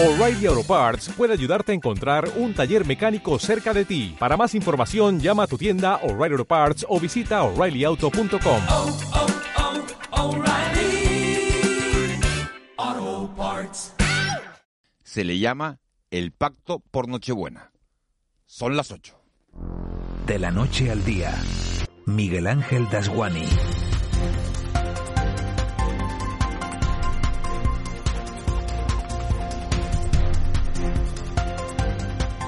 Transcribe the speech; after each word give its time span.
O'Reilly 0.00 0.46
Auto 0.46 0.62
Parts 0.62 1.08
puede 1.08 1.32
ayudarte 1.32 1.72
a 1.72 1.74
encontrar 1.74 2.30
un 2.36 2.54
taller 2.54 2.86
mecánico 2.86 3.36
cerca 3.40 3.74
de 3.74 3.84
ti. 3.84 4.14
Para 4.16 4.36
más 4.36 4.54
información, 4.54 5.18
llama 5.18 5.42
a 5.42 5.46
tu 5.48 5.58
tienda 5.58 5.96
O'Reilly 6.04 6.34
Auto 6.34 6.44
Parts 6.44 6.86
o 6.88 7.00
visita 7.00 7.42
oreillyauto.com. 7.42 8.62
oh, 8.68 8.98
oh, 10.12 10.36
O'Reilly 10.36 11.50
Auto 12.76 13.34
Parts. 13.36 13.94
Se 15.02 15.24
le 15.24 15.40
llama 15.40 15.80
el 16.12 16.30
Pacto 16.30 16.80
por 16.92 17.08
Nochebuena. 17.08 17.72
Son 18.46 18.76
las 18.76 18.92
8. 18.92 19.20
De 20.28 20.38
la 20.38 20.52
noche 20.52 20.92
al 20.92 21.04
día, 21.04 21.34
Miguel 22.06 22.46
Ángel 22.46 22.88
Dasguani. 22.88 23.48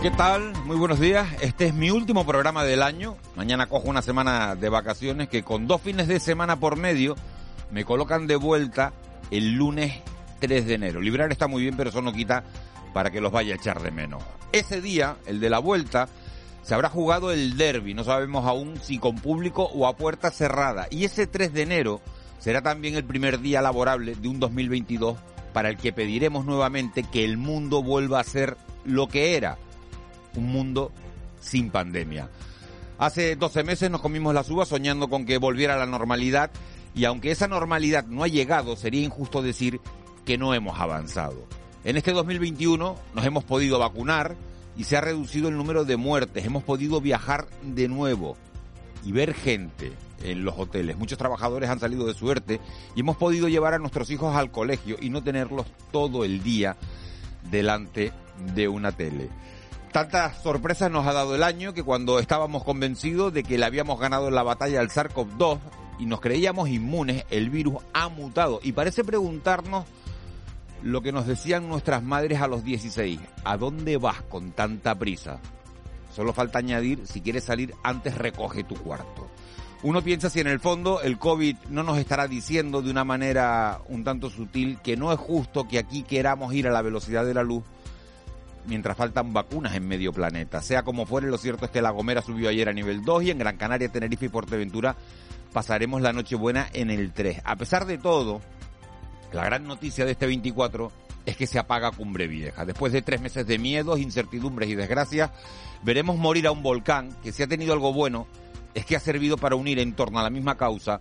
¿Qué 0.02 0.10
tal? 0.10 0.54
Muy 0.64 0.76
buenos 0.76 0.98
días. 0.98 1.28
Este 1.42 1.66
es 1.66 1.74
mi 1.74 1.90
último 1.90 2.24
programa 2.24 2.64
del 2.64 2.82
año. 2.82 3.18
Mañana 3.36 3.66
cojo 3.66 3.90
una 3.90 4.00
semana 4.00 4.54
de 4.54 4.70
vacaciones 4.70 5.28
que 5.28 5.42
con 5.42 5.66
dos 5.66 5.82
fines 5.82 6.08
de 6.08 6.20
semana 6.20 6.58
por 6.58 6.76
medio 6.76 7.16
me 7.70 7.84
colocan 7.84 8.26
de 8.26 8.36
vuelta 8.36 8.94
el 9.30 9.56
lunes 9.56 10.00
3 10.38 10.64
de 10.64 10.72
enero. 10.72 11.02
Librar 11.02 11.30
está 11.30 11.48
muy 11.48 11.60
bien, 11.60 11.76
pero 11.76 11.90
eso 11.90 12.00
no 12.00 12.14
quita 12.14 12.44
para 12.94 13.10
que 13.10 13.20
los 13.20 13.30
vaya 13.30 13.52
a 13.52 13.56
echar 13.58 13.82
de 13.82 13.90
menos. 13.90 14.22
Ese 14.52 14.80
día, 14.80 15.18
el 15.26 15.38
de 15.38 15.50
la 15.50 15.58
vuelta, 15.58 16.08
se 16.62 16.72
habrá 16.72 16.88
jugado 16.88 17.30
el 17.30 17.58
derby. 17.58 17.92
No 17.92 18.02
sabemos 18.02 18.46
aún 18.46 18.80
si 18.82 18.98
con 18.98 19.16
público 19.16 19.64
o 19.64 19.86
a 19.86 19.96
puerta 19.96 20.30
cerrada. 20.30 20.86
Y 20.90 21.04
ese 21.04 21.26
3 21.26 21.52
de 21.52 21.60
enero 21.60 22.00
será 22.38 22.62
también 22.62 22.94
el 22.94 23.04
primer 23.04 23.40
día 23.40 23.60
laborable 23.60 24.14
de 24.14 24.28
un 24.28 24.40
2022 24.40 25.18
para 25.52 25.68
el 25.68 25.76
que 25.76 25.92
pediremos 25.92 26.46
nuevamente 26.46 27.02
que 27.02 27.22
el 27.22 27.36
mundo 27.36 27.82
vuelva 27.82 28.18
a 28.18 28.24
ser 28.24 28.56
lo 28.86 29.06
que 29.06 29.36
era 29.36 29.58
un 30.36 30.46
mundo 30.46 30.92
sin 31.40 31.70
pandemia. 31.70 32.28
Hace 32.98 33.36
12 33.36 33.64
meses 33.64 33.90
nos 33.90 34.02
comimos 34.02 34.34
las 34.34 34.50
uvas 34.50 34.68
soñando 34.68 35.08
con 35.08 35.24
que 35.24 35.38
volviera 35.38 35.74
a 35.74 35.78
la 35.78 35.86
normalidad 35.86 36.50
y 36.94 37.04
aunque 37.04 37.30
esa 37.30 37.48
normalidad 37.48 38.04
no 38.06 38.24
ha 38.24 38.28
llegado, 38.28 38.76
sería 38.76 39.02
injusto 39.02 39.42
decir 39.42 39.80
que 40.24 40.36
no 40.36 40.52
hemos 40.54 40.78
avanzado. 40.78 41.46
En 41.84 41.96
este 41.96 42.12
2021 42.12 42.96
nos 43.14 43.24
hemos 43.24 43.44
podido 43.44 43.78
vacunar 43.78 44.36
y 44.76 44.84
se 44.84 44.96
ha 44.96 45.00
reducido 45.00 45.48
el 45.48 45.56
número 45.56 45.84
de 45.84 45.96
muertes, 45.96 46.44
hemos 46.44 46.62
podido 46.62 47.00
viajar 47.00 47.46
de 47.62 47.88
nuevo 47.88 48.36
y 49.04 49.12
ver 49.12 49.34
gente 49.34 49.92
en 50.22 50.44
los 50.44 50.58
hoteles. 50.58 50.98
Muchos 50.98 51.18
trabajadores 51.18 51.70
han 51.70 51.80
salido 51.80 52.06
de 52.06 52.14
suerte 52.14 52.60
y 52.94 53.00
hemos 53.00 53.16
podido 53.16 53.48
llevar 53.48 53.74
a 53.74 53.78
nuestros 53.78 54.10
hijos 54.10 54.36
al 54.36 54.50
colegio 54.50 54.96
y 55.00 55.10
no 55.10 55.22
tenerlos 55.22 55.66
todo 55.90 56.24
el 56.24 56.42
día 56.42 56.76
delante 57.50 58.12
de 58.54 58.68
una 58.68 58.92
tele. 58.92 59.30
Tantas 59.92 60.40
sorpresas 60.40 60.88
nos 60.88 61.04
ha 61.06 61.12
dado 61.12 61.34
el 61.34 61.42
año 61.42 61.74
que 61.74 61.82
cuando 61.82 62.20
estábamos 62.20 62.62
convencidos 62.62 63.32
de 63.32 63.42
que 63.42 63.58
le 63.58 63.64
habíamos 63.64 63.98
ganado 63.98 64.30
la 64.30 64.44
batalla 64.44 64.78
al 64.78 64.88
SARS-CoV-2 64.88 65.58
y 65.98 66.06
nos 66.06 66.20
creíamos 66.20 66.68
inmunes, 66.68 67.24
el 67.28 67.50
virus 67.50 67.82
ha 67.92 68.08
mutado 68.08 68.60
y 68.62 68.70
parece 68.70 69.02
preguntarnos 69.02 69.86
lo 70.84 71.02
que 71.02 71.10
nos 71.10 71.26
decían 71.26 71.68
nuestras 71.68 72.04
madres 72.04 72.40
a 72.40 72.46
los 72.46 72.62
16. 72.62 73.18
¿A 73.42 73.56
dónde 73.56 73.96
vas 73.96 74.22
con 74.22 74.52
tanta 74.52 74.94
prisa? 74.94 75.40
Solo 76.14 76.32
falta 76.32 76.60
añadir, 76.60 77.04
si 77.08 77.20
quieres 77.20 77.42
salir, 77.42 77.74
antes 77.82 78.16
recoge 78.16 78.62
tu 78.62 78.76
cuarto. 78.76 79.28
Uno 79.82 80.02
piensa 80.02 80.30
si 80.30 80.38
en 80.38 80.46
el 80.46 80.60
fondo 80.60 81.02
el 81.02 81.18
COVID 81.18 81.56
no 81.68 81.82
nos 81.82 81.98
estará 81.98 82.28
diciendo 82.28 82.80
de 82.80 82.92
una 82.92 83.02
manera 83.02 83.80
un 83.88 84.04
tanto 84.04 84.30
sutil 84.30 84.78
que 84.84 84.96
no 84.96 85.12
es 85.12 85.18
justo 85.18 85.66
que 85.66 85.80
aquí 85.80 86.04
queramos 86.04 86.54
ir 86.54 86.68
a 86.68 86.72
la 86.72 86.82
velocidad 86.82 87.24
de 87.24 87.34
la 87.34 87.42
luz 87.42 87.64
mientras 88.66 88.96
faltan 88.96 89.32
vacunas 89.32 89.74
en 89.74 89.86
medio 89.86 90.12
planeta. 90.12 90.62
Sea 90.62 90.82
como 90.82 91.06
fuere, 91.06 91.28
lo 91.28 91.38
cierto 91.38 91.64
es 91.64 91.70
que 91.70 91.82
La 91.82 91.90
Gomera 91.90 92.22
subió 92.22 92.48
ayer 92.48 92.68
a 92.68 92.72
nivel 92.72 93.04
2 93.04 93.24
y 93.24 93.30
en 93.30 93.38
Gran 93.38 93.56
Canaria, 93.56 93.88
Tenerife 93.88 94.26
y 94.26 94.28
Fuerteventura 94.28 94.96
pasaremos 95.52 96.00
la 96.00 96.12
Nochebuena 96.12 96.68
en 96.72 96.90
el 96.90 97.12
3. 97.12 97.42
A 97.44 97.56
pesar 97.56 97.86
de 97.86 97.98
todo, 97.98 98.40
la 99.32 99.44
gran 99.44 99.64
noticia 99.64 100.04
de 100.04 100.12
este 100.12 100.26
24 100.26 100.92
es 101.26 101.36
que 101.36 101.46
se 101.46 101.58
apaga 101.58 101.90
Cumbre 101.90 102.26
Vieja. 102.26 102.64
Después 102.64 102.92
de 102.92 103.02
tres 103.02 103.20
meses 103.20 103.46
de 103.46 103.58
miedos, 103.58 104.00
incertidumbres 104.00 104.68
y 104.68 104.74
desgracias, 104.74 105.30
veremos 105.82 106.16
morir 106.16 106.46
a 106.46 106.52
un 106.52 106.62
volcán 106.62 107.14
que 107.22 107.32
si 107.32 107.42
ha 107.42 107.46
tenido 107.46 107.72
algo 107.72 107.92
bueno 107.92 108.26
es 108.74 108.84
que 108.86 108.96
ha 108.96 109.00
servido 109.00 109.36
para 109.36 109.56
unir 109.56 109.78
en 109.78 109.94
torno 109.94 110.20
a 110.20 110.22
la 110.22 110.30
misma 110.30 110.56
causa 110.56 111.00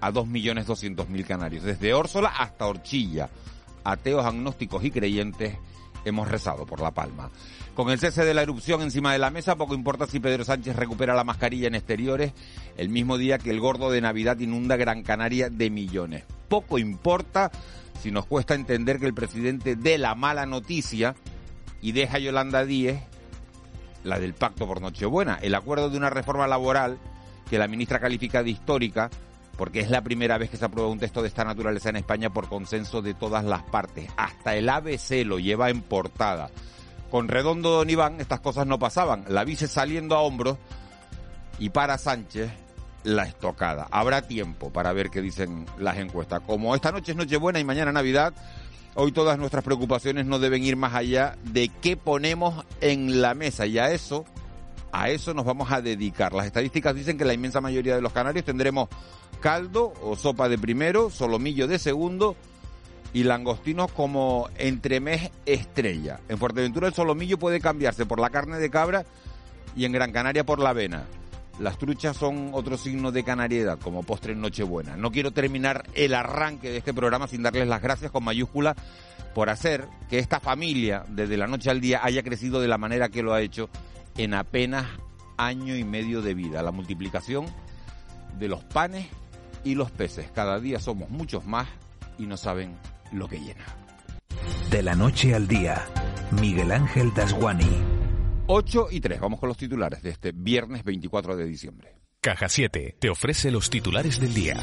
a 0.00 0.12
2.200.000 0.12 1.26
canarios, 1.26 1.62
desde 1.62 1.92
Órsola 1.92 2.28
hasta 2.28 2.66
Orchilla, 2.66 3.28
ateos, 3.84 4.24
agnósticos 4.24 4.84
y 4.84 4.90
creyentes 4.90 5.56
hemos 6.04 6.28
rezado 6.28 6.66
por 6.66 6.80
La 6.80 6.90
Palma. 6.90 7.30
Con 7.74 7.90
el 7.90 7.98
cese 7.98 8.24
de 8.24 8.34
la 8.34 8.42
erupción 8.42 8.82
encima 8.82 9.12
de 9.12 9.18
la 9.18 9.30
mesa, 9.30 9.56
poco 9.56 9.74
importa 9.74 10.06
si 10.06 10.20
Pedro 10.20 10.44
Sánchez 10.44 10.76
recupera 10.76 11.14
la 11.14 11.24
mascarilla 11.24 11.68
en 11.68 11.74
exteriores 11.74 12.32
el 12.76 12.88
mismo 12.88 13.16
día 13.16 13.38
que 13.38 13.50
el 13.50 13.60
gordo 13.60 13.90
de 13.90 14.00
Navidad 14.00 14.38
inunda 14.38 14.76
Gran 14.76 15.02
Canaria 15.02 15.50
de 15.50 15.70
millones. 15.70 16.24
Poco 16.48 16.78
importa 16.78 17.50
si 18.02 18.10
nos 18.10 18.26
cuesta 18.26 18.54
entender 18.54 18.98
que 18.98 19.06
el 19.06 19.14
presidente 19.14 19.76
dé 19.76 19.98
la 19.98 20.14
mala 20.14 20.46
noticia 20.46 21.14
y 21.80 21.92
deja 21.92 22.16
a 22.16 22.20
Yolanda 22.20 22.64
Díez 22.64 23.00
la 24.04 24.18
del 24.18 24.34
pacto 24.34 24.66
por 24.66 24.80
Nochebuena, 24.80 25.38
el 25.42 25.54
acuerdo 25.54 25.90
de 25.90 25.98
una 25.98 26.10
reforma 26.10 26.46
laboral 26.46 26.98
que 27.48 27.58
la 27.58 27.68
ministra 27.68 28.00
califica 28.00 28.42
de 28.42 28.50
histórica 28.50 29.10
porque 29.60 29.80
es 29.80 29.90
la 29.90 30.00
primera 30.00 30.38
vez 30.38 30.48
que 30.48 30.56
se 30.56 30.64
aprueba 30.64 30.88
un 30.88 30.98
texto 30.98 31.20
de 31.20 31.28
esta 31.28 31.44
naturaleza 31.44 31.90
en 31.90 31.96
España 31.96 32.30
por 32.30 32.48
consenso 32.48 33.02
de 33.02 33.12
todas 33.12 33.44
las 33.44 33.62
partes. 33.62 34.08
Hasta 34.16 34.56
el 34.56 34.66
ABC 34.70 35.22
lo 35.26 35.38
lleva 35.38 35.68
en 35.68 35.82
portada. 35.82 36.48
Con 37.10 37.28
Redondo 37.28 37.68
Don 37.68 37.90
Iván 37.90 38.22
estas 38.22 38.40
cosas 38.40 38.66
no 38.66 38.78
pasaban. 38.78 39.26
La 39.28 39.44
vice 39.44 39.68
saliendo 39.68 40.16
a 40.16 40.22
hombros 40.22 40.56
y 41.58 41.68
para 41.68 41.98
Sánchez 41.98 42.50
la 43.04 43.24
estocada. 43.24 43.86
Habrá 43.90 44.22
tiempo 44.22 44.70
para 44.72 44.94
ver 44.94 45.10
qué 45.10 45.20
dicen 45.20 45.66
las 45.78 45.98
encuestas. 45.98 46.40
Como 46.40 46.74
esta 46.74 46.90
noche 46.90 47.12
es 47.12 47.18
Nochebuena 47.18 47.60
y 47.60 47.64
mañana 47.64 47.92
Navidad, 47.92 48.32
hoy 48.94 49.12
todas 49.12 49.38
nuestras 49.38 49.62
preocupaciones 49.62 50.24
no 50.24 50.38
deben 50.38 50.64
ir 50.64 50.76
más 50.76 50.94
allá 50.94 51.36
de 51.44 51.68
qué 51.82 51.98
ponemos 51.98 52.64
en 52.80 53.20
la 53.20 53.34
mesa 53.34 53.66
y 53.66 53.78
a 53.78 53.90
eso, 53.90 54.24
a 54.90 55.10
eso 55.10 55.34
nos 55.34 55.44
vamos 55.44 55.70
a 55.70 55.82
dedicar. 55.82 56.32
Las 56.32 56.46
estadísticas 56.46 56.94
dicen 56.94 57.18
que 57.18 57.26
la 57.26 57.34
inmensa 57.34 57.60
mayoría 57.60 57.94
de 57.94 58.00
los 58.00 58.14
canarios 58.14 58.46
tendremos 58.46 58.88
caldo 59.40 59.92
o 60.02 60.16
sopa 60.16 60.48
de 60.48 60.58
primero, 60.58 61.10
solomillo 61.10 61.66
de 61.66 61.78
segundo 61.78 62.36
y 63.12 63.24
langostinos 63.24 63.90
como 63.92 64.48
entremés 64.56 65.30
estrella. 65.46 66.20
En 66.28 66.38
Fuerteventura 66.38 66.86
el 66.86 66.94
solomillo 66.94 67.38
puede 67.38 67.60
cambiarse 67.60 68.06
por 68.06 68.20
la 68.20 68.30
carne 68.30 68.58
de 68.58 68.70
cabra 68.70 69.04
y 69.74 69.84
en 69.84 69.92
Gran 69.92 70.12
Canaria 70.12 70.44
por 70.44 70.60
la 70.60 70.70
avena. 70.70 71.04
Las 71.58 71.76
truchas 71.76 72.16
son 72.16 72.50
otro 72.54 72.78
signo 72.78 73.12
de 73.12 73.22
canariedad, 73.22 73.78
como 73.78 74.02
postre 74.02 74.32
en 74.32 74.40
Nochebuena. 74.40 74.96
No 74.96 75.10
quiero 75.10 75.30
terminar 75.30 75.84
el 75.94 76.14
arranque 76.14 76.70
de 76.70 76.78
este 76.78 76.94
programa 76.94 77.28
sin 77.28 77.42
darles 77.42 77.68
las 77.68 77.82
gracias 77.82 78.10
con 78.10 78.24
mayúscula 78.24 78.74
por 79.34 79.50
hacer 79.50 79.86
que 80.08 80.18
esta 80.18 80.40
familia, 80.40 81.04
desde 81.08 81.36
la 81.36 81.46
noche 81.46 81.70
al 81.70 81.80
día, 81.80 82.00
haya 82.02 82.22
crecido 82.22 82.60
de 82.60 82.68
la 82.68 82.78
manera 82.78 83.10
que 83.10 83.22
lo 83.22 83.34
ha 83.34 83.42
hecho 83.42 83.68
en 84.16 84.34
apenas 84.34 84.86
año 85.36 85.76
y 85.76 85.84
medio 85.84 86.22
de 86.22 86.34
vida. 86.34 86.62
La 86.62 86.72
multiplicación 86.72 87.46
de 88.38 88.48
los 88.48 88.64
panes 88.64 89.08
y 89.64 89.74
los 89.74 89.90
peces. 89.90 90.30
Cada 90.32 90.58
día 90.60 90.78
somos 90.78 91.10
muchos 91.10 91.44
más 91.44 91.68
y 92.18 92.26
no 92.26 92.36
saben 92.36 92.76
lo 93.12 93.28
que 93.28 93.40
llena. 93.40 93.64
De 94.70 94.82
la 94.82 94.94
noche 94.94 95.34
al 95.34 95.48
día, 95.48 95.84
Miguel 96.40 96.70
Ángel 96.72 97.12
Dasguani. 97.14 98.00
8 98.46 98.88
y 98.90 99.00
3, 99.00 99.20
vamos 99.20 99.40
con 99.40 99.48
los 99.48 99.58
titulares 99.58 100.02
de 100.02 100.10
este 100.10 100.32
viernes 100.32 100.84
24 100.84 101.36
de 101.36 101.44
diciembre. 101.44 101.96
Caja 102.20 102.48
7 102.48 102.96
te 102.98 103.08
ofrece 103.08 103.50
los 103.50 103.70
titulares 103.70 104.20
del 104.20 104.34
día. 104.34 104.60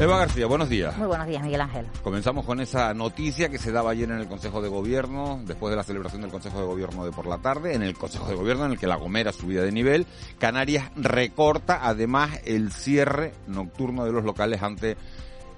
Eva 0.00 0.16
García, 0.16 0.46
buenos 0.46 0.70
días. 0.70 0.96
Muy 0.96 1.08
buenos 1.08 1.26
días, 1.26 1.42
Miguel 1.42 1.60
Ángel. 1.60 1.86
Comenzamos 2.02 2.46
con 2.46 2.58
esa 2.58 2.94
noticia 2.94 3.50
que 3.50 3.58
se 3.58 3.70
daba 3.70 3.90
ayer 3.90 4.10
en 4.10 4.16
el 4.16 4.28
Consejo 4.28 4.62
de 4.62 4.70
Gobierno, 4.70 5.42
después 5.44 5.70
de 5.70 5.76
la 5.76 5.82
celebración 5.82 6.22
del 6.22 6.30
Consejo 6.30 6.58
de 6.58 6.64
Gobierno 6.64 7.04
de 7.04 7.12
por 7.12 7.26
la 7.26 7.36
tarde, 7.36 7.74
en 7.74 7.82
el 7.82 7.92
Consejo 7.92 8.26
de 8.26 8.34
Gobierno 8.34 8.64
en 8.64 8.72
el 8.72 8.78
que 8.78 8.86
la 8.86 8.96
Gomera 8.96 9.30
subía 9.30 9.60
de 9.60 9.72
nivel. 9.72 10.06
Canarias 10.38 10.90
recorta 10.96 11.80
además 11.82 12.30
el 12.46 12.72
cierre 12.72 13.34
nocturno 13.46 14.06
de 14.06 14.12
los 14.12 14.24
locales 14.24 14.62
ante 14.62 14.96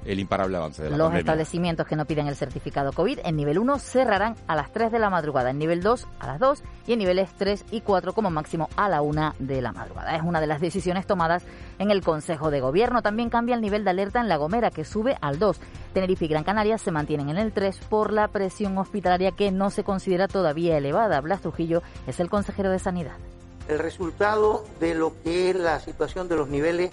el 0.04 0.18
imparable 0.18 0.56
avance 0.56 0.82
de 0.82 0.90
la 0.90 0.96
Los 0.96 1.06
pandemia. 1.06 1.20
establecimientos 1.20 1.86
que 1.86 1.96
no 1.96 2.04
piden 2.04 2.26
el 2.26 2.36
certificado 2.36 2.92
COVID 2.92 3.20
en 3.24 3.36
nivel 3.36 3.58
1 3.58 3.78
cerrarán 3.78 4.34
a 4.46 4.56
las 4.56 4.72
3 4.72 4.90
de 4.92 4.98
la 4.98 5.10
madrugada, 5.10 5.50
en 5.50 5.58
nivel 5.58 5.82
2 5.82 6.06
a 6.18 6.26
las 6.26 6.40
2 6.40 6.62
y 6.86 6.92
en 6.92 6.98
niveles 6.98 7.30
3 7.36 7.64
y 7.70 7.80
4 7.80 8.12
como 8.12 8.30
máximo 8.30 8.68
a 8.76 8.88
la 8.88 9.02
1 9.02 9.34
de 9.38 9.62
la 9.62 9.72
madrugada. 9.72 10.16
Es 10.16 10.22
una 10.22 10.40
de 10.40 10.46
las 10.46 10.60
decisiones 10.60 11.06
tomadas 11.06 11.44
en 11.78 11.90
el 11.90 12.02
Consejo 12.02 12.50
de 12.50 12.60
Gobierno. 12.60 13.02
También 13.02 13.30
cambia 13.30 13.54
el 13.54 13.60
nivel 13.60 13.84
de 13.84 13.90
alerta 13.90 14.20
en 14.20 14.28
La 14.28 14.36
Gomera, 14.36 14.70
que 14.70 14.84
sube 14.84 15.16
al 15.20 15.38
2. 15.38 15.60
Tenerife 15.94 16.24
y 16.24 16.28
Gran 16.28 16.44
Canaria 16.44 16.78
se 16.78 16.90
mantienen 16.90 17.30
en 17.30 17.38
el 17.38 17.52
3 17.52 17.78
por 17.88 18.12
la 18.12 18.28
presión 18.28 18.76
hospitalaria 18.78 19.32
que 19.32 19.50
no 19.50 19.70
se 19.70 19.84
considera 19.84 20.28
todavía 20.28 20.76
elevada. 20.76 21.20
Blas 21.20 21.40
Trujillo 21.40 21.82
es 22.06 22.18
el 22.20 22.28
consejero 22.28 22.70
de 22.70 22.78
Sanidad. 22.78 23.16
El 23.68 23.78
resultado 23.78 24.64
de 24.80 24.94
lo 24.94 25.12
que 25.22 25.50
es 25.50 25.56
la 25.56 25.78
situación 25.78 26.28
de 26.28 26.36
los 26.36 26.48
niveles 26.48 26.90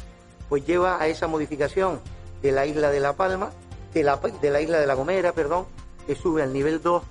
pues 0.49 0.65
lleva 0.65 1.01
a 1.01 1.07
esa 1.07 1.27
modificación 1.27 1.99
de 2.41 2.51
la 2.51 2.65
isla 2.65 2.89
de 2.89 2.99
La 2.99 3.13
Palma 3.13 3.51
de 3.93 4.03
la, 4.03 4.17
de 4.17 4.51
la 4.51 4.61
isla 4.61 4.79
de 4.79 4.87
La 4.87 4.93
Gomera, 4.93 5.33
perdón, 5.33 5.65
que 6.05 6.15
sube 6.15 6.43
al 6.43 6.53
nivel 6.53 6.81
2, 6.81 7.03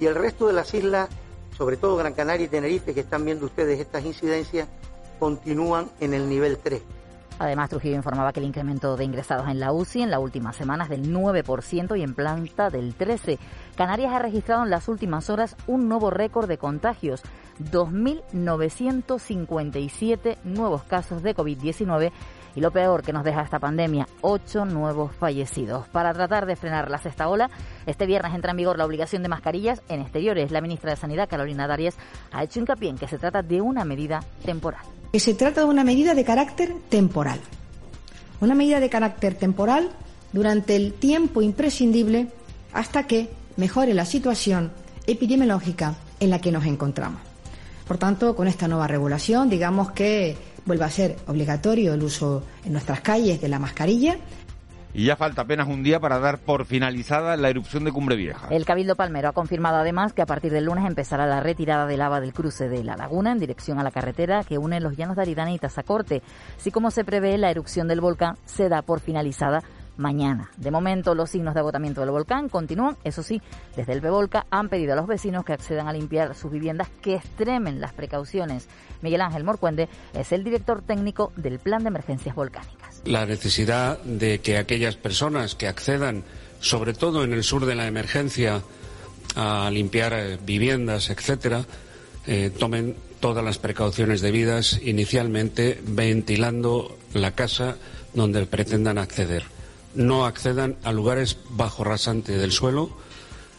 y 0.00 0.06
el 0.06 0.14
resto 0.14 0.46
de 0.46 0.52
las 0.52 0.72
islas, 0.74 1.08
sobre 1.56 1.76
todo 1.76 1.96
Gran 1.96 2.14
Canaria 2.14 2.46
y 2.46 2.48
Tenerife, 2.48 2.94
que 2.94 3.00
están 3.00 3.24
viendo 3.24 3.46
ustedes 3.46 3.80
estas 3.80 4.04
incidencias, 4.04 4.68
continúan 5.18 5.90
en 6.00 6.14
el 6.14 6.28
nivel 6.28 6.58
3. 6.58 6.82
Además, 7.38 7.70
Trujillo 7.70 7.96
informaba 7.96 8.30
que 8.32 8.40
el 8.40 8.46
incremento 8.46 8.94
de 8.96 9.04
ingresados 9.04 9.48
en 9.48 9.58
la 9.58 9.72
UCI 9.72 10.02
en 10.02 10.10
la 10.10 10.20
última 10.20 10.52
semana 10.52 10.84
es 10.84 10.90
del 10.90 11.10
9% 11.12 11.98
y 11.98 12.02
en 12.02 12.14
planta 12.14 12.68
del 12.70 12.96
13%. 12.96 13.38
Canarias 13.74 14.12
ha 14.12 14.18
registrado 14.18 14.64
en 14.64 14.70
las 14.70 14.88
últimas 14.88 15.30
horas 15.30 15.56
un 15.66 15.88
nuevo 15.88 16.10
récord 16.10 16.46
de 16.46 16.58
contagios, 16.58 17.22
2.957 17.72 20.36
nuevos 20.44 20.82
casos 20.84 21.22
de 21.22 21.34
COVID-19 21.34 22.12
y 22.54 22.60
lo 22.60 22.70
peor 22.70 23.02
que 23.02 23.12
nos 23.12 23.24
deja 23.24 23.42
esta 23.42 23.58
pandemia, 23.58 24.06
ocho 24.20 24.64
nuevos 24.64 25.14
fallecidos. 25.14 25.88
Para 25.88 26.12
tratar 26.12 26.46
de 26.46 26.56
frenar 26.56 26.90
la 26.90 26.98
sexta 26.98 27.28
ola, 27.28 27.50
este 27.86 28.06
viernes 28.06 28.34
entra 28.34 28.50
en 28.50 28.58
vigor 28.58 28.78
la 28.78 28.86
obligación 28.86 29.22
de 29.22 29.28
mascarillas 29.28 29.82
en 29.88 30.00
exteriores. 30.00 30.50
La 30.50 30.60
ministra 30.60 30.90
de 30.90 30.96
Sanidad, 30.96 31.28
Carolina 31.28 31.66
Darias, 31.66 31.96
ha 32.32 32.42
hecho 32.42 32.60
hincapié 32.60 32.90
en 32.90 32.98
que 32.98 33.08
se 33.08 33.18
trata 33.18 33.42
de 33.42 33.60
una 33.60 33.84
medida 33.84 34.20
temporal. 34.44 34.82
Que 35.12 35.20
se 35.20 35.34
trata 35.34 35.62
de 35.62 35.66
una 35.66 35.84
medida 35.84 36.14
de 36.14 36.24
carácter 36.24 36.74
temporal. 36.88 37.40
Una 38.40 38.54
medida 38.54 38.80
de 38.80 38.90
carácter 38.90 39.34
temporal 39.34 39.90
durante 40.32 40.76
el 40.76 40.94
tiempo 40.94 41.42
imprescindible 41.42 42.28
hasta 42.72 43.06
que 43.06 43.30
mejore 43.56 43.94
la 43.94 44.04
situación 44.04 44.72
epidemiológica 45.06 45.94
en 46.20 46.30
la 46.30 46.40
que 46.40 46.52
nos 46.52 46.64
encontramos. 46.64 47.20
Por 47.86 47.98
tanto, 47.98 48.34
con 48.34 48.48
esta 48.48 48.68
nueva 48.68 48.86
regulación, 48.86 49.50
digamos 49.50 49.90
que 49.90 50.36
vuelva 50.64 50.86
a 50.86 50.90
ser 50.90 51.16
obligatorio 51.26 51.94
el 51.94 52.02
uso 52.02 52.42
en 52.64 52.72
nuestras 52.72 53.00
calles 53.00 53.40
de 53.40 53.48
la 53.48 53.58
mascarilla. 53.58 54.16
Y 54.94 55.06
ya 55.06 55.16
falta 55.16 55.42
apenas 55.42 55.68
un 55.68 55.82
día 55.82 56.00
para 56.00 56.18
dar 56.18 56.38
por 56.38 56.66
finalizada 56.66 57.38
la 57.38 57.48
erupción 57.48 57.84
de 57.84 57.92
Cumbre 57.92 58.14
Vieja. 58.14 58.48
El 58.50 58.66
Cabildo 58.66 58.94
Palmero 58.94 59.30
ha 59.30 59.32
confirmado 59.32 59.78
además 59.78 60.12
que 60.12 60.20
a 60.20 60.26
partir 60.26 60.52
del 60.52 60.66
lunes 60.66 60.84
empezará 60.84 61.26
la 61.26 61.40
retirada 61.40 61.86
de 61.86 61.96
lava 61.96 62.20
del 62.20 62.34
cruce 62.34 62.68
de 62.68 62.84
la 62.84 62.96
laguna 62.96 63.32
en 63.32 63.38
dirección 63.38 63.78
a 63.78 63.82
la 63.82 63.90
carretera 63.90 64.44
que 64.44 64.58
une 64.58 64.80
los 64.80 64.94
llanos 64.96 65.16
de 65.16 65.22
Aridane 65.22 65.54
y 65.54 65.58
Tazacorte. 65.58 66.22
Así 66.58 66.70
como 66.70 66.90
se 66.90 67.04
prevé, 67.04 67.38
la 67.38 67.50
erupción 67.50 67.88
del 67.88 68.02
volcán 68.02 68.36
se 68.44 68.68
da 68.68 68.82
por 68.82 69.00
finalizada 69.00 69.62
mañana. 69.96 70.50
De 70.56 70.70
momento, 70.70 71.14
los 71.14 71.30
signos 71.30 71.54
de 71.54 71.60
agotamiento 71.60 72.00
del 72.00 72.10
volcán 72.10 72.48
continúan. 72.48 72.96
Eso 73.04 73.22
sí, 73.22 73.40
desde 73.76 73.92
el 73.92 74.00
Bevolca 74.00 74.46
han 74.50 74.68
pedido 74.68 74.92
a 74.92 74.96
los 74.96 75.06
vecinos 75.06 75.44
que 75.44 75.52
accedan 75.52 75.88
a 75.88 75.92
limpiar 75.92 76.34
sus 76.34 76.50
viviendas, 76.50 76.88
que 77.00 77.16
extremen 77.16 77.80
las 77.80 77.92
precauciones. 77.92 78.68
Miguel 79.00 79.20
Ángel 79.20 79.44
Morcuende 79.44 79.88
es 80.14 80.32
el 80.32 80.44
director 80.44 80.82
técnico 80.82 81.32
del 81.36 81.58
Plan 81.58 81.82
de 81.82 81.88
Emergencias 81.88 82.34
Volcánicas. 82.34 83.02
La 83.04 83.26
necesidad 83.26 83.98
de 84.02 84.40
que 84.40 84.58
aquellas 84.58 84.96
personas 84.96 85.54
que 85.54 85.68
accedan, 85.68 86.24
sobre 86.60 86.94
todo 86.94 87.24
en 87.24 87.32
el 87.32 87.42
sur 87.42 87.66
de 87.66 87.74
la 87.74 87.86
emergencia, 87.86 88.62
a 89.34 89.70
limpiar 89.72 90.12
eh, 90.12 90.38
viviendas, 90.44 91.10
etcétera, 91.10 91.64
eh, 92.26 92.50
tomen 92.56 92.96
todas 93.20 93.44
las 93.44 93.58
precauciones 93.58 94.20
debidas, 94.20 94.80
inicialmente 94.82 95.80
ventilando 95.86 96.98
la 97.14 97.32
casa 97.32 97.76
donde 98.14 98.44
pretendan 98.46 98.98
acceder 98.98 99.44
no 99.94 100.26
accedan 100.26 100.76
a 100.84 100.92
lugares 100.92 101.38
bajo 101.50 101.84
rasante 101.84 102.36
del 102.38 102.52
suelo, 102.52 102.90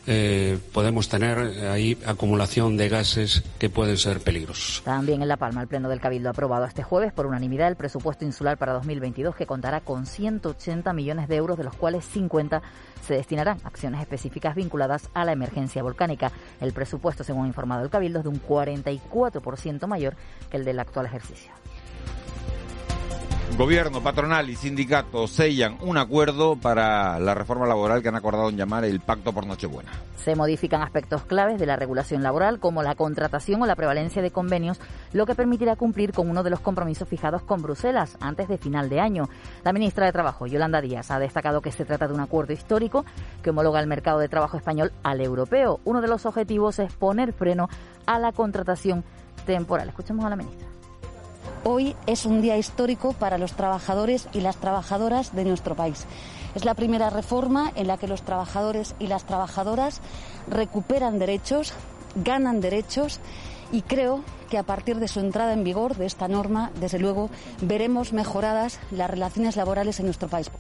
eh, 0.06 0.60
podemos 0.74 1.08
tener 1.08 1.38
ahí 1.70 1.98
acumulación 2.06 2.76
de 2.76 2.90
gases 2.90 3.42
que 3.58 3.70
pueden 3.70 3.98
ser 3.98 4.20
peligrosos. 4.20 4.82
También 4.84 5.22
en 5.22 5.30
La 5.30 5.38
Palma, 5.38 5.62
el 5.62 5.68
Pleno 5.68 5.88
del 5.88 6.02
Cabildo 6.02 6.28
ha 6.28 6.32
aprobado 6.32 6.66
este 6.66 6.84
jueves 6.84 7.14
por 7.14 7.26
unanimidad 7.26 7.70
el 7.70 7.78
presupuesto 7.78 8.26
insular 8.26 8.58
para 8.58 8.74
2022 8.74 9.36
que 9.36 9.46
contará 9.46 9.80
con 9.80 10.06
180 10.06 10.92
millones 10.92 11.30
de 11.30 11.38
euros, 11.38 11.58
de 11.58 11.64
los 11.64 11.76
cuales 11.76 12.04
50 12.06 12.62
se 13.06 13.14
destinarán 13.14 13.60
a 13.64 13.68
acciones 13.70 14.02
específicas 14.02 14.56
vinculadas 14.56 15.10
a 15.14 15.24
la 15.24 15.32
emergencia 15.32 15.82
volcánica. 15.84 16.34
El 16.60 16.74
presupuesto, 16.74 17.24
según 17.24 17.46
ha 17.46 17.48
informado 17.48 17.84
el 17.84 17.90
Cabildo, 17.90 18.20
es 18.20 18.24
de 18.24 18.30
un 18.30 18.42
44% 18.42 19.88
mayor 19.88 20.16
que 20.52 20.58
el 20.58 20.66
del 20.66 20.80
actual 20.80 21.06
ejercicio. 21.06 21.63
Gobierno, 23.58 24.02
patronal 24.02 24.50
y 24.50 24.56
sindicatos 24.56 25.30
sellan 25.30 25.78
un 25.82 25.98
acuerdo 25.98 26.56
para 26.56 27.20
la 27.20 27.36
reforma 27.36 27.68
laboral 27.68 28.02
que 28.02 28.08
han 28.08 28.16
acordado 28.16 28.50
en 28.50 28.58
llamar 28.58 28.84
el 28.84 29.00
Pacto 29.00 29.32
por 29.32 29.46
Nochebuena. 29.46 29.92
Se 30.16 30.36
modifican 30.36 30.82
aspectos 30.82 31.24
claves 31.26 31.60
de 31.60 31.68
la 31.68 31.76
regulación 31.76 32.24
laboral 32.24 32.60
como 32.60 32.82
la 32.82 32.96
contratación 32.96 33.62
o 33.62 33.68
la 33.68 33.76
prevalencia 33.76 34.24
de 34.24 34.32
convenios, 34.32 34.80
lo 35.12 35.28
que 35.28 35.36
permitirá 35.36 35.76
cumplir 35.76 36.14
con 36.14 36.32
uno 36.32 36.42
de 36.42 36.50
los 36.50 36.62
compromisos 36.62 37.08
fijados 37.08 37.44
con 37.44 37.62
Bruselas 37.62 38.18
antes 38.20 38.48
de 38.48 38.58
final 38.58 38.90
de 38.90 39.00
año. 39.00 39.30
La 39.64 39.72
ministra 39.72 40.08
de 40.08 40.14
Trabajo, 40.14 40.48
Yolanda 40.48 40.82
Díaz, 40.82 41.12
ha 41.12 41.20
destacado 41.20 41.62
que 41.62 41.72
se 41.72 41.86
trata 41.86 42.08
de 42.08 42.14
un 42.16 42.22
acuerdo 42.22 42.54
histórico 42.54 43.06
que 43.44 43.52
homologa 43.52 43.80
el 43.80 43.88
mercado 43.88 44.18
de 44.18 44.30
trabajo 44.30 44.58
español 44.58 44.92
al 45.04 45.22
europeo. 45.22 45.80
Uno 45.86 46.02
de 46.02 46.08
los 46.08 46.26
objetivos 46.26 46.80
es 46.80 46.92
poner 46.94 47.34
freno 47.34 47.70
a 48.08 48.18
la 48.18 48.32
contratación 48.32 49.04
temporal. 49.46 49.90
Escuchemos 49.90 50.26
a 50.26 50.30
la 50.30 50.38
ministra. 50.38 50.74
Hoy 51.66 51.96
es 52.08 52.26
un 52.26 52.42
día 52.42 52.58
histórico 52.58 53.14
para 53.14 53.38
los 53.38 53.54
trabajadores 53.54 54.28
y 54.34 54.42
las 54.42 54.58
trabajadoras 54.58 55.34
de 55.34 55.46
nuestro 55.46 55.76
país. 55.76 56.06
Es 56.56 56.66
la 56.66 56.74
primera 56.74 57.10
reforma 57.10 57.72
en 57.76 57.88
la 57.88 57.98
que 57.98 58.08
los 58.08 58.24
trabajadores 58.24 58.96
y 59.00 59.08
las 59.08 59.24
trabajadoras 59.24 60.02
recuperan 60.50 61.20
derechos, 61.20 61.74
ganan 62.16 62.60
derechos 62.60 63.22
y 63.72 63.82
creo 63.82 64.26
que 64.50 64.58
a 64.58 64.64
partir 64.64 64.98
de 64.98 65.08
su 65.08 65.22
entrada 65.22 65.54
en 65.54 65.64
vigor 65.64 65.96
de 65.96 66.06
esta 66.06 66.28
norma, 66.28 66.70
desde 66.82 67.00
luego, 67.00 67.30
veremos 67.62 68.12
mejoradas 68.12 68.80
las 68.92 69.10
relaciones 69.10 69.56
laborales 69.56 70.02
en 70.02 70.08
nuestro 70.08 70.28
país. 70.28 70.52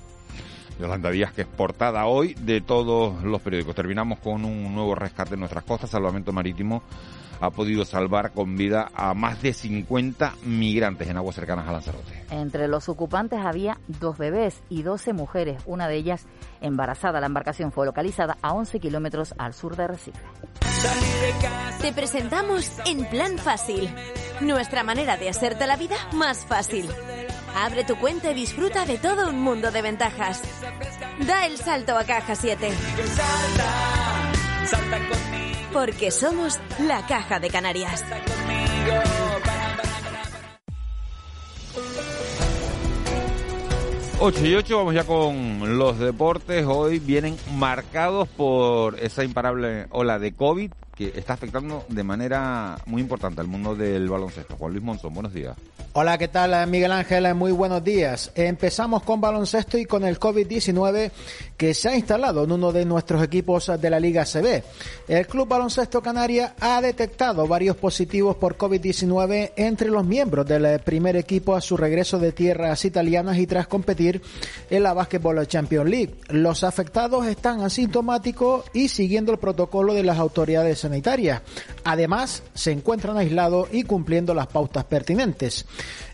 Yolanda 0.80 1.12
Díaz, 1.12 1.34
que 1.34 1.42
es 1.42 1.48
portada 1.48 2.06
hoy 2.06 2.34
de 2.36 2.62
todos 2.62 3.24
los 3.24 3.42
periódicos. 3.42 3.76
Terminamos 3.76 4.20
con 4.20 4.46
un 4.46 4.74
nuevo 4.74 4.96
rescate 4.96 5.34
en 5.36 5.42
nuestras 5.42 5.64
costas, 5.64 5.90
salvamento 5.90 6.32
marítimo 6.32 6.84
ha 7.44 7.50
podido 7.50 7.84
salvar 7.84 8.32
con 8.32 8.56
vida 8.56 8.90
a 8.96 9.14
más 9.14 9.42
de 9.42 9.54
50 9.54 10.36
migrantes 10.46 11.10
en 11.10 11.18
aguas 11.18 11.36
cercanas 11.36 11.68
a 11.68 11.74
Lanzarote. 11.74 12.24
Entre 12.32 12.70
los 12.70 12.88
ocupantes 12.88 13.40
había 13.44 13.80
dos 13.88 14.18
bebés 14.18 14.62
y 14.70 14.84
12 14.84 15.12
mujeres, 15.12 15.62
una 15.66 15.90
de 15.90 15.98
ellas 15.98 16.26
embarazada. 16.62 17.20
La 17.20 17.28
embarcación 17.28 17.74
fue 17.74 17.86
localizada 17.86 18.38
a 18.42 18.54
11 18.54 18.80
kilómetros 18.80 19.34
al 19.38 19.54
sur 19.54 19.76
de 19.76 19.88
Recife. 19.88 20.20
Te 21.82 21.92
presentamos 21.92 22.72
En 22.86 23.06
Plan 23.10 23.38
Fácil, 23.38 23.90
nuestra 24.40 24.84
manera 24.84 25.18
de 25.18 25.30
hacerte 25.30 25.68
la 25.68 25.76
vida 25.76 25.98
más 26.14 26.46
fácil. 26.46 26.88
Abre 27.56 27.84
tu 27.84 27.96
cuenta 27.98 28.32
y 28.32 28.34
disfruta 28.34 28.86
de 28.86 28.98
todo 28.98 29.30
un 29.30 29.40
mundo 29.40 29.72
de 29.72 29.82
ventajas. 29.82 30.42
Da 31.28 31.46
el 31.46 31.58
salto 31.58 31.98
a 31.98 32.04
Caja 32.04 32.36
7. 32.36 32.70
Porque 35.72 36.12
somos 36.12 36.60
la 36.80 37.06
Caja 37.06 37.40
de 37.40 37.50
Canarias. 37.50 38.04
Ocho 44.20 44.46
y 44.46 44.56
ocho, 44.56 44.78
vamos 44.78 44.96
ya 44.96 45.04
con 45.04 45.78
los 45.78 46.00
deportes. 46.00 46.66
Hoy 46.66 47.00
vienen 47.00 47.38
marcados 47.56 48.28
por 48.30 49.00
esa 49.00 49.24
imparable 49.24 49.88
ola 49.92 50.18
de 50.18 50.34
COVID 50.34 50.72
que 50.96 51.12
está 51.16 51.34
afectando 51.34 51.86
de 51.90 52.04
manera 52.04 52.78
muy 52.86 53.02
importante 53.02 53.42
al 53.42 53.48
mundo 53.48 53.76
del 53.76 54.08
baloncesto. 54.10 54.56
Juan 54.56 54.74
Luis 54.74 54.84
Monzón, 54.84 55.14
buenos 55.14 55.34
días. 55.34 55.56
Hola, 55.94 56.18
¿qué 56.18 56.28
tal 56.28 56.68
Miguel 56.68 56.92
Ángel? 56.92 57.34
Muy 57.36 57.52
buenos 57.52 57.84
días. 57.84 58.32
Empezamos 58.36 59.04
con 59.04 59.22
baloncesto 59.22 59.78
y 59.78 59.86
con 59.86 60.04
el 60.04 60.20
COVID-19 60.20 61.12
que 61.58 61.74
se 61.74 61.90
ha 61.90 61.96
instalado 61.96 62.44
en 62.44 62.52
uno 62.52 62.72
de 62.72 62.84
nuestros 62.84 63.24
equipos 63.24 63.72
de 63.80 63.90
la 63.90 64.00
Liga 64.00 64.26
CB. 64.26 64.64
El 65.08 65.28
Club 65.28 65.48
Baloncesto 65.48 66.02
Canaria 66.02 66.56
ha 66.60 66.82
detectado 66.82 67.48
varios 67.48 67.76
positivos 67.78 68.36
por 68.38 68.58
COVID-19 68.58 69.52
entre 69.56 69.90
los 69.90 70.06
miembros 70.06 70.48
del 70.48 70.80
primer 70.80 71.16
equipo 71.16 71.56
a 71.56 71.62
su 71.62 71.78
regreso 71.78 72.18
de 72.18 72.32
tierras 72.32 72.84
italianas 72.86 73.38
y 73.38 73.48
tras 73.48 73.68
competir 73.68 74.22
en 74.70 74.84
la 74.84 74.94
Basketball 74.94 75.48
Champions 75.48 75.90
League. 75.90 76.16
Los 76.30 76.64
afectados 76.64 77.28
están 77.28 77.62
asintomáticos 77.62 78.66
y 78.74 78.88
siguiendo 78.88 79.32
el 79.32 79.38
protocolo 79.38 79.94
de 79.94 80.04
las 80.04 80.18
autoridades 80.18 80.83
sanitarias. 80.84 81.42
Además, 81.84 82.44
se 82.54 82.72
encuentran 82.72 83.18
aislados 83.18 83.70
y 83.72 83.84
cumpliendo 83.84 84.34
las 84.34 84.48
pautas 84.48 84.86
pertinentes. 84.86 85.66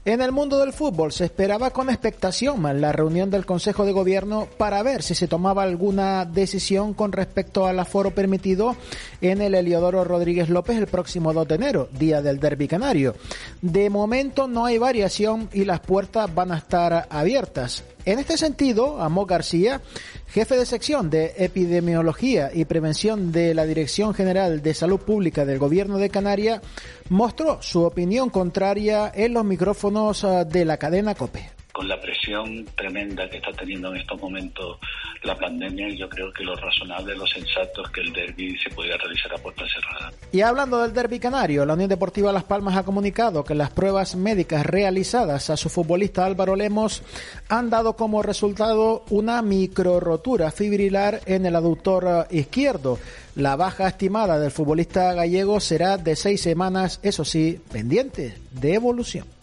En 0.05 0.21
el 0.21 0.31
mundo 0.31 0.59
del 0.59 0.71
fútbol 0.71 1.11
se 1.11 1.25
esperaba 1.25 1.71
con 1.71 1.89
expectación 1.89 2.63
la 2.79 2.93
reunión 2.93 3.29
del 3.29 3.45
Consejo 3.45 3.85
de 3.85 3.91
Gobierno 3.91 4.47
para 4.57 4.81
ver 4.81 5.03
si 5.03 5.13
se 5.13 5.27
tomaba 5.27 5.63
alguna 5.63 6.23
decisión 6.23 6.93
con 6.93 7.11
respecto 7.11 7.65
al 7.65 7.79
aforo 7.79 8.11
permitido 8.11 8.77
en 9.19 9.41
el 9.41 9.55
Heliodoro 9.55 10.05
Rodríguez 10.05 10.47
López 10.47 10.77
el 10.77 10.87
próximo 10.87 11.33
2 11.33 11.47
de 11.49 11.55
enero, 11.55 11.89
día 11.91 12.21
del 12.21 12.39
Derby 12.39 12.69
Canario. 12.69 13.15
De 13.61 13.89
momento 13.89 14.47
no 14.47 14.65
hay 14.65 14.77
variación 14.77 15.49
y 15.51 15.65
las 15.65 15.81
puertas 15.81 16.33
van 16.33 16.53
a 16.53 16.57
estar 16.57 17.07
abiertas. 17.09 17.83
En 18.05 18.17
este 18.17 18.37
sentido, 18.37 19.01
Amo 19.01 19.25
García, 19.25 19.81
jefe 20.29 20.55
de 20.55 20.65
sección 20.65 21.09
de 21.09 21.33
Epidemiología 21.37 22.49
y 22.53 22.65
Prevención 22.65 23.31
de 23.31 23.53
la 23.53 23.65
Dirección 23.65 24.13
General 24.13 24.61
de 24.61 24.73
Salud 24.73 24.99
Pública 24.99 25.45
del 25.45 25.59
Gobierno 25.59 25.97
de 25.97 26.09
Canarias, 26.09 26.61
mostró 27.09 27.61
su 27.61 27.83
opinión 27.83 28.29
contraria 28.29 29.11
en 29.13 29.33
los 29.33 29.43
micrófonos 29.43 30.23
ah, 30.23 30.45
de 30.45 30.65
la 30.65 30.77
cadena 30.77 31.15
COPE 31.15 31.58
con 31.79 31.87
la 31.87 32.01
presión 32.01 32.65
tremenda 32.75 33.29
que 33.29 33.37
está 33.37 33.53
teniendo 33.53 33.87
en 33.87 34.01
estos 34.01 34.19
momentos 34.19 34.77
la 35.23 35.33
pandemia, 35.37 35.87
yo 35.95 36.09
creo 36.09 36.29
que 36.33 36.43
lo 36.43 36.53
razonable, 36.57 37.15
lo 37.15 37.25
sensato 37.25 37.85
es 37.85 37.89
que 37.91 38.01
el 38.01 38.11
derby 38.11 38.57
se 38.57 38.69
pudiera 38.69 38.97
realizar 38.97 39.33
a 39.33 39.37
puerta 39.37 39.63
cerrada. 39.65 40.11
Y 40.33 40.41
hablando 40.41 40.81
del 40.81 40.91
derby 40.91 41.19
canario, 41.19 41.65
la 41.65 41.75
Unión 41.75 41.87
Deportiva 41.87 42.33
Las 42.33 42.43
Palmas 42.43 42.75
ha 42.75 42.83
comunicado 42.83 43.45
que 43.45 43.55
las 43.55 43.69
pruebas 43.69 44.17
médicas 44.17 44.65
realizadas 44.65 45.49
a 45.49 45.55
su 45.55 45.69
futbolista 45.69 46.25
Álvaro 46.25 46.57
Lemos 46.57 47.01
han 47.47 47.69
dado 47.69 47.93
como 47.93 48.23
resultado 48.23 49.05
una 49.09 49.41
micro 49.41 50.01
rotura 50.01 50.51
fibrilar 50.51 51.21
en 51.27 51.45
el 51.45 51.55
aductor 51.55 52.27
izquierdo. 52.29 52.99
La 53.35 53.55
baja 53.55 53.87
estimada 53.87 54.37
del 54.37 54.51
futbolista 54.51 55.13
gallego 55.13 55.61
será 55.61 55.97
de 55.97 56.17
seis 56.17 56.41
semanas, 56.41 56.99
eso 57.03 57.23
sí, 57.23 57.57
pendiente 57.71 58.37
de 58.51 58.73
evolución. 58.73 59.38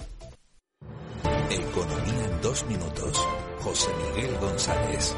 Dos 2.56 2.68
minutos. 2.68 3.28
José 3.60 3.90
Miguel 4.14 4.34
González. 4.40 5.14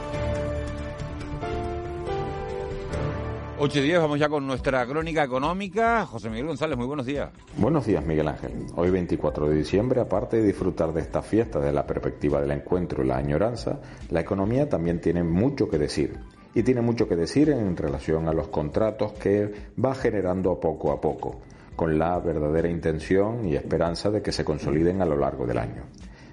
8 3.60 3.78
y 3.78 3.82
10, 3.82 4.00
vamos 4.00 4.18
ya 4.18 4.28
con 4.28 4.44
nuestra 4.44 4.84
crónica 4.84 5.22
económica. 5.22 6.04
José 6.04 6.30
Miguel 6.30 6.46
González, 6.46 6.76
muy 6.76 6.88
buenos 6.88 7.06
días. 7.06 7.30
Buenos 7.56 7.86
días, 7.86 8.04
Miguel 8.04 8.26
Ángel. 8.26 8.66
Hoy 8.74 8.90
24 8.90 9.50
de 9.50 9.54
diciembre, 9.54 10.00
aparte 10.00 10.38
de 10.38 10.48
disfrutar 10.48 10.92
de 10.92 11.00
esta 11.00 11.22
fiesta 11.22 11.60
desde 11.60 11.72
la 11.72 11.86
perspectiva 11.86 12.40
del 12.40 12.50
encuentro 12.50 13.04
y 13.04 13.06
la 13.06 13.18
añoranza, 13.18 13.78
la 14.10 14.18
economía 14.18 14.68
también 14.68 15.00
tiene 15.00 15.22
mucho 15.22 15.68
que 15.68 15.78
decir. 15.78 16.18
Y 16.56 16.64
tiene 16.64 16.80
mucho 16.80 17.06
que 17.06 17.14
decir 17.14 17.50
en 17.50 17.76
relación 17.76 18.26
a 18.26 18.32
los 18.32 18.48
contratos 18.48 19.12
que 19.12 19.48
va 19.78 19.94
generando 19.94 20.58
poco 20.58 20.90
a 20.90 21.00
poco, 21.00 21.38
con 21.76 22.00
la 22.00 22.18
verdadera 22.18 22.68
intención 22.68 23.46
y 23.46 23.54
esperanza 23.54 24.10
de 24.10 24.22
que 24.22 24.32
se 24.32 24.44
consoliden 24.44 25.02
a 25.02 25.06
lo 25.06 25.16
largo 25.16 25.46
del 25.46 25.58
año. 25.58 25.84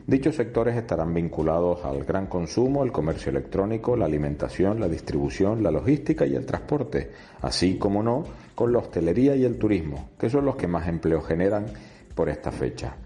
Dichos 0.07 0.35
sectores 0.35 0.75
estarán 0.75 1.15
vinculados 1.15 1.83
al 1.83 2.03
gran 2.03 2.27
consumo, 2.27 2.83
el 2.83 2.91
comercio 2.91 3.31
electrónico, 3.31 3.97
la 3.97 4.05
alimentación, 4.05 4.79
la 4.79 4.87
distribución, 4.87 5.63
la 5.63 5.71
logística 5.71 6.27
y 6.27 6.35
el 6.35 6.45
transporte, 6.45 7.09
así 7.41 7.79
como 7.79 8.03
no 8.03 8.23
con 8.53 8.71
la 8.71 8.77
hostelería 8.77 9.35
y 9.35 9.45
el 9.45 9.57
turismo, 9.57 10.09
que 10.19 10.29
son 10.29 10.45
los 10.45 10.57
que 10.57 10.67
más 10.67 10.87
empleo 10.87 11.21
generan 11.21 11.65
por 12.13 12.29
esta 12.29 12.51
fecha. 12.51 12.97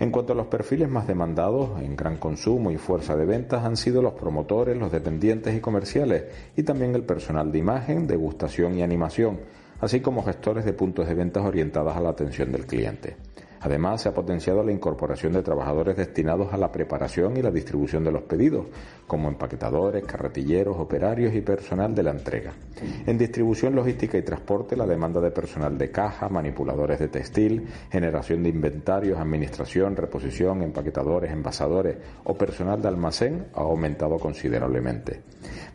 En 0.00 0.10
cuanto 0.10 0.32
a 0.32 0.36
los 0.36 0.46
perfiles 0.46 0.88
más 0.88 1.06
demandados 1.06 1.78
en 1.82 1.94
gran 1.94 2.16
consumo 2.16 2.70
y 2.70 2.78
fuerza 2.78 3.16
de 3.16 3.26
ventas 3.26 3.62
han 3.62 3.76
sido 3.76 4.00
los 4.00 4.14
promotores, 4.14 4.78
los 4.78 4.90
dependientes 4.90 5.54
y 5.54 5.60
comerciales, 5.60 6.24
y 6.56 6.62
también 6.62 6.94
el 6.94 7.02
personal 7.02 7.52
de 7.52 7.58
imagen, 7.58 8.06
degustación 8.06 8.78
y 8.78 8.82
animación, 8.82 9.40
así 9.80 10.00
como 10.00 10.22
gestores 10.22 10.64
de 10.64 10.72
puntos 10.72 11.06
de 11.06 11.14
ventas 11.14 11.44
orientadas 11.44 11.98
a 11.98 12.00
la 12.00 12.08
atención 12.08 12.50
del 12.50 12.64
cliente. 12.64 13.16
Además, 13.66 14.00
se 14.00 14.08
ha 14.08 14.14
potenciado 14.14 14.62
la 14.62 14.70
incorporación 14.70 15.32
de 15.32 15.42
trabajadores 15.42 15.96
destinados 15.96 16.52
a 16.52 16.56
la 16.56 16.70
preparación 16.70 17.36
y 17.36 17.42
la 17.42 17.50
distribución 17.50 18.04
de 18.04 18.12
los 18.12 18.22
pedidos, 18.22 18.66
como 19.08 19.26
empaquetadores, 19.26 20.04
carretilleros, 20.04 20.76
operarios 20.78 21.34
y 21.34 21.40
personal 21.40 21.92
de 21.92 22.04
la 22.04 22.12
entrega. 22.12 22.52
En 23.04 23.18
distribución, 23.18 23.74
logística 23.74 24.16
y 24.16 24.22
transporte, 24.22 24.76
la 24.76 24.86
demanda 24.86 25.20
de 25.20 25.32
personal 25.32 25.76
de 25.76 25.90
caja, 25.90 26.28
manipuladores 26.28 27.00
de 27.00 27.08
textil, 27.08 27.66
generación 27.90 28.44
de 28.44 28.50
inventarios, 28.50 29.18
administración, 29.18 29.96
reposición, 29.96 30.62
empaquetadores, 30.62 31.32
envasadores 31.32 31.96
o 32.22 32.34
personal 32.38 32.80
de 32.80 32.86
almacén 32.86 33.46
ha 33.52 33.62
aumentado 33.62 34.16
considerablemente. 34.20 35.22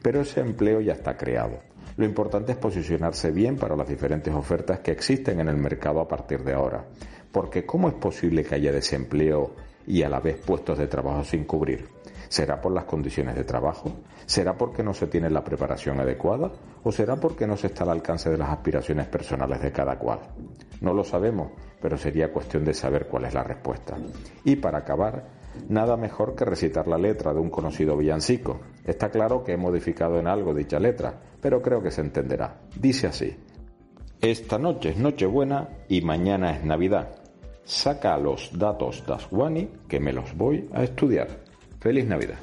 Pero 0.02 0.22
ese 0.22 0.40
empleo 0.40 0.80
ya 0.80 0.94
está 0.94 1.18
creado. 1.18 1.60
Lo 1.98 2.06
importante 2.06 2.54
es 2.54 2.58
posicionarse 2.58 3.32
bien 3.32 3.58
para 3.58 3.76
las 3.76 3.90
diferentes 3.90 4.34
ofertas 4.34 4.80
que 4.80 4.92
existen 4.92 5.42
en 5.42 5.50
el 5.50 5.58
mercado 5.58 6.00
a 6.00 6.08
partir 6.08 6.42
de 6.42 6.54
ahora. 6.54 6.86
Porque 7.32 7.66
¿cómo 7.66 7.88
es 7.88 7.94
posible 7.96 8.44
que 8.44 8.56
haya 8.56 8.72
desempleo 8.72 9.56
y 9.88 10.04
a 10.04 10.10
la 10.10 10.20
vez 10.20 10.38
puestos 10.38 10.78
de 10.78 10.88
trabajo 10.88 11.24
sin 11.24 11.46
cubrir? 11.46 11.88
¿Será 12.32 12.62
por 12.62 12.72
las 12.72 12.86
condiciones 12.86 13.36
de 13.36 13.44
trabajo? 13.44 13.92
¿Será 14.26 14.58
porque 14.58 14.84
no 14.84 14.94
se 14.94 15.08
tiene 15.08 15.30
la 15.30 15.44
preparación 15.44 16.00
adecuada? 16.00 16.50
¿O 16.84 16.92
será 16.92 17.18
porque 17.18 17.46
no 17.46 17.58
se 17.58 17.68
está 17.68 17.84
al 17.84 17.90
alcance 17.90 18.30
de 18.30 18.38
las 18.38 18.50
aspiraciones 18.50 19.08
personales 19.08 19.62
de 19.62 19.74
cada 19.74 20.00
cual? 20.00 20.20
No 20.80 20.94
lo 20.94 21.04
sabemos, 21.04 21.52
pero 21.82 21.98
sería 21.98 22.32
cuestión 22.32 22.64
de 22.64 22.74
saber 22.74 23.08
cuál 23.08 23.26
es 23.26 23.34
la 23.34 23.44
respuesta. 23.44 23.98
Y 24.46 24.56
para 24.56 24.78
acabar, 24.78 25.26
nada 25.68 25.98
mejor 25.98 26.34
que 26.34 26.46
recitar 26.46 26.88
la 26.88 26.98
letra 26.98 27.34
de 27.34 27.42
un 27.42 27.50
conocido 27.50 27.98
villancico. 27.98 28.62
Está 28.86 29.10
claro 29.10 29.44
que 29.44 29.52
he 29.52 29.58
modificado 29.58 30.18
en 30.18 30.28
algo 30.28 30.54
dicha 30.54 30.80
letra, 30.80 31.14
pero 31.42 31.62
creo 31.62 31.84
que 31.84 31.92
se 31.92 32.00
entenderá. 32.00 32.62
Dice 32.80 33.08
así. 33.08 33.36
Esta 34.22 34.58
noche 34.58 34.92
es 34.92 34.98
Nochebuena 34.98 35.68
y 35.90 36.02
mañana 36.02 36.56
es 36.56 36.64
Navidad. 36.64 37.21
Saca 37.64 38.18
los 38.18 38.50
datos 38.58 39.04
Daswani 39.06 39.70
que 39.88 40.00
me 40.00 40.14
los 40.14 40.36
voy 40.36 40.68
a 40.74 40.84
estudiar. 40.84 41.28
Feliz 41.80 42.06
Navidad. 42.06 42.38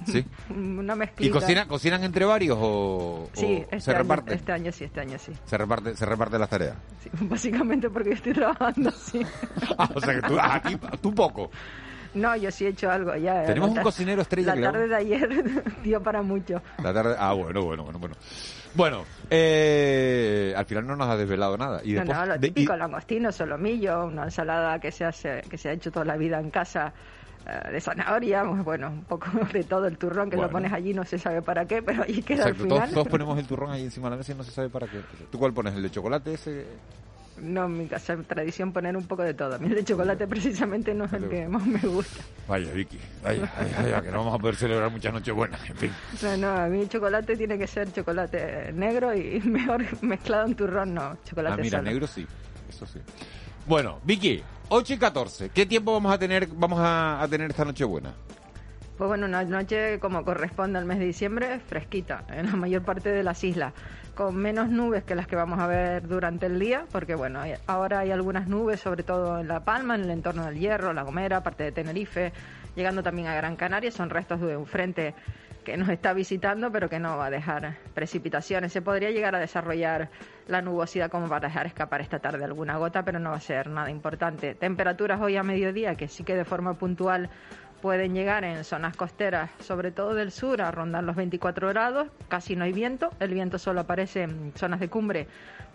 Sí. 0.07 0.25
una 0.51 0.95
¿Y 0.95 0.97
mezclita. 0.99 1.33
cocinan, 1.41 1.69
cocinan 1.69 2.05
entre 2.05 2.25
varios 2.25 2.57
o, 2.61 3.29
Sí, 3.35 3.45
o 3.45 3.63
este 3.63 3.81
se 3.81 3.91
año, 3.91 3.99
reparte? 4.01 4.35
este 4.35 4.53
año 4.53 4.73
sí, 4.73 4.85
este 4.85 5.01
año 5.01 5.19
sí. 5.19 5.33
Se 5.45 5.57
reparte, 5.59 5.97
se 5.97 6.07
reparte 6.07 6.39
las 6.39 6.49
tareas. 6.49 6.77
Sí, 7.03 7.11
Básicamente 7.23 7.91
porque 7.91 8.11
yo 8.11 8.15
estoy 8.17 8.33
trabajando 8.35 8.91
así. 8.91 9.21
Ah, 9.79 9.91
o 9.95 10.01
sea 10.01 10.15
que 10.15 10.23
tú, 10.29 10.37
ah, 10.41 10.61
ti- 10.63 10.79
tú 11.03 11.15
poco. 11.15 11.51
No, 12.15 12.35
yo 12.35 12.51
sí 12.51 12.65
he 12.65 12.69
hecho 12.69 12.91
algo 12.91 13.15
ya. 13.17 13.43
eh, 13.43 13.47
Tenemos 13.47 13.71
un 13.71 13.83
cocinero 13.83 14.23
estrella 14.23 14.55
La 14.55 14.55
que 14.57 14.63
tarde 14.63 14.89
de 14.89 14.97
ayer 14.97 15.65
dio 15.83 16.03
para 16.03 16.23
mucho. 16.23 16.63
La 16.83 16.95
tarde, 16.95 17.15
ah, 17.19 17.35
bueno, 17.35 17.63
bueno, 17.63 17.85
bueno, 17.85 17.99
bueno. 17.99 18.15
Bueno, 18.75 19.05
eh, 19.31 20.55
al 20.57 20.65
final 20.67 20.87
no 20.87 20.97
nos 20.97 21.09
ha 21.09 21.17
desvelado 21.17 21.57
nada. 21.59 21.81
Y 21.85 21.93
No, 21.93 22.01
después, 22.01 22.19
no, 22.19 22.27
lo 22.27 22.39
de- 22.39 22.47
y- 22.47 22.51
típico, 22.53 22.77
langostino, 22.77 23.33
solomillo, 23.33 24.07
una 24.07 24.25
ensalada 24.25 24.79
que 24.79 24.93
se 24.93 25.05
hace, 25.05 25.43
que 25.51 25.59
se 25.59 25.69
ha 25.69 25.73
hecho 25.73 25.91
toda 25.91 26.05
la 26.07 26.17
vida 26.17 26.41
en 26.41 26.51
casa 26.51 26.93
de 27.71 27.81
zanahoria, 27.81 28.43
bueno, 28.45 28.89
un 28.89 29.05
poco 29.05 29.27
de 29.53 29.65
todo 29.65 29.87
el 29.87 29.99
turrón 29.99 30.31
que 30.31 30.37
Bueno. 30.37 30.49
lo 30.49 30.53
pones 30.53 30.73
allí, 30.73 30.93
no 30.95 31.05
se 31.05 31.19
sabe 31.19 31.43
para 31.43 31.65
qué, 31.67 31.83
pero 31.83 32.03
allí 32.03 32.23
queda 32.23 32.43
Exacto, 32.49 32.63
al 32.63 32.69
todos, 32.69 32.81
final. 32.83 32.95
todos 32.95 33.09
ponemos 33.09 33.39
el 33.39 33.47
turrón 33.47 33.71
ahí 33.71 33.83
encima 33.85 34.07
de 34.09 34.11
la 34.13 34.17
mesa 34.19 34.33
y 34.33 34.35
no 34.35 34.45
se 34.45 34.51
sabe 34.51 34.69
para 34.69 34.87
qué. 34.87 35.01
¿Tú 35.31 35.39
cuál 35.39 35.53
pones? 35.53 35.75
¿El 35.75 35.83
de 35.83 35.91
chocolate 35.91 36.35
ese? 36.35 36.67
No, 37.41 37.67
en 37.67 37.77
mi 37.77 37.87
casa 37.87 38.15
es 38.15 38.27
tradición 38.27 38.73
poner 38.73 38.97
un 38.97 39.07
poco 39.07 39.23
de 39.23 39.35
todo. 39.35 39.55
A 39.57 39.59
mí 39.59 39.67
el 39.69 39.75
de 39.75 39.85
chocolate 39.85 40.27
precisamente 40.27 40.95
no 40.95 41.05
es 41.05 41.13
el 41.13 41.29
que 41.29 41.47
más 41.47 41.67
me 41.67 41.79
gusta. 41.81 42.23
Vaya, 42.49 42.73
Vicky, 42.73 42.99
vaya, 43.23 43.53
vaya, 43.59 43.77
vaya, 43.83 44.01
que 44.03 44.11
no 44.11 44.19
vamos 44.21 44.35
a 44.35 44.39
poder 44.39 44.57
celebrar 44.57 44.91
muchas 44.91 45.13
noches 45.13 45.35
buenas, 45.35 45.61
en 45.69 45.77
fin. 45.77 45.93
No, 46.23 46.37
no, 46.39 46.49
a 46.57 46.67
mí 46.69 46.81
el 46.81 46.89
chocolate 46.89 47.37
tiene 47.37 47.59
que 47.59 47.67
ser 47.67 47.93
chocolate 47.93 48.73
negro 48.73 49.15
y 49.15 49.41
mejor 49.45 49.85
mezclado 50.03 50.47
en 50.47 50.55
turrón, 50.55 50.95
no, 50.95 51.19
chocolate 51.29 51.55
Ah, 51.61 51.63
mira, 51.63 51.79
solo. 51.79 51.91
negro 51.91 52.07
sí, 52.07 52.27
eso 52.71 52.87
sí. 52.87 53.01
Bueno, 53.67 53.99
Vicky, 54.05 54.43
8 54.69 54.95
y 54.95 54.99
14, 54.99 55.51
¿qué 55.51 55.65
tiempo 55.65 55.93
vamos 55.93 56.13
a 56.13 56.19
tener 56.19 56.49
vamos 56.49 56.81
a, 56.81 57.23
a 57.23 57.29
tener 57.29 57.51
esta 57.51 57.65
noche 57.65 57.85
buena? 57.85 58.15
Pues 58.99 59.09
bueno, 59.09 59.27
una 59.27 59.45
noche 59.45 60.01
como 60.01 60.25
corresponde 60.25 60.79
al 60.79 60.87
mes 60.87 60.99
de 60.99 61.05
diciembre, 61.05 61.61
fresquita 61.61 62.25
en 62.31 62.47
la 62.47 62.57
mayor 62.57 62.83
parte 62.83 63.11
de 63.11 63.23
las 63.23 63.45
islas, 63.45 63.75
con 64.15 64.35
menos 64.35 64.71
nubes 64.71 65.05
que 65.05 65.15
las 65.15 65.27
que 65.27 65.37
vamos 65.37 65.61
a 65.61 65.67
ver 65.67 66.09
durante 66.09 66.47
el 66.47 66.59
día, 66.59 66.87
porque 66.91 67.15
bueno, 67.15 67.43
ahora 67.67 68.01
hay 68.01 68.11
algunas 68.11 68.49
nubes, 68.49 68.81
sobre 68.81 69.03
todo 69.03 69.39
en 69.39 69.49
La 69.49 69.61
Palma, 69.61 69.95
en 69.95 70.01
el 70.01 70.11
entorno 70.11 70.47
del 70.47 70.59
Hierro, 70.59 70.95
La 70.95 71.03
Gomera, 71.03 71.43
parte 71.43 71.65
de 71.65 71.73
Tenerife, 71.73 72.33
llegando 72.75 73.03
también 73.03 73.29
a 73.29 73.35
Gran 73.35 73.55
Canaria, 73.57 73.93
son 73.93 74.09
restos 74.09 74.41
de 74.41 74.57
un 74.57 74.67
frente 74.67 75.15
que 75.67 75.77
nos 75.77 75.89
está 75.89 76.13
visitando, 76.13 76.71
pero 76.71 76.89
que 76.89 77.01
no 77.01 77.17
va 77.17 77.27
a 77.27 77.31
dejar 77.31 77.77
precipitaciones. 77.93 78.73
Se 78.73 78.83
podría 78.83 79.11
llegar 79.11 79.35
a 79.35 79.41
desarrollar 79.41 80.11
la 80.47 80.63
nubosidad 80.63 81.11
como 81.11 81.29
para 81.29 81.49
dejar 81.49 81.67
escapar 81.67 82.01
esta 82.01 82.21
tarde 82.21 82.45
alguna 82.45 82.77
gota, 82.79 83.03
pero 83.05 83.19
no 83.19 83.31
va 83.31 83.37
a 83.37 83.41
ser 83.41 83.69
nada 83.69 83.91
importante. 83.91 84.55
Temperaturas 84.55 85.21
hoy 85.21 85.37
a 85.37 85.43
mediodía 85.43 85.97
que 85.97 86.07
sí 86.07 86.23
que 86.23 86.37
de 86.37 86.45
forma 86.45 86.75
puntual 86.75 87.31
pueden 87.81 88.15
llegar 88.15 88.45
en 88.45 88.65
zonas 88.65 88.97
costeras, 88.97 89.51
sobre 89.61 89.91
todo 89.91 90.15
del 90.15 90.33
sur, 90.33 90.63
a 90.63 90.71
rondar 90.71 91.05
los 91.05 91.17
24 91.17 91.69
grados. 91.69 92.09
Casi 92.29 92.57
no 92.57 92.65
hay 92.65 92.73
viento. 92.73 93.11
El 93.21 93.35
viento 93.35 93.59
solo 93.59 93.81
aparece 93.81 94.23
en 94.23 94.53
zonas 94.57 94.81
de 94.81 94.89
cumbre 94.89 95.27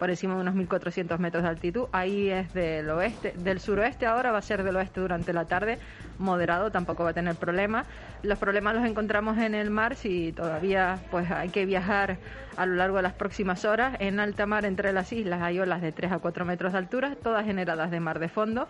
por 0.01 0.09
encima 0.09 0.33
de 0.33 0.41
unos 0.41 0.55
1.400 0.55 1.19
metros 1.19 1.43
de 1.43 1.49
altitud. 1.49 1.87
Ahí 1.91 2.29
es 2.29 2.53
del 2.53 2.89
oeste, 2.89 3.33
del 3.37 3.59
suroeste 3.59 4.07
ahora 4.07 4.31
va 4.31 4.39
a 4.39 4.41
ser 4.41 4.63
del 4.63 4.75
oeste 4.75 4.99
durante 4.99 5.31
la 5.31 5.45
tarde. 5.45 5.77
Moderado, 6.17 6.71
tampoco 6.71 7.03
va 7.03 7.11
a 7.11 7.13
tener 7.13 7.35
problemas. 7.35 7.85
Los 8.23 8.39
problemas 8.39 8.73
los 8.75 8.85
encontramos 8.85 9.37
en 9.37 9.53
el 9.53 9.69
mar 9.69 9.95
si 9.95 10.31
todavía 10.31 10.97
pues 11.11 11.29
hay 11.29 11.49
que 11.49 11.65
viajar 11.65 12.17
a 12.57 12.65
lo 12.65 12.75
largo 12.75 12.97
de 12.97 13.03
las 13.03 13.13
próximas 13.13 13.65
horas. 13.65 13.95
En 13.99 14.19
alta 14.19 14.45
mar 14.45 14.65
entre 14.65 14.93
las 14.93 15.11
islas 15.13 15.41
hay 15.41 15.59
olas 15.59 15.81
de 15.81 15.91
3 15.91 16.11
a 16.13 16.19
4 16.19 16.45
metros 16.45 16.71
de 16.73 16.77
altura, 16.79 17.15
todas 17.21 17.45
generadas 17.45 17.91
de 17.91 17.99
mar 17.99 18.19
de 18.19 18.29
fondo. 18.29 18.67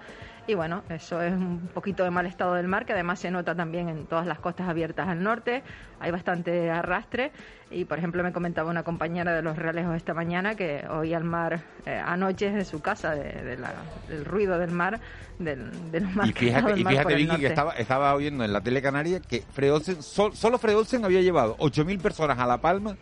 Y 0.47 0.55
bueno, 0.55 0.83
eso 0.89 1.21
es 1.21 1.31
un 1.33 1.69
poquito 1.73 2.03
de 2.03 2.09
mal 2.09 2.25
estado 2.25 2.55
del 2.55 2.67
mar, 2.67 2.85
que 2.85 2.93
además 2.93 3.19
se 3.19 3.29
nota 3.31 3.53
también 3.55 3.89
en 3.89 4.05
todas 4.07 4.25
las 4.25 4.39
costas 4.39 4.67
abiertas 4.67 5.07
al 5.07 5.21
norte. 5.21 5.61
Hay 6.00 6.11
bastante 6.11 6.71
arrastre. 6.71 7.31
Y 7.69 7.85
por 7.85 7.97
ejemplo, 8.00 8.21
me 8.23 8.33
comentaba 8.33 8.69
una 8.69 8.83
compañera 8.83 9.33
de 9.33 9.41
los 9.43 9.55
Realejos 9.57 9.95
esta 9.95 10.13
mañana 10.13 10.55
que 10.55 10.83
oía 10.89 11.17
el 11.17 11.23
mar 11.23 11.61
eh, 11.85 12.01
anoche 12.05 12.51
desde 12.51 12.65
su 12.65 12.81
casa, 12.81 13.15
de, 13.15 13.31
de 13.43 13.57
la- 13.57 13.71
del 14.09 14.25
ruido 14.25 14.57
del 14.59 14.71
mar, 14.71 15.00
del, 15.39 15.91
de 15.91 16.01
mal 16.01 16.29
Y 16.29 16.33
fíjate, 16.33 16.77
y 16.79 16.83
mar 16.83 16.93
fíjate 16.93 17.15
Vicky, 17.15 17.38
que 17.38 17.45
estaba, 17.47 17.73
estaba 17.73 18.13
oyendo 18.13 18.43
en 18.43 18.51
la 18.51 18.59
tele 18.61 18.81
canaria 18.81 19.21
que 19.21 19.41
Fred 19.53 19.71
Olsen, 19.73 20.03
sol- 20.03 20.35
solo 20.35 20.57
Fred 20.57 20.75
Olsen 20.75 21.05
había 21.05 21.21
llevado 21.21 21.55
8.000 21.59 22.01
personas 22.01 22.38
a 22.39 22.45
La 22.45 22.57
Palma 22.59 22.97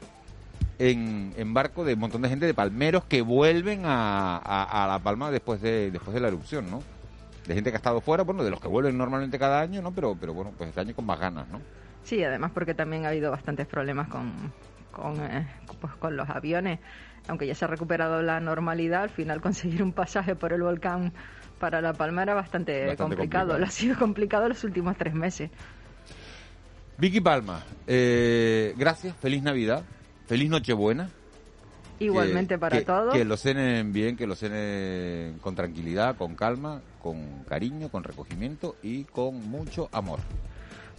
en, 0.79 1.33
en 1.37 1.53
barco 1.53 1.83
de 1.83 1.93
un 1.93 1.99
montón 1.99 2.21
de 2.21 2.29
gente 2.29 2.45
de 2.45 2.53
palmeros 2.53 3.03
que 3.05 3.21
vuelven 3.21 3.85
a, 3.85 4.37
a- 4.37 4.85
a 4.85 4.87
La 4.87 4.99
Palma 4.99 5.29
después 5.29 5.61
de, 5.61 5.91
después 5.91 6.13
de 6.15 6.21
la 6.21 6.29
erupción, 6.29 6.71
¿no? 6.71 6.81
De 7.45 7.53
gente 7.53 7.69
que 7.69 7.75
ha 7.75 7.79
estado 7.79 7.99
fuera, 8.01 8.23
bueno, 8.23 8.43
de 8.43 8.49
los 8.51 8.59
que 8.61 8.67
vuelven 8.67 8.97
normalmente 8.97 9.37
cada 9.37 9.59
año, 9.61 9.81
¿no? 9.81 9.91
Pero, 9.91 10.15
pero 10.19 10.33
bueno, 10.33 10.51
pues 10.57 10.69
este 10.69 10.81
año 10.81 10.95
con 10.95 11.05
más 11.05 11.19
ganas, 11.19 11.47
¿no? 11.49 11.59
Sí, 12.03 12.23
además 12.23 12.51
porque 12.53 12.73
también 12.73 13.05
ha 13.05 13.09
habido 13.09 13.29
bastantes 13.31 13.67
problemas 13.67 14.07
con, 14.07 14.31
con, 14.91 15.19
eh, 15.19 15.47
pues, 15.81 15.93
con 15.95 16.15
los 16.15 16.29
aviones. 16.29 16.79
Aunque 17.27 17.45
ya 17.45 17.53
se 17.53 17.65
ha 17.65 17.67
recuperado 17.67 18.21
la 18.21 18.39
normalidad, 18.39 19.03
al 19.03 19.09
final 19.09 19.41
conseguir 19.41 19.83
un 19.83 19.91
pasaje 19.93 20.35
por 20.35 20.53
el 20.53 20.61
volcán 20.63 21.11
para 21.59 21.81
La 21.81 21.91
Palma 21.93 22.23
era 22.23 22.33
bastante, 22.33 22.85
Bastante 22.87 23.15
complicado. 23.17 23.47
complicado. 23.49 23.59
Lo 23.59 23.65
ha 23.65 23.69
sido 23.71 23.97
complicado 23.99 24.47
los 24.47 24.63
últimos 24.63 24.95
tres 24.97 25.13
meses. 25.13 25.51
Vicky 26.97 27.21
Palma, 27.21 27.63
eh, 27.87 28.73
gracias, 28.77 29.15
feliz 29.17 29.41
Navidad, 29.41 29.83
feliz 30.29 30.49
Nochebuena. 30.49 31.09
Igualmente 31.99 32.53
Que- 32.55 32.59
para 32.59 32.77
que- 32.77 32.85
todos. 32.85 33.13
Que 33.13 33.25
lo 33.25 33.35
cenen 33.35 33.91
bien, 33.91 34.15
que 34.15 34.25
lo 34.25 34.35
cenen 34.35 35.37
con 35.39 35.53
tranquilidad, 35.55 36.15
con 36.15 36.35
calma, 36.35 36.79
con 37.03 37.43
cariño, 37.49 37.89
con 37.89 38.05
recogimiento 38.05 38.77
y 38.81 39.03
con 39.03 39.49
mucho 39.49 39.89
amor. 39.91 40.19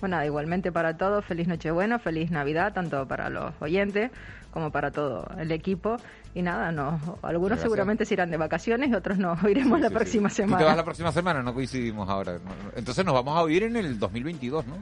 Bueno, 0.00 0.22
igualmente 0.24 0.72
para 0.72 0.96
todos, 0.96 1.24
feliz 1.24 1.46
Nochebuena, 1.48 1.98
feliz 1.98 2.30
Navidad, 2.30 2.72
tanto 2.74 3.06
para 3.06 3.30
los 3.30 3.52
oyentes 3.60 4.10
como 4.50 4.70
para 4.70 4.90
todo 4.90 5.26
el 5.38 5.52
equipo. 5.52 5.96
Y 6.34 6.42
nada, 6.42 6.70
no, 6.72 7.00
algunos 7.22 7.50
Gracias. 7.50 7.62
seguramente 7.62 8.04
se 8.04 8.14
irán 8.14 8.30
de 8.30 8.36
vacaciones 8.36 8.90
y 8.90 8.94
otros 8.94 9.18
nos 9.18 9.42
oiremos 9.44 9.80
la 9.80 9.90
próxima 9.90 10.28
Tú 10.28 10.34
semana. 10.36 10.58
te 10.58 10.64
vas 10.64 10.76
la 10.76 10.84
próxima 10.84 11.12
semana, 11.12 11.42
no 11.42 11.54
coincidimos 11.54 12.08
ahora. 12.08 12.34
No, 12.34 12.44
no. 12.50 12.72
Entonces 12.76 13.04
nos 13.04 13.14
vamos 13.14 13.36
a 13.36 13.42
oír 13.42 13.62
en 13.62 13.76
el 13.76 13.98
2022, 13.98 14.66
¿no? 14.66 14.76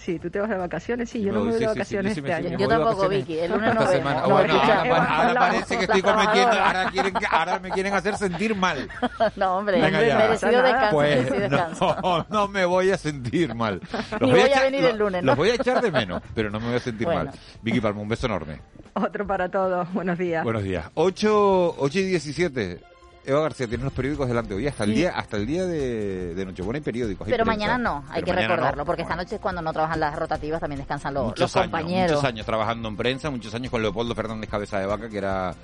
Sí, 0.00 0.18
tú 0.18 0.30
te 0.30 0.40
vas 0.40 0.48
de 0.48 0.56
vacaciones, 0.56 1.10
sí, 1.10 1.20
yo 1.20 1.26
Me 1.26 1.32
no 1.38 1.44
me 1.44 1.50
voy, 1.50 1.52
de 1.52 1.58
sí, 1.58 1.64
sí, 1.64 1.70
sí, 1.70 1.78
vacaciones 1.78 2.10
yo 2.10 2.14
sí 2.14 2.22
me- 2.22 2.28
este 2.30 2.42
sí, 2.42 2.54
año. 2.54 2.68
de 2.68 2.76
vacaciones 2.78 3.18
Vicky, 3.26 3.38
el 3.38 3.50
lunes 3.52 3.70
semana. 3.70 3.90
vemos. 3.90 4.12
Ah, 4.12 4.26
bueno, 4.26 4.54
No, 4.54 4.60
ahora, 4.60 4.80
ahora 4.80 5.28
hablamos 5.28 5.48
parece 5.50 5.76
que 5.78 5.84
estoy 5.84 6.02
cometiendo, 6.02 6.52
ahora, 6.52 6.90
quieren, 6.90 7.14
ahora 7.30 7.58
me 7.58 7.70
quieren 7.70 7.94
hacer 7.94 8.16
sentir 8.16 8.54
mal. 8.56 8.88
No, 9.36 9.56
hombre, 9.58 9.80
Venga 9.80 10.02
ya. 10.06 10.16
merecido 10.18 10.62
descanso, 10.62 10.90
Pues 10.96 11.30
descanso. 11.30 11.96
no, 12.02 12.26
no 12.30 12.48
me 12.48 12.64
voy 12.64 12.90
a 12.90 12.96
sentir 12.96 13.54
mal. 13.54 13.80
Los 14.12 14.20
Ni 14.22 14.30
voy 14.30 14.40
a 14.40 14.46
echar- 14.46 14.62
venir 14.62 14.84
el 14.86 14.98
lunes, 14.98 15.22
¿no? 15.22 15.26
Los 15.26 15.36
voy 15.36 15.50
a 15.50 15.54
echar 15.54 15.82
de 15.82 15.90
menos, 15.90 16.22
pero 16.34 16.50
no 16.50 16.58
me 16.60 16.66
voy 16.68 16.76
a 16.76 16.80
sentir 16.80 17.06
Bueno. 17.06 17.24
mal. 17.26 17.34
Vicky 17.62 17.80
Palma, 17.80 18.00
un 18.00 18.08
beso 18.08 18.26
enorme. 18.26 18.60
Otro 18.94 19.26
para 19.26 19.48
todos, 19.50 19.92
buenos 19.92 20.16
días. 20.18 20.42
Buenos 20.44 20.62
días. 20.62 20.86
8, 20.94 21.74
8 21.78 21.98
y 21.98 22.02
17. 22.04 22.80
Eva 23.24 23.40
García, 23.42 23.66
tienes 23.68 23.84
los 23.84 23.92
periódicos 23.92 24.28
delante 24.28 24.54
hoy. 24.54 24.66
Hasta 24.66 24.84
el 24.84 24.94
día, 24.94 25.10
hasta 25.16 25.36
el 25.36 25.46
día 25.46 25.66
de, 25.66 26.34
de 26.34 26.44
Nochebuena 26.46 26.78
hay 26.78 26.82
periódicos. 26.82 27.26
hay 27.26 27.32
Pero 27.32 27.44
prensa. 27.44 27.58
mañana 27.66 27.78
no, 27.78 28.04
hay 28.08 28.22
Pero 28.22 28.24
que 28.24 28.32
no. 28.32 28.38
recordarlo, 28.48 28.84
porque 28.84 29.02
esta 29.02 29.16
noche 29.16 29.34
es 29.36 29.40
cuando 29.40 29.60
no 29.62 29.72
trabajan 29.72 30.00
las 30.00 30.16
rotativas, 30.16 30.60
también 30.60 30.78
descansan 30.78 31.14
los, 31.14 31.24
los 31.24 31.30
muchos 31.32 31.54
años, 31.56 31.66
compañeros. 31.66 32.10
muchos 32.12 32.24
años 32.24 32.46
trabajando 32.46 32.88
en 32.88 32.96
prensa, 32.96 33.30
muchos 33.30 33.54
años 33.54 33.70
con 33.70 33.82
Leopoldo 33.82 34.14
Fernández 34.14 34.48
Cabeza 34.50 34.78
de 34.78 34.86
Vaca, 34.86 35.08
que 35.08 35.18
era 35.18 35.54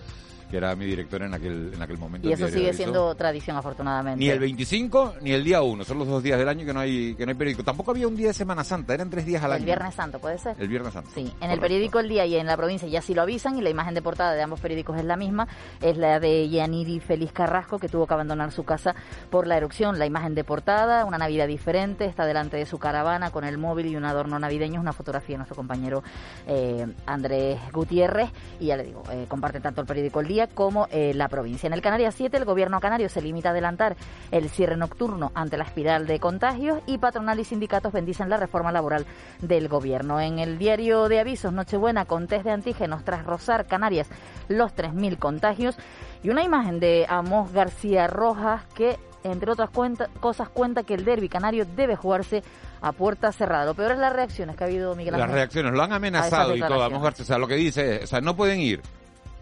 que 0.51 0.57
era 0.57 0.75
mi 0.77 0.87
director 0.87 1.23
en 1.23 1.35
aquel 1.35 1.73
en 1.75 1.83
aquel 1.83 1.99
momento. 1.99 2.29
Y 2.29 2.33
eso 2.33 2.49
sigue 2.49 2.73
siendo 2.73 3.15
tradición, 3.15 3.57
afortunadamente. 3.57 4.19
Ni 4.19 4.31
el 4.31 4.39
25 4.39 5.15
ni 5.23 5.33
el 5.33 5.45
día 5.45 5.63
1, 5.63 5.85
son 5.85 5.99
los 5.99 6.09
dos 6.09 6.23
días 6.23 6.39
del 6.39 6.49
año 6.49 6.65
que 6.65 6.73
no 6.73 6.81
hay 6.81 7.15
que 7.15 7.27
no 7.27 7.31
hay 7.31 7.37
periódico. 7.37 7.65
Tampoco 7.65 7.91
había 7.91 8.07
un 8.07 8.17
día 8.17 8.29
de 8.29 8.35
Semana 8.35 8.65
Santa, 8.65 8.95
eran 8.95 9.11
tres 9.11 9.27
días 9.27 9.43
al 9.43 9.53
año. 9.53 9.61
El 9.61 9.67
Viernes 9.67 9.95
Santo, 9.95 10.19
¿puede 10.19 10.39
ser? 10.39 10.57
El 10.59 10.69
Viernes 10.69 10.93
Santo. 10.93 11.11
Sí, 11.15 11.33
en 11.41 11.51
el 11.51 11.61
periódico 11.61 11.99
El 11.99 12.09
Día 12.09 12.27
y 12.27 12.37
en 12.37 12.47
la 12.47 12.57
provincia 12.57 12.89
ya 12.89 13.03
sí 13.03 13.15
lo 13.15 13.23
avisan 13.23 13.59
y 13.59 13.63
la 13.63 13.71
imagen 13.71 13.95
de 13.95 14.03
portada 14.03 14.33
de 14.33 14.43
ambos 14.43 14.61
periódicos 14.61 14.97
es 14.99 15.05
la 15.05 15.17
misma, 15.17 15.49
es 15.81 15.97
la 15.97 16.21
de 16.21 16.49
Yaniri 16.49 17.01
Feliz 17.01 17.33
Carrasco 17.33 17.79
que 17.79 17.89
tuvo 17.89 18.07
que 18.07 18.15
abandonar 18.15 18.53
su 18.53 18.65
casa 18.65 18.95
por 19.31 19.47
la 19.47 19.57
erupción. 19.57 19.99
La 19.99 20.07
imagen 20.07 20.35
de 20.35 20.45
portada, 20.45 21.05
una 21.05 21.19
Navidad 21.19 21.49
diferente, 21.49 22.05
está 22.05 22.25
delante 22.27 22.57
de 22.57 22.67
su 22.67 22.79
caravana 22.79 23.31
con 23.31 23.45
el 23.45 23.59
móvil 23.59 23.87
y 23.87 23.97
un 23.97 24.05
adorno 24.05 24.39
navideño, 24.39 24.75
es 24.75 24.81
una 24.81 24.93
fotografía 24.93 25.35
de 25.35 25.39
nuestro 25.39 25.57
compañero 25.57 26.03
eh, 26.47 26.87
Andrés 27.07 27.59
Gutiérrez 27.73 28.31
y 28.61 28.67
ya 28.67 28.77
le 28.77 28.85
digo, 28.85 29.03
eh, 29.11 29.27
comparten 29.29 29.63
tanto 29.63 29.81
el 29.81 29.87
periódico 29.87 30.21
El 30.21 30.29
Día 30.29 30.36
como 30.47 30.87
eh, 30.91 31.13
la 31.15 31.29
provincia. 31.29 31.67
En 31.67 31.73
el 31.73 31.81
Canarias 31.81 32.15
7 32.17 32.37
el 32.37 32.45
gobierno 32.45 32.79
canario 32.81 33.09
se 33.09 33.23
limita 33.23 33.49
a 33.49 33.53
adelantar 33.53 33.97
el 34.31 34.51
cierre 34.51 34.77
nocturno 34.77 35.33
ante 35.35 35.57
la 35.57 35.65
espiral 35.65 36.07
de 36.07 36.21
contagios 36.21 36.81
y 36.87 36.99
patronal 36.99 37.41
y 37.41 37.45
sindicatos 37.45 37.93
bendicen 37.93 38.29
la 38.29 38.37
reforma 38.37 38.71
laboral 38.73 39.07
del 39.41 39.69
gobierno. 39.69 40.21
En 40.21 40.39
el 40.39 40.59
diario 40.59 41.09
de 41.09 41.21
avisos 41.21 41.53
Nochebuena 41.53 42.05
con 42.05 42.27
test 42.27 42.45
de 42.45 42.51
antígenos 42.51 43.03
tras 43.05 43.25
rozar 43.25 43.67
Canarias 43.67 44.09
los 44.49 44.75
3.000 44.77 45.19
contagios 45.19 45.77
y 46.23 46.29
una 46.31 46.43
imagen 46.43 46.79
de 46.81 47.07
Amos 47.09 47.53
García 47.53 48.07
Rojas 48.07 48.63
que 48.75 48.99
entre 49.25 49.51
otras 49.51 49.71
cuenta- 49.71 50.09
cosas 50.21 50.49
cuenta 50.51 50.85
que 50.85 50.95
el 50.95 51.05
derby 51.05 51.29
canario 51.29 51.65
debe 51.77 51.97
jugarse 51.97 52.45
a 52.81 52.93
puerta 52.93 53.33
cerrada. 53.33 53.65
Lo 53.65 53.75
peor 53.75 53.93
es 53.93 53.99
las 53.99 54.13
reacciones 54.13 54.55
que 54.55 54.63
ha 54.63 54.67
habido 54.69 54.95
Miguel 54.95 55.15
Las 55.15 55.23
Ángel. 55.23 55.35
reacciones 55.35 55.73
lo 55.73 55.83
han 55.83 55.93
amenazado 55.93 56.55
y 56.55 56.61
todo. 56.61 56.79
Vamos 56.79 57.05
a 57.05 57.09
o 57.09 57.25
sea, 57.25 57.37
lo 57.39 57.49
que 57.49 57.57
dice 57.57 57.97
es, 57.97 58.05
o 58.05 58.07
sea, 58.07 58.21
no 58.21 58.37
pueden 58.37 58.61
ir 58.61 58.83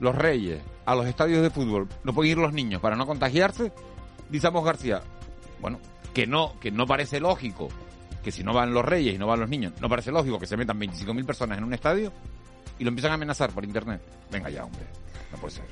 los 0.01 0.15
reyes 0.15 0.63
a 0.87 0.95
los 0.95 1.07
estadios 1.07 1.43
de 1.43 1.51
fútbol, 1.51 1.89
no 2.03 2.13
pueden 2.13 2.33
ir 2.33 2.39
los 2.39 2.53
niños 2.53 2.81
para 2.81 2.97
no 2.97 3.07
contagiarse. 3.07 3.73
Dice 4.29 4.47
Amos 4.47 4.65
García, 4.65 5.03
bueno, 5.61 5.79
que 6.13 6.27
no, 6.27 6.55
que 6.61 6.71
no 6.71 6.87
parece 6.87 7.21
lógico 7.21 7.69
que 8.23 8.33
si 8.33 8.43
no 8.43 8.55
van 8.55 8.73
los 8.73 8.85
reyes 8.85 9.15
y 9.15 9.19
no 9.19 9.27
van 9.27 9.41
los 9.41 9.49
niños, 9.49 9.73
no 9.81 9.89
parece 9.89 10.11
lógico 10.11 10.39
que 10.39 10.47
se 10.47 10.57
metan 10.57 10.81
25.000 10.81 11.27
personas 11.27 11.59
en 11.59 11.65
un 11.65 11.75
estadio 11.75 12.11
y 12.79 12.85
lo 12.85 12.89
empiezan 12.89 13.13
a 13.13 13.15
amenazar 13.15 13.51
por 13.51 13.65
internet. 13.65 14.01
Venga 14.31 14.49
ya, 14.49 14.65
hombre, 14.65 14.87
no 15.31 15.39
puede 15.39 15.55
ser. 15.55 15.65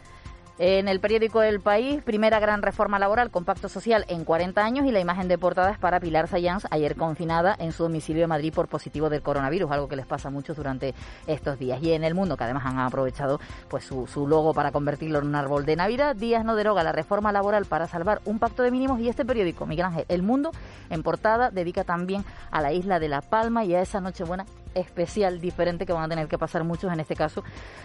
En 0.58 0.86
el 0.86 1.00
periódico 1.00 1.42
El 1.42 1.60
País, 1.60 2.02
primera 2.02 2.38
gran 2.38 2.60
reforma 2.60 2.98
laboral 2.98 3.30
con 3.30 3.44
pacto 3.44 3.70
social 3.70 4.04
en 4.08 4.24
40 4.24 4.62
años 4.62 4.86
y 4.86 4.92
la 4.92 5.00
imagen 5.00 5.26
de 5.26 5.38
portada 5.38 5.70
es 5.70 5.78
para 5.78 5.98
Pilar 5.98 6.28
Sayans, 6.28 6.66
ayer 6.70 6.94
confinada 6.94 7.56
en 7.58 7.72
su 7.72 7.84
domicilio 7.84 8.22
de 8.22 8.26
Madrid 8.26 8.52
por 8.52 8.68
positivo 8.68 9.08
del 9.08 9.22
coronavirus, 9.22 9.70
algo 9.70 9.88
que 9.88 9.96
les 9.96 10.04
pasa 10.04 10.28
a 10.28 10.30
muchos 10.30 10.54
durante 10.54 10.94
estos 11.26 11.58
días. 11.58 11.82
Y 11.82 11.92
en 11.92 12.04
el 12.04 12.14
mundo, 12.14 12.36
que 12.36 12.44
además 12.44 12.66
han 12.66 12.78
aprovechado 12.78 13.40
pues 13.68 13.84
su, 13.84 14.06
su 14.06 14.26
logo 14.26 14.52
para 14.52 14.72
convertirlo 14.72 15.20
en 15.20 15.28
un 15.28 15.34
árbol 15.36 15.64
de 15.64 15.74
Navidad, 15.74 16.14
Díaz 16.14 16.44
no 16.44 16.54
deroga 16.54 16.84
la 16.84 16.92
reforma 16.92 17.32
laboral 17.32 17.64
para 17.64 17.88
salvar 17.88 18.20
un 18.26 18.38
pacto 18.38 18.62
de 18.62 18.70
mínimos 18.70 19.00
y 19.00 19.08
este 19.08 19.24
periódico, 19.24 19.64
Miguel 19.64 19.86
Ángel, 19.86 20.04
El 20.08 20.22
Mundo, 20.22 20.52
en 20.90 21.02
portada, 21.02 21.50
dedica 21.50 21.84
también 21.84 22.26
a 22.50 22.60
la 22.60 22.72
isla 22.72 23.00
de 23.00 23.08
La 23.08 23.22
Palma 23.22 23.64
y 23.64 23.74
a 23.74 23.80
esa 23.80 24.02
Nochebuena 24.02 24.44
especial, 24.74 25.40
diferente, 25.40 25.86
que 25.86 25.92
van 25.92 26.04
a 26.04 26.08
tener 26.08 26.28
que 26.28 26.38
pasar 26.38 26.64
muchos, 26.64 26.92
en 26.92 27.00
este 27.00 27.14
caso 27.14 27.42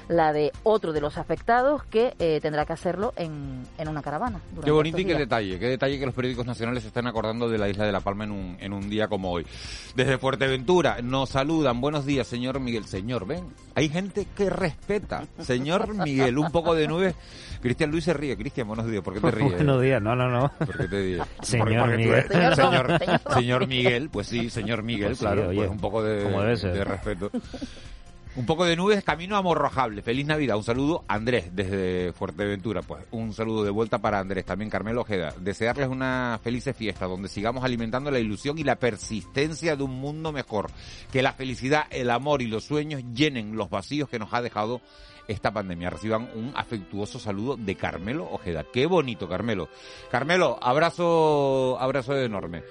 la 0.07 0.33
de 0.33 0.51
otro 0.63 0.93
de 0.93 1.01
los 1.01 1.17
afectados 1.17 1.83
que 1.85 2.15
eh, 2.19 2.39
tendrá 2.41 2.65
que 2.65 2.73
hacerlo 2.73 3.13
en, 3.15 3.63
en 3.77 3.87
una 3.87 4.01
caravana. 4.01 4.39
Qué 4.63 4.71
bonito 4.71 4.99
y 4.99 5.05
qué 5.05 5.15
detalle, 5.15 5.59
qué 5.59 5.67
detalle 5.67 5.99
que 5.99 6.05
los 6.05 6.15
periódicos 6.15 6.45
nacionales 6.45 6.83
se 6.83 6.87
están 6.87 7.07
acordando 7.07 7.49
de 7.49 7.57
la 7.57 7.69
isla 7.69 7.85
de 7.85 7.91
La 7.91 8.01
Palma 8.01 8.23
en 8.23 8.31
un, 8.31 8.57
en 8.59 8.73
un 8.73 8.89
día 8.89 9.07
como 9.07 9.31
hoy. 9.31 9.45
Desde 9.95 10.17
Fuerteventura 10.17 11.01
nos 11.01 11.29
saludan, 11.29 11.81
buenos 11.81 12.05
días 12.05 12.27
señor 12.27 12.59
Miguel. 12.59 12.85
Señor, 12.85 13.25
ven, 13.25 13.45
hay 13.77 13.89
gente 13.89 14.25
que 14.35 14.49
respeta. 14.49 15.23
Señor 15.39 15.93
Miguel, 15.93 16.39
un 16.39 16.49
poco 16.51 16.73
de 16.73 16.87
nubes. 16.87 17.13
Cristian 17.61 17.91
Luis 17.91 18.05
se 18.05 18.13
ríe. 18.13 18.35
Cristian, 18.35 18.67
buenos 18.67 18.87
días, 18.89 19.03
¿por 19.03 19.13
qué 19.13 19.19
te 19.19 19.29
ríes? 19.31 19.53
Buenos 19.53 19.81
días, 19.83 20.01
no, 20.01 20.15
no, 20.15 20.29
no. 20.29 20.51
¿Por 20.57 20.77
qué 20.77 20.87
te 20.87 20.99
ríes? 20.99 21.21
Señor 21.43 21.79
Porque 21.81 21.97
Miguel. 21.97 22.25
eres- 22.31 22.55
Señor 22.55 22.99
señor, 23.35 23.67
Miguel, 23.67 24.09
pues 24.09 24.27
sí, 24.27 24.49
señor 24.49 24.81
Miguel, 24.81 25.09
Pues 25.09 25.19
sí, 25.19 25.23
claro, 25.25 25.49
oye, 25.49 25.57
pues 25.59 25.69
un 25.69 25.77
poco 25.77 26.01
de, 26.03 26.23
de 26.23 26.83
respeto. 26.83 27.29
Un 28.37 28.45
poco 28.45 28.65
de 28.65 28.75
nubes, 28.75 29.03
camino 29.03 29.35
amorrojable. 29.35 30.03
Feliz 30.03 30.27
Navidad. 30.27 30.57
Un 30.57 30.63
saludo, 30.63 31.03
Andrés, 31.07 31.55
desde 31.55 32.13
Fuerteventura. 32.13 32.83
Pues 32.83 33.03
un 33.09 33.33
saludo 33.33 33.63
de 33.63 33.71
vuelta 33.71 33.97
para 33.97 34.19
Andrés, 34.19 34.45
también 34.45 34.69
Carmelo 34.69 35.01
Ojeda. 35.01 35.33
Desearles 35.39 35.87
una 35.87 36.39
feliz 36.43 36.69
fiesta 36.75 37.07
donde 37.07 37.29
sigamos 37.29 37.63
alimentando 37.63 38.11
la 38.11 38.19
ilusión 38.19 38.59
y 38.59 38.63
la 38.63 38.75
persistencia 38.75 39.75
de 39.75 39.81
un 39.81 39.99
mundo 39.99 40.31
mejor. 40.31 40.69
Que 41.11 41.23
la 41.23 41.33
felicidad, 41.33 41.85
el 41.89 42.11
amor 42.11 42.43
y 42.43 42.45
los 42.45 42.63
sueños 42.63 43.01
llenen 43.11 43.57
los 43.57 43.71
vacíos 43.71 44.07
que 44.07 44.19
nos 44.19 44.31
ha 44.35 44.43
dejado 44.43 44.81
esta 45.27 45.51
pandemia. 45.51 45.89
Reciban 45.89 46.29
un 46.35 46.53
afectuoso 46.55 47.17
saludo 47.17 47.57
de 47.57 47.73
Carmelo 47.73 48.29
Ojeda. 48.31 48.65
Qué 48.71 48.85
bonito, 48.85 49.27
Carmelo. 49.27 49.67
Carmelo, 50.11 50.59
abrazo, 50.61 51.75
abrazo 51.79 52.15
enorme. 52.15 52.61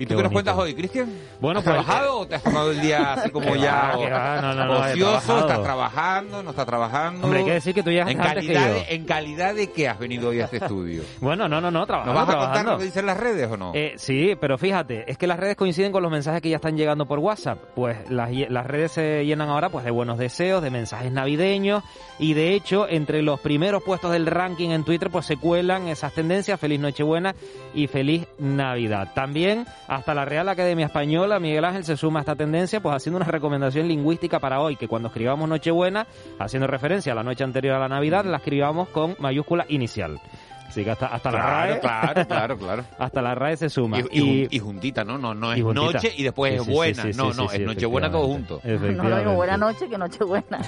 ¿Y 0.00 0.06
tú 0.06 0.14
Qué 0.14 0.16
qué 0.16 0.22
nos 0.22 0.32
cuentas 0.32 0.56
hoy, 0.56 0.72
Cristian? 0.72 1.12
Bueno, 1.40 1.58
¿Has 1.58 1.64
pues, 1.66 1.76
trabajado 1.76 2.20
o 2.20 2.26
te 2.26 2.34
has 2.34 2.42
tomado 2.42 2.70
el 2.70 2.80
día 2.80 3.12
así 3.12 3.28
como 3.28 3.54
ya 3.54 3.94
va, 3.94 4.40
no, 4.40 4.54
no, 4.54 4.64
no, 4.64 4.86
he 4.86 4.92
ocioso? 4.92 5.40
¿Estás 5.40 5.62
trabajando? 5.62 6.42
¿No 6.42 6.50
estás 6.50 6.64
trabajando? 6.64 7.24
Hombre, 7.24 7.40
hay 7.40 7.44
que 7.44 7.52
decir 7.52 7.74
que 7.74 7.82
tú 7.82 7.90
llegas 7.90 8.08
en 8.10 8.16
que 8.16 8.24
calidad, 8.24 8.72
de, 8.72 8.94
¿En 8.94 9.04
calidad 9.04 9.54
de 9.54 9.70
qué 9.70 9.88
has 9.90 9.98
venido 9.98 10.30
hoy 10.30 10.40
a 10.40 10.44
este 10.46 10.56
estudio? 10.56 11.02
Bueno, 11.20 11.48
no, 11.48 11.60
no, 11.60 11.70
no, 11.70 11.80
¿Nos 11.80 11.86
trabajando, 11.86 12.14
vas 12.14 12.28
a 12.34 12.38
contar 12.38 12.64
lo 12.64 12.78
que 12.78 12.84
dicen 12.84 13.04
las 13.04 13.18
redes 13.18 13.50
o 13.50 13.58
no? 13.58 13.72
Eh, 13.74 13.92
sí, 13.96 14.34
pero 14.40 14.56
fíjate, 14.56 15.04
es 15.06 15.18
que 15.18 15.26
las 15.26 15.38
redes 15.38 15.54
coinciden 15.54 15.92
con 15.92 16.02
los 16.02 16.10
mensajes 16.10 16.40
que 16.40 16.48
ya 16.48 16.56
están 16.56 16.78
llegando 16.78 17.04
por 17.04 17.18
WhatsApp. 17.18 17.58
Pues 17.74 18.10
las, 18.10 18.30
las 18.48 18.66
redes 18.66 18.92
se 18.92 19.26
llenan 19.26 19.50
ahora 19.50 19.68
pues 19.68 19.84
de 19.84 19.90
buenos 19.90 20.16
deseos, 20.16 20.62
de 20.62 20.70
mensajes 20.70 21.12
navideños 21.12 21.84
y 22.18 22.32
de 22.32 22.54
hecho 22.54 22.88
entre 22.88 23.20
los 23.20 23.38
primeros 23.40 23.82
puestos 23.82 24.12
del 24.12 24.24
ranking 24.24 24.70
en 24.70 24.82
Twitter 24.82 25.10
pues 25.10 25.26
se 25.26 25.36
cuelan 25.36 25.88
esas 25.88 26.14
tendencias, 26.14 26.58
feliz 26.58 26.80
Nochebuena 26.80 27.34
y 27.74 27.86
feliz 27.86 28.26
Navidad. 28.38 29.12
También 29.14 29.66
hasta 29.90 30.14
la 30.14 30.24
Real 30.24 30.48
Academia 30.48 30.86
Española, 30.86 31.38
Miguel 31.40 31.64
Ángel 31.64 31.84
se 31.84 31.96
suma 31.96 32.20
a 32.20 32.22
esta 32.22 32.36
tendencia 32.36 32.80
pues 32.80 32.94
haciendo 32.94 33.16
una 33.18 33.26
recomendación 33.26 33.88
lingüística 33.88 34.38
para 34.38 34.60
hoy, 34.60 34.76
que 34.76 34.86
cuando 34.88 35.08
escribamos 35.08 35.48
Nochebuena, 35.48 36.06
haciendo 36.38 36.66
referencia 36.68 37.12
a 37.12 37.16
la 37.16 37.22
noche 37.24 37.42
anterior 37.44 37.74
a 37.74 37.80
la 37.80 37.88
Navidad, 37.88 38.24
la 38.24 38.36
escribamos 38.36 38.88
con 38.90 39.16
mayúscula 39.18 39.66
inicial. 39.68 40.20
Así 40.68 40.84
que 40.84 40.92
hasta, 40.92 41.06
hasta 41.06 41.32
la 41.32 41.38
Claro, 41.40 41.66
RAE... 41.72 41.80
claro, 41.80 42.26
claro, 42.28 42.56
claro. 42.58 42.84
Hasta 42.96 43.20
la 43.22 43.34
RAE 43.34 43.56
se 43.56 43.68
suma. 43.68 43.98
Y, 43.98 44.02
y 44.12 44.20
jun- 44.20 44.48
y 44.52 44.58
juntita, 44.60 45.02
¿no? 45.02 45.18
No, 45.18 45.34
no 45.34 45.52
es 45.52 45.64
noche 45.64 46.12
y 46.16 46.22
después 46.22 46.52
Sí, 46.62 46.70
es 46.70 46.76
buena. 46.76 47.02
sí, 47.02 47.12
sí, 47.12 47.18
no, 47.18 47.32
sí, 47.32 47.42
no, 47.42 47.48
sí, 47.48 47.56
es 47.56 47.66
Nochebuena 47.66 48.08
todo 48.12 48.26
junto. 48.28 48.60
No 48.64 48.70
es 48.86 48.94
lo 48.96 49.16
mismo 49.16 49.34
buena 49.34 49.56
noche 49.56 49.88
que 49.88 49.98
noche 49.98 50.22
buena. 50.22 50.60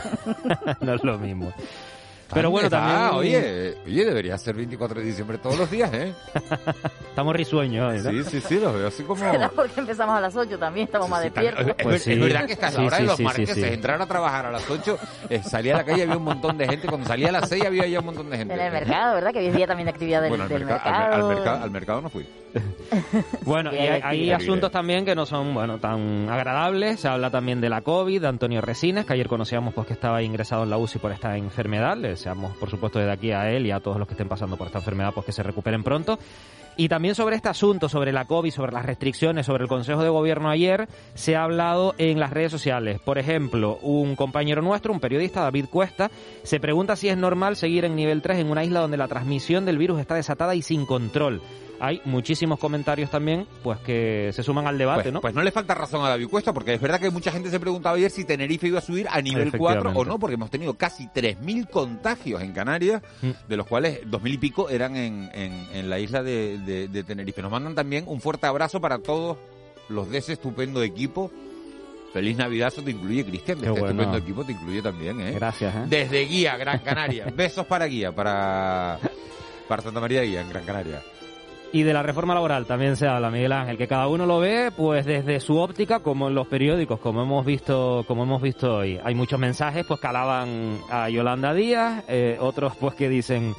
no 0.80 0.94
es 0.94 1.04
lo 1.04 1.18
mismo. 1.18 1.52
Pero 2.34 2.50
bueno, 2.50 2.68
Ah, 2.72 3.10
también... 3.10 3.36
oye, 3.36 3.76
oye, 3.86 4.04
debería 4.04 4.38
ser 4.38 4.54
24 4.54 5.00
de 5.00 5.06
diciembre 5.06 5.38
todos 5.38 5.58
los 5.58 5.70
días, 5.70 5.92
¿eh? 5.92 6.12
Estamos 7.10 7.36
risueños 7.36 7.92
hoy, 7.92 8.00
¿no? 8.02 8.22
Sí, 8.24 8.30
sí, 8.30 8.40
sí, 8.40 8.58
los 8.60 8.74
veo 8.74 8.88
así 8.88 9.02
como... 9.02 9.20
Será 9.20 9.50
porque 9.50 9.80
empezamos 9.80 10.16
a 10.16 10.20
las 10.20 10.34
8 10.34 10.58
también, 10.58 10.86
estamos 10.86 11.08
más 11.08 11.22
despiertos. 11.22 11.66
Es, 11.66 11.74
Pues 11.82 11.96
es 11.96 12.02
sí. 12.04 12.18
verdad 12.18 12.46
que 12.46 12.52
esta 12.54 12.68
es 12.68 12.74
la 12.74 12.80
Sí, 12.80 12.86
hora 12.86 12.96
sí, 12.96 13.02
de 13.02 13.08
los 13.08 13.20
marqueses. 13.20 13.54
sí. 13.54 13.64
Entrar 13.64 14.00
a 14.00 14.06
trabajar 14.06 14.46
a 14.46 14.50
las 14.50 14.68
8, 14.70 14.98
eh, 15.28 15.42
salir 15.42 15.74
a 15.74 15.78
la 15.78 15.84
calle 15.84 16.02
había 16.04 16.16
un 16.16 16.24
montón 16.24 16.56
de 16.56 16.66
gente. 16.68 16.88
Cuando 16.88 17.06
salía 17.06 17.28
a 17.28 17.32
las 17.32 17.48
6 17.48 17.64
había 17.66 17.86
ya 17.86 17.98
un 18.00 18.06
montón 18.06 18.30
de 18.30 18.38
gente. 18.38 18.54
En 18.54 18.60
el 18.60 18.72
mercado, 18.72 19.14
¿verdad? 19.14 19.32
Que 19.32 19.38
hoy 19.40 19.50
día 19.50 19.66
también 19.66 19.84
de 19.86 19.90
actividad 19.90 20.20
del, 20.22 20.30
Bueno, 20.30 20.44
al, 20.44 20.48
del 20.50 20.64
mercado. 20.64 21.12
al 21.14 21.34
mercado, 21.34 21.62
al 21.64 21.70
mercado 21.70 22.00
no 22.00 22.08
fui. 22.10 22.26
Bueno, 23.44 23.72
y 23.74 23.78
hay, 23.78 24.30
asuntos 24.30 24.70
también 24.70 25.04
que 25.04 25.14
no 25.14 25.26
son, 25.26 25.54
bueno, 25.54 25.78
tan 25.78 26.28
agradables. 26.30 27.00
Se 27.00 27.08
habla 27.08 27.30
también 27.30 27.60
de 27.60 27.68
la 27.68 27.80
COVID, 27.80 28.20
de 28.20 28.28
Antonio 28.28 28.60
Resines, 28.60 29.04
que 29.06 29.14
ayer 29.14 29.28
conocíamos 29.28 29.74
pues 29.74 29.86
que 29.86 29.92
estaba 29.94 30.22
ingresado 30.22 30.62
en 30.64 30.70
la 30.70 30.76
UCI 30.78 30.98
por 30.98 31.12
esta 31.12 31.36
enfermedad. 31.36 31.96
Le 31.96 32.10
deseamos, 32.22 32.56
por 32.56 32.70
supuesto, 32.70 33.00
desde 33.00 33.10
aquí 33.10 33.32
a 33.32 33.50
él 33.50 33.66
y 33.66 33.72
a 33.72 33.80
todos 33.80 33.98
los 33.98 34.06
que 34.06 34.14
estén 34.14 34.28
pasando 34.28 34.56
por 34.56 34.68
esta 34.68 34.78
enfermedad, 34.78 35.12
pues 35.12 35.26
que 35.26 35.32
se 35.32 35.42
recuperen 35.42 35.82
pronto. 35.82 36.20
Y 36.76 36.88
también 36.88 37.16
sobre 37.16 37.34
este 37.34 37.48
asunto, 37.48 37.88
sobre 37.88 38.12
la 38.12 38.26
COVID, 38.26 38.50
sobre 38.52 38.72
las 38.72 38.86
restricciones, 38.86 39.44
sobre 39.44 39.64
el 39.64 39.68
Consejo 39.68 40.02
de 40.04 40.08
Gobierno 40.08 40.48
ayer, 40.48 40.88
se 41.14 41.34
ha 41.34 41.42
hablado 41.42 41.94
en 41.98 42.20
las 42.20 42.30
redes 42.30 42.52
sociales. 42.52 43.00
Por 43.00 43.18
ejemplo, 43.18 43.78
un 43.82 44.14
compañero 44.14 44.62
nuestro, 44.62 44.92
un 44.92 45.00
periodista, 45.00 45.42
David 45.42 45.66
Cuesta, 45.66 46.10
se 46.44 46.60
pregunta 46.60 46.94
si 46.94 47.08
es 47.08 47.16
normal 47.16 47.56
seguir 47.56 47.84
en 47.84 47.96
nivel 47.96 48.22
3 48.22 48.38
en 48.38 48.50
una 48.50 48.64
isla 48.64 48.80
donde 48.80 48.96
la 48.96 49.08
transmisión 49.08 49.64
del 49.64 49.78
virus 49.78 50.00
está 50.00 50.14
desatada 50.14 50.54
y 50.54 50.62
sin 50.62 50.86
control. 50.86 51.42
Hay 51.84 52.00
muchísimos 52.04 52.60
comentarios 52.60 53.10
también, 53.10 53.44
pues 53.64 53.76
que 53.80 54.30
se 54.32 54.44
suman 54.44 54.68
al 54.68 54.78
debate, 54.78 55.02
Pues, 55.02 55.12
¿no? 55.14 55.20
pues 55.20 55.34
no 55.34 55.42
le 55.42 55.50
falta 55.50 55.74
razón 55.74 56.04
a 56.04 56.10
David 56.10 56.28
Cuesta, 56.28 56.52
porque 56.52 56.74
es 56.74 56.80
verdad 56.80 57.00
que 57.00 57.10
mucha 57.10 57.32
gente 57.32 57.50
se 57.50 57.58
preguntaba 57.58 57.96
ayer 57.96 58.08
si 58.08 58.24
Tenerife 58.24 58.68
iba 58.68 58.78
a 58.78 58.82
subir 58.82 59.08
a 59.10 59.20
nivel 59.20 59.50
4 59.50 59.90
o 59.92 60.04
no, 60.04 60.16
porque 60.20 60.34
hemos 60.34 60.48
tenido 60.48 60.74
casi 60.74 61.08
3.000 61.08 61.68
contagios 61.68 62.40
en 62.40 62.52
Canarias, 62.52 63.02
Mm. 63.20 63.30
de 63.48 63.56
los 63.56 63.66
cuales 63.66 64.00
2.000 64.08 64.34
y 64.34 64.38
pico 64.38 64.70
eran 64.70 64.94
en, 64.96 65.28
en- 65.34 65.66
en 65.74 65.90
la 65.90 65.98
isla 65.98 66.22
de, 66.22 66.58
de- 66.58 66.86
de 66.86 67.02
Tenerife. 67.02 67.42
Nos 67.42 67.50
mandan 67.50 67.74
también 67.74 68.04
un 68.06 68.20
fuerte 68.20 68.46
abrazo 68.46 68.80
para 68.80 68.98
todos 68.98 69.38
los 69.88 70.08
de 70.08 70.18
ese 70.18 70.34
estupendo 70.34 70.84
equipo. 70.84 71.32
Feliz 72.12 72.36
Navidad, 72.36 72.68
eso 72.68 72.82
te 72.82 72.92
incluye, 72.92 73.24
Cristian. 73.24 73.58
Este 73.58 73.70
bueno. 73.70 73.86
estupendo 73.86 74.18
equipo 74.18 74.44
te 74.44 74.52
incluye 74.52 74.82
también, 74.82 75.20
¿eh? 75.20 75.32
Gracias, 75.32 75.74
¿eh? 75.74 75.82
Desde 75.88 76.26
Guía, 76.26 76.56
Gran 76.58 76.78
Canaria. 76.78 77.26
Besos 77.34 77.66
para 77.66 77.86
Guía, 77.86 78.12
para, 78.12 79.00
para 79.66 79.82
Santa 79.82 79.98
María 79.98 80.20
de 80.20 80.26
Guía, 80.28 80.42
en 80.42 80.48
Gran 80.48 80.64
Canaria. 80.64 81.02
Y 81.72 81.84
de 81.84 81.94
la 81.94 82.02
reforma 82.02 82.34
laboral 82.34 82.66
también 82.66 82.96
se 82.96 83.06
habla, 83.06 83.30
Miguel 83.30 83.52
Ángel, 83.52 83.78
que 83.78 83.88
cada 83.88 84.06
uno 84.06 84.26
lo 84.26 84.40
ve 84.40 84.70
pues 84.76 85.06
desde 85.06 85.40
su 85.40 85.56
óptica, 85.56 86.00
como 86.00 86.28
en 86.28 86.34
los 86.34 86.46
periódicos, 86.46 87.00
como 87.00 87.22
hemos 87.22 87.46
visto, 87.46 88.04
como 88.06 88.24
hemos 88.24 88.42
visto 88.42 88.76
hoy. 88.76 89.00
Hay 89.02 89.14
muchos 89.14 89.40
mensajes 89.40 89.86
pues 89.86 89.98
que 89.98 90.06
alaban 90.06 90.78
a 90.90 91.08
Yolanda 91.08 91.54
Díaz, 91.54 92.04
eh, 92.08 92.36
otros 92.38 92.76
pues 92.76 92.94
que 92.94 93.08
dicen 93.08 93.54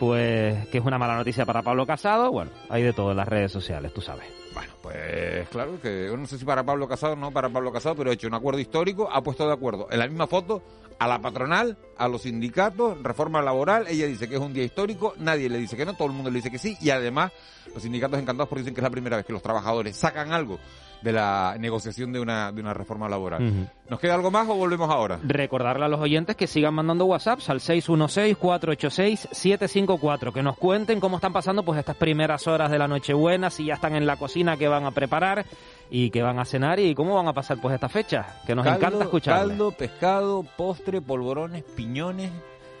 pues 0.00 0.66
que 0.68 0.78
es 0.78 0.84
una 0.84 0.98
mala 0.98 1.16
noticia 1.16 1.46
para 1.46 1.62
Pablo 1.62 1.86
Casado. 1.86 2.32
Bueno, 2.32 2.50
hay 2.68 2.82
de 2.82 2.92
todo 2.92 3.12
en 3.12 3.18
las 3.18 3.28
redes 3.28 3.52
sociales, 3.52 3.92
tú 3.94 4.00
sabes. 4.00 4.26
Bueno, 4.52 4.72
pues 4.82 5.48
claro 5.48 5.80
que 5.80 6.06
yo 6.08 6.16
no 6.16 6.26
sé 6.26 6.38
si 6.38 6.44
para 6.44 6.64
Pablo 6.64 6.88
Casado 6.88 7.14
no 7.14 7.30
para 7.30 7.48
Pablo 7.48 7.72
Casado, 7.72 7.94
pero 7.94 8.10
ha 8.10 8.14
hecho 8.14 8.26
un 8.26 8.34
acuerdo 8.34 8.58
histórico, 8.58 9.08
ha 9.10 9.22
puesto 9.22 9.46
de 9.46 9.52
acuerdo 9.52 9.86
en 9.92 10.00
la 10.00 10.08
misma 10.08 10.26
foto 10.26 10.60
a 10.98 11.08
la 11.08 11.20
patronal, 11.20 11.76
a 11.96 12.08
los 12.08 12.22
sindicatos, 12.22 13.02
reforma 13.02 13.42
laboral, 13.42 13.86
ella 13.88 14.06
dice 14.06 14.28
que 14.28 14.36
es 14.36 14.40
un 14.40 14.52
día 14.52 14.64
histórico, 14.64 15.14
nadie 15.18 15.48
le 15.48 15.58
dice 15.58 15.76
que 15.76 15.84
no, 15.84 15.94
todo 15.94 16.08
el 16.08 16.14
mundo 16.14 16.30
le 16.30 16.36
dice 16.36 16.50
que 16.50 16.58
sí, 16.58 16.76
y 16.80 16.90
además 16.90 17.32
los 17.72 17.82
sindicatos 17.82 18.18
encantados 18.18 18.48
porque 18.48 18.62
dicen 18.62 18.74
que 18.74 18.80
es 18.80 18.84
la 18.84 18.90
primera 18.90 19.16
vez 19.16 19.26
que 19.26 19.32
los 19.32 19.42
trabajadores 19.42 19.96
sacan 19.96 20.32
algo 20.32 20.58
de 21.04 21.12
la 21.12 21.54
negociación 21.60 22.12
de 22.14 22.18
una, 22.18 22.50
de 22.50 22.62
una 22.62 22.72
reforma 22.72 23.10
laboral. 23.10 23.68
¿Nos 23.90 24.00
queda 24.00 24.14
algo 24.14 24.30
más 24.30 24.48
o 24.48 24.54
volvemos 24.54 24.88
ahora? 24.88 25.20
Recordarle 25.22 25.84
a 25.84 25.88
los 25.88 26.00
oyentes 26.00 26.34
que 26.34 26.46
sigan 26.46 26.72
mandando 26.72 27.04
WhatsApps 27.04 27.50
al 27.50 27.60
616-486-754, 27.60 30.32
que 30.32 30.42
nos 30.42 30.56
cuenten 30.56 31.00
cómo 31.00 31.16
están 31.16 31.34
pasando 31.34 31.62
pues 31.62 31.78
estas 31.78 31.96
primeras 31.96 32.46
horas 32.46 32.70
de 32.70 32.78
la 32.78 32.88
Nochebuena, 32.88 33.50
si 33.50 33.66
ya 33.66 33.74
están 33.74 33.94
en 33.94 34.06
la 34.06 34.16
cocina, 34.16 34.56
qué 34.56 34.66
van 34.66 34.86
a 34.86 34.92
preparar 34.92 35.44
y 35.90 36.08
qué 36.08 36.22
van 36.22 36.38
a 36.38 36.46
cenar 36.46 36.80
y 36.80 36.94
cómo 36.94 37.14
van 37.14 37.28
a 37.28 37.34
pasar 37.34 37.58
pues 37.60 37.74
esta 37.74 37.90
fecha, 37.90 38.40
que 38.46 38.54
nos 38.54 38.64
Caldo, 38.64 38.78
encanta 38.78 39.04
escucharles. 39.04 39.48
Caldo, 39.48 39.72
pescado, 39.72 40.46
postre, 40.56 41.02
polvorones, 41.02 41.64
piñones, 41.76 42.30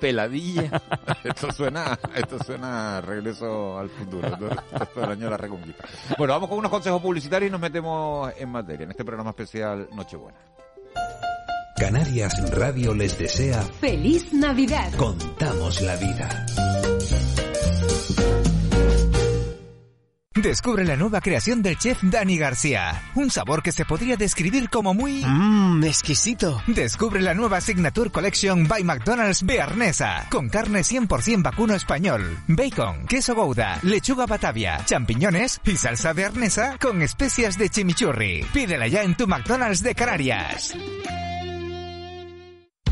peladillas. 0.04 0.70
esto 1.24 1.50
suena, 1.50 1.98
esto 2.14 2.38
suena 2.44 2.98
a 2.98 3.00
regreso 3.00 3.78
al 3.78 3.88
futuro. 3.88 4.28
Esto, 4.28 4.50
esto 4.50 5.00
es 5.00 5.04
el 5.06 5.12
año 5.12 5.24
de 5.24 5.30
la 5.30 5.36
reconquista. 5.38 5.88
Bueno, 6.18 6.34
vamos 6.34 6.50
con 6.50 6.58
unos 6.58 6.70
consejos 6.70 7.00
publicitarios 7.00 7.48
y 7.48 7.52
nos 7.52 7.60
metemos 7.60 8.30
en 8.36 8.50
materia 8.50 8.84
en 8.84 8.90
este 8.90 9.02
programa 9.02 9.30
especial 9.30 9.88
Nochebuena. 9.94 10.36
Canarias 11.78 12.34
Radio 12.50 12.94
les 12.94 13.18
desea 13.18 13.62
¡Feliz 13.80 14.30
Navidad! 14.34 14.92
Contamos 14.96 15.80
la 15.80 15.96
vida. 15.96 16.46
Descubre 20.34 20.84
la 20.84 20.96
nueva 20.96 21.20
creación 21.20 21.62
del 21.62 21.78
chef 21.78 21.98
Dani 22.02 22.36
García. 22.36 23.02
Un 23.14 23.30
sabor 23.30 23.62
que 23.62 23.70
se 23.70 23.84
podría 23.84 24.16
describir 24.16 24.68
como 24.68 24.92
muy... 24.92 25.24
Mmm, 25.24 25.84
exquisito. 25.84 26.60
Descubre 26.66 27.22
la 27.22 27.34
nueva 27.34 27.60
Signature 27.60 28.10
Collection 28.10 28.66
by 28.66 28.82
McDonald's 28.82 29.44
Bearnesa. 29.44 30.26
Con 30.30 30.48
carne 30.48 30.80
100% 30.80 31.40
vacuno 31.40 31.74
español, 31.74 32.36
bacon, 32.48 33.06
queso 33.06 33.36
gouda, 33.36 33.78
lechuga 33.82 34.26
batavia, 34.26 34.84
champiñones 34.84 35.60
y 35.64 35.76
salsa 35.76 36.12
bearnesa 36.12 36.78
con 36.78 37.00
especias 37.02 37.56
de 37.56 37.68
chimichurri. 37.68 38.44
Pídela 38.52 38.88
ya 38.88 39.04
en 39.04 39.16
tu 39.16 39.28
McDonald's 39.28 39.84
de 39.84 39.94
Canarias. 39.94 40.74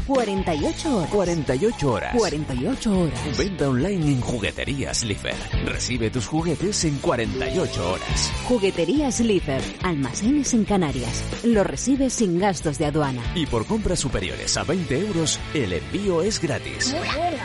48 0.07 0.97
horas. 0.97 1.11
48 1.11 1.93
horas. 1.93 2.17
48 2.17 3.01
horas. 3.01 3.39
Venta 3.39 3.69
online 3.69 4.07
en 4.13 4.21
Jugueterías 4.21 5.05
Lifer. 5.05 5.35
Recibe 5.65 6.11
tus 6.11 6.27
juguetes 6.27 6.85
en 6.85 6.99
48 6.99 7.91
horas. 7.93 8.33
Jugueterías 8.49 9.21
Lifer. 9.21 9.61
Almacenes 9.83 10.55
en 10.55 10.65
Canarias. 10.65 11.23
Lo 11.45 11.65
recibes 11.65 12.13
sin 12.15 12.39
gastos 12.39 12.79
de 12.79 12.87
aduana. 12.87 13.23
Y 13.35 13.47
por 13.47 13.67
compras 13.67 14.01
superiores 14.01 14.57
a 14.57 14.65
20 14.65 14.99
euros, 14.99 15.39
el 15.55 15.73
envío 15.75 16.23
es 16.23 16.41
gratis. 16.41 16.95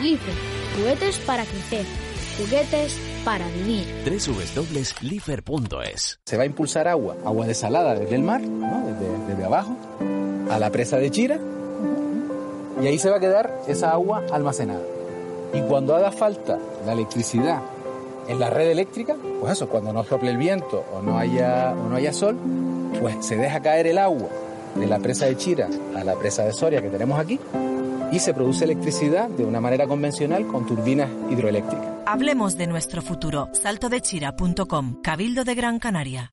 Lifer. 0.00 0.34
Juguetes 0.76 1.18
para 1.20 1.44
crecer. 1.44 1.84
Juguetes 2.38 2.96
para 3.24 3.46
vivir. 3.48 3.84
www.lifer.es 4.54 6.20
Se 6.24 6.36
va 6.36 6.42
a 6.44 6.46
impulsar 6.46 6.86
agua, 6.86 7.16
agua 7.24 7.46
desalada 7.46 7.96
desde 7.96 8.14
el 8.14 8.22
mar, 8.22 8.40
¿no? 8.42 8.86
desde, 8.86 9.26
desde 9.28 9.44
abajo, 9.44 9.76
a 10.48 10.58
la 10.60 10.70
presa 10.70 10.98
de 10.98 11.10
Chira, 11.10 11.40
y 12.80 12.86
ahí 12.86 12.98
se 12.98 13.10
va 13.10 13.16
a 13.16 13.20
quedar 13.20 13.62
esa 13.66 13.90
agua 13.92 14.24
almacenada. 14.32 14.82
Y 15.52 15.60
cuando 15.62 15.96
haga 15.96 16.12
falta 16.12 16.58
la 16.84 16.92
electricidad 16.92 17.62
en 18.28 18.38
la 18.38 18.50
red 18.50 18.70
eléctrica, 18.70 19.16
pues 19.40 19.52
eso, 19.52 19.68
cuando 19.68 19.92
no 19.92 20.04
sople 20.04 20.30
el 20.30 20.36
viento 20.36 20.84
o 20.94 21.00
no 21.00 21.18
haya, 21.18 21.72
o 21.72 21.88
no 21.88 21.96
haya 21.96 22.12
sol, 22.12 22.36
pues 23.00 23.24
se 23.24 23.36
deja 23.36 23.60
caer 23.60 23.86
el 23.86 23.98
agua 23.98 24.28
de 24.74 24.86
la 24.86 24.98
presa 24.98 25.26
de 25.26 25.36
Chira 25.36 25.68
a 25.96 26.04
la 26.04 26.14
presa 26.14 26.44
de 26.44 26.52
Soria 26.52 26.82
que 26.82 26.90
tenemos 26.90 27.18
aquí 27.18 27.40
y 28.12 28.18
se 28.18 28.32
produce 28.34 28.64
electricidad 28.64 29.28
de 29.28 29.44
una 29.44 29.60
manera 29.60 29.86
convencional 29.86 30.46
con 30.46 30.66
turbinas 30.66 31.10
hidroeléctricas. 31.30 31.86
Hablemos 32.06 32.56
de 32.56 32.66
nuestro 32.66 33.02
futuro. 33.02 33.48
Saltodechira.com, 33.52 35.00
Cabildo 35.02 35.44
de 35.44 35.54
Gran 35.54 35.78
Canaria. 35.78 36.32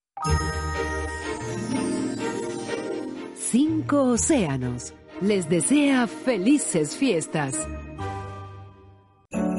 Cinco 3.36 4.04
océanos. 4.04 4.94
Les 5.22 5.48
desea 5.48 6.08
felices 6.08 6.98
fiestas. 6.98 7.56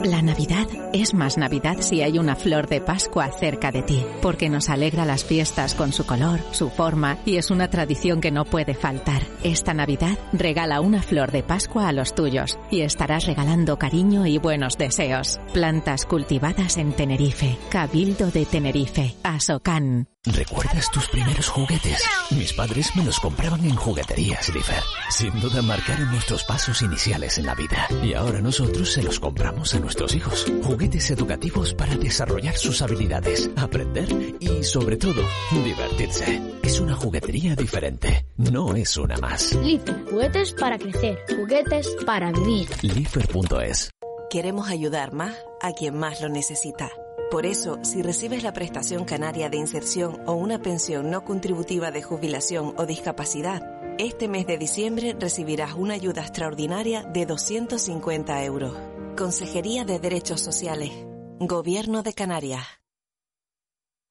La 0.05 0.21
Navidad 0.21 0.67
es 0.93 1.15
más 1.15 1.39
Navidad 1.39 1.79
si 1.81 2.03
hay 2.03 2.19
una 2.19 2.37
flor 2.37 2.69
de 2.69 2.83
Pascua 2.83 3.31
cerca 3.31 3.73
de 3.73 3.83
ti, 3.83 4.05
porque 4.21 4.51
nos 4.51 4.69
alegra 4.69 5.07
las 5.07 5.25
fiestas 5.25 5.75
con 5.75 5.93
su 5.93 6.05
color, 6.05 6.41
su 6.53 6.69
forma 6.69 7.17
y 7.25 7.39
es 7.39 7.51
una 7.51 7.71
tradición 7.71 8.21
que 8.21 8.31
no 8.31 8.45
puede 8.45 8.75
faltar. 8.75 9.23
Esta 9.43 9.73
Navidad 9.73 10.19
regala 10.33 10.83
una 10.83 11.03
flor 11.03 11.33
de 11.33 11.43
Pascua 11.43 11.89
a 11.89 11.93
los 11.93 12.15
tuyos 12.15 12.59
y 12.71 12.83
estarás 12.83 13.27
regalando 13.27 13.79
cariño 13.79 14.27
y 14.27 14.37
buenos 14.39 14.77
deseos. 14.77 15.41
Plantas 15.55 16.05
cultivadas 16.05 16.77
en 16.77 16.93
Tenerife, 16.93 17.57
Cabildo 17.71 18.31
de 18.31 18.45
Tenerife, 18.45 19.15
Asocan. 19.23 20.07
¿Recuerdas 20.27 20.91
tus 20.91 21.07
primeros 21.09 21.49
juguetes? 21.49 22.03
Mis 22.31 22.53
padres 22.53 22.95
me 22.97 23.05
los 23.05 23.21
compraban 23.21 23.65
en 23.65 23.77
jugueterías 23.77 24.53
Lifer. 24.53 24.83
Sin 25.09 25.39
duda 25.41 25.63
marcaron 25.63 26.11
nuestros 26.11 26.43
pasos 26.43 26.83
iniciales 26.83 27.39
en 27.39 27.47
la 27.47 27.55
vida. 27.55 27.87
Y 28.03 28.15
ahora 28.15 28.41
nosotros 28.41 28.93
se 28.93 29.05
los 29.05 29.21
compramos 29.21 29.75
a 29.75 29.79
nuestros 29.79 30.15
hijos. 30.17 30.47
Juguetes 30.65 31.11
educativos 31.11 31.75
para 31.75 31.95
desarrollar 31.95 32.57
sus 32.57 32.83
habilidades, 32.83 33.51
aprender 33.57 34.09
y, 34.41 34.65
sobre 34.65 34.97
todo, 34.97 35.23
divertirse. 35.53 36.43
Es 36.61 36.81
una 36.81 36.97
juguetería 36.97 37.55
diferente. 37.55 38.27
No 38.37 38.75
es 38.75 38.97
una 38.97 39.17
más. 39.19 39.55
Lifer. 39.55 40.05
Juguetes 40.11 40.53
para 40.55 40.77
crecer. 40.77 41.19
Juguetes 41.37 41.97
para 42.05 42.33
vivir. 42.33 42.69
Lifer.es 42.83 43.91
Queremos 44.29 44.69
ayudar 44.69 45.13
más 45.13 45.37
a 45.63 45.73
quien 45.73 45.97
más 45.97 46.21
lo 46.21 46.29
necesita. 46.29 46.91
Por 47.31 47.45
eso, 47.45 47.79
si 47.83 48.03
recibes 48.03 48.45
la 48.45 48.53
prestación 48.53 49.05
canaria 49.05 49.49
de 49.51 49.57
inserción 49.57 50.21
o 50.27 50.35
una 50.35 50.63
pensión 50.63 51.11
no 51.11 51.25
contributiva 51.25 51.91
de 51.91 52.01
jubilación 52.01 52.75
o 52.77 52.87
discapacidad, 52.87 53.63
este 53.99 54.29
mes 54.29 54.47
de 54.47 54.59
diciembre 54.59 55.17
recibirás 55.19 55.75
una 55.75 55.95
ayuda 55.95 56.23
extraordinaria 56.23 57.03
de 57.03 57.27
250 57.27 58.45
euros. 58.45 58.79
Consejería 59.17 59.85
de 59.85 59.99
Derechos 59.99 60.41
Sociales. 60.41 60.93
Gobierno 61.41 62.05
de 62.05 62.13
Canarias. 62.13 62.86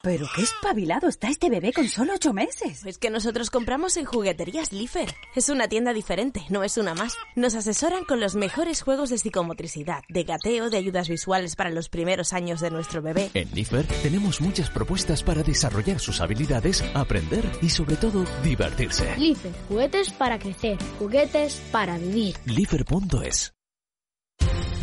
Pero 0.06 0.28
qué 0.36 0.44
espabilado 0.44 1.08
está 1.08 1.30
este 1.30 1.50
bebé 1.50 1.74
con 1.74 1.88
solo 1.88 2.14
ocho 2.14 2.32
meses. 2.32 2.86
Es 2.86 3.00
que 3.00 3.10
nosotros 3.10 3.50
compramos 3.50 3.98
en 3.98 4.06
Jugueterías 4.06 4.72
Lifer. 4.72 5.12
Es 5.36 5.50
una 5.50 5.68
tienda 5.68 5.94
diferente, 5.94 6.46
no 6.50 6.64
es 6.64 6.78
una 6.78 6.94
más. 6.94 7.18
Nos 7.36 7.56
asesoran 7.56 8.06
con 8.06 8.20
los 8.20 8.36
mejores 8.36 8.84
juegos 8.84 9.10
de 9.10 9.18
psicomotricidad, 9.18 10.04
de 10.08 10.24
gateo, 10.24 10.70
de 10.70 10.78
ayudas 10.78 11.10
visuales 11.10 11.56
para 11.56 11.72
los 11.72 11.90
primeros 11.90 12.34
años 12.34 12.60
de 12.60 12.70
nuestro 12.70 13.02
bebé. 13.02 13.32
En 13.34 13.50
Lifer 13.56 13.88
tenemos 14.04 14.42
muchas 14.42 14.70
propuestas 14.70 15.24
para 15.24 15.42
desarrollar 15.42 16.00
sus 16.00 16.22
habilidades, 16.22 16.84
aprender 16.94 17.44
y 17.64 17.70
sobre 17.70 17.96
todo 17.96 18.26
divertirse. 18.44 19.12
Lifer. 19.18 19.54
Juguetes 19.68 20.14
para 20.14 20.38
crecer. 20.38 20.78
Juguetes 21.00 21.60
para 21.72 21.98
vivir. 21.98 22.36
Lifer.es 22.46 23.56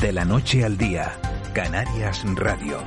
De 0.00 0.12
la 0.12 0.24
noche 0.24 0.64
al 0.64 0.76
día, 0.76 1.16
Canarias 1.54 2.24
Radio. 2.34 2.84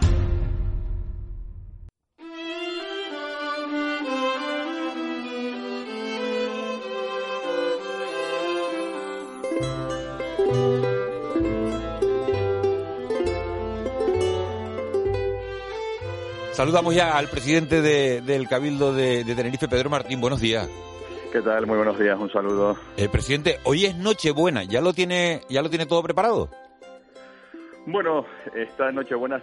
Saludamos 16.55 16.95
ya 16.95 17.17
al 17.17 17.27
presidente 17.27 17.81
de- 17.81 18.21
del 18.21 18.47
Cabildo 18.47 18.93
de, 18.93 19.23
de 19.23 19.35
Tenerife, 19.35 19.67
Pedro 19.67 19.89
Martín. 19.89 20.21
Buenos 20.21 20.39
días. 20.39 20.69
¿Qué 21.31 21.41
tal? 21.41 21.67
Muy 21.67 21.75
buenos 21.75 21.99
días, 21.99 22.17
un 22.17 22.31
saludo. 22.31 22.77
Eh, 22.95 23.09
presidente, 23.09 23.59
hoy 23.65 23.85
es 23.85 23.95
Nochebuena. 23.97 24.63
¿Ya 24.63 24.79
lo 24.79 24.93
tiene, 24.93 25.41
ya 25.49 25.61
lo 25.61 25.69
tiene 25.69 25.85
todo 25.85 26.01
preparado? 26.01 26.49
Bueno, 27.85 28.25
esta 28.55 28.91
Nochebuena 28.91 29.41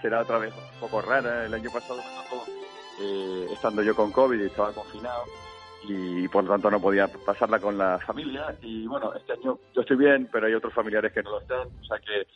será 0.00 0.20
otra 0.22 0.38
vez 0.38 0.54
un 0.54 0.80
poco 0.80 1.02
rara. 1.02 1.46
El 1.46 1.52
año 1.54 1.68
pasado 1.72 1.96
me 1.96 2.02
tocó 2.30 2.44
eh, 3.02 3.46
estando 3.52 3.82
yo 3.82 3.96
con 3.96 4.12
COVID 4.12 4.40
y 4.40 4.46
estaba 4.46 4.72
confinado 4.72 5.24
y 5.88 6.26
por 6.28 6.42
lo 6.44 6.50
tanto 6.50 6.70
no 6.70 6.80
podía 6.80 7.08
pasarla 7.08 7.58
con 7.58 7.76
la 7.76 7.98
familia. 7.98 8.56
Y 8.62 8.86
bueno, 8.86 9.12
este 9.14 9.32
año 9.32 9.58
yo 9.74 9.80
estoy 9.80 9.96
bien, 9.96 10.28
pero 10.32 10.46
hay 10.46 10.54
otros 10.54 10.72
familiares 10.72 11.12
que 11.12 11.22
no 11.24 11.30
lo 11.32 11.40
están. 11.40 11.66
O 11.80 11.84
sea 11.84 11.98
que, 11.98 12.26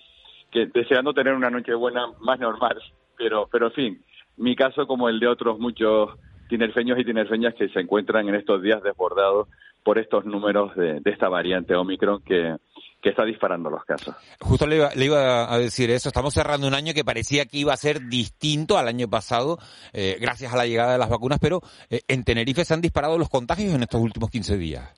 que 0.51 0.67
deseando 0.79 1.15
tener 1.15 1.33
una 1.35 1.49
Nochebuena 1.49 2.09
más 2.21 2.41
normal. 2.41 2.77
Pero, 3.21 3.49
pero 3.53 3.67
en 3.67 3.73
fin, 3.73 4.05
mi 4.39 4.57
caso 4.57 4.87
como 4.87 5.11
el 5.11 5.21
de 5.21 5.29
otros 5.29 5.59
muchos 5.59 6.09
tinerfeños 6.49 6.99
y 6.99 7.05
tinerfeñas 7.05 7.55
que 7.55 7.69
se 7.69 7.81
encuentran 7.81 8.27
en 8.29 8.35
estos 8.35 8.63
días 8.63 8.83
desbordados 8.83 9.47
por 9.85 9.99
estos 9.99 10.25
números 10.25 10.75
de, 10.75 11.01
de 11.01 11.11
esta 11.11 11.29
variante 11.29 11.75
Omicron 11.75 12.23
que, 12.25 12.57
que 13.03 13.11
está 13.11 13.27
disparando 13.27 13.69
los 13.69 13.85
casos. 13.85 14.17
Justo 14.41 14.67
le 14.67 14.77
iba, 14.77 14.89
le 14.97 15.05
iba 15.05 15.53
a 15.53 15.59
decir 15.59 15.91
eso. 15.91 16.09
Estamos 16.09 16.33
cerrando 16.33 16.67
un 16.67 16.75
año 16.75 16.95
que 16.95 17.05
parecía 17.05 17.45
que 17.45 17.59
iba 17.59 17.75
a 17.75 17.77
ser 17.77 18.09
distinto 18.09 18.79
al 18.79 18.89
año 18.89 19.07
pasado, 19.09 19.59
eh, 19.93 20.17
gracias 20.19 20.55
a 20.55 20.57
la 20.57 20.67
llegada 20.67 20.93
de 20.93 20.99
las 20.99 21.11
vacunas, 21.11 21.39
pero 21.41 21.61
eh, 21.91 22.01
en 22.09 22.25
Tenerife 22.25 22.65
se 22.65 22.73
han 22.73 22.81
disparado 22.81 23.19
los 23.19 23.29
contagios 23.29 23.75
en 23.75 23.83
estos 23.83 24.01
últimos 24.01 24.31
15 24.31 24.57
días. 24.57 24.95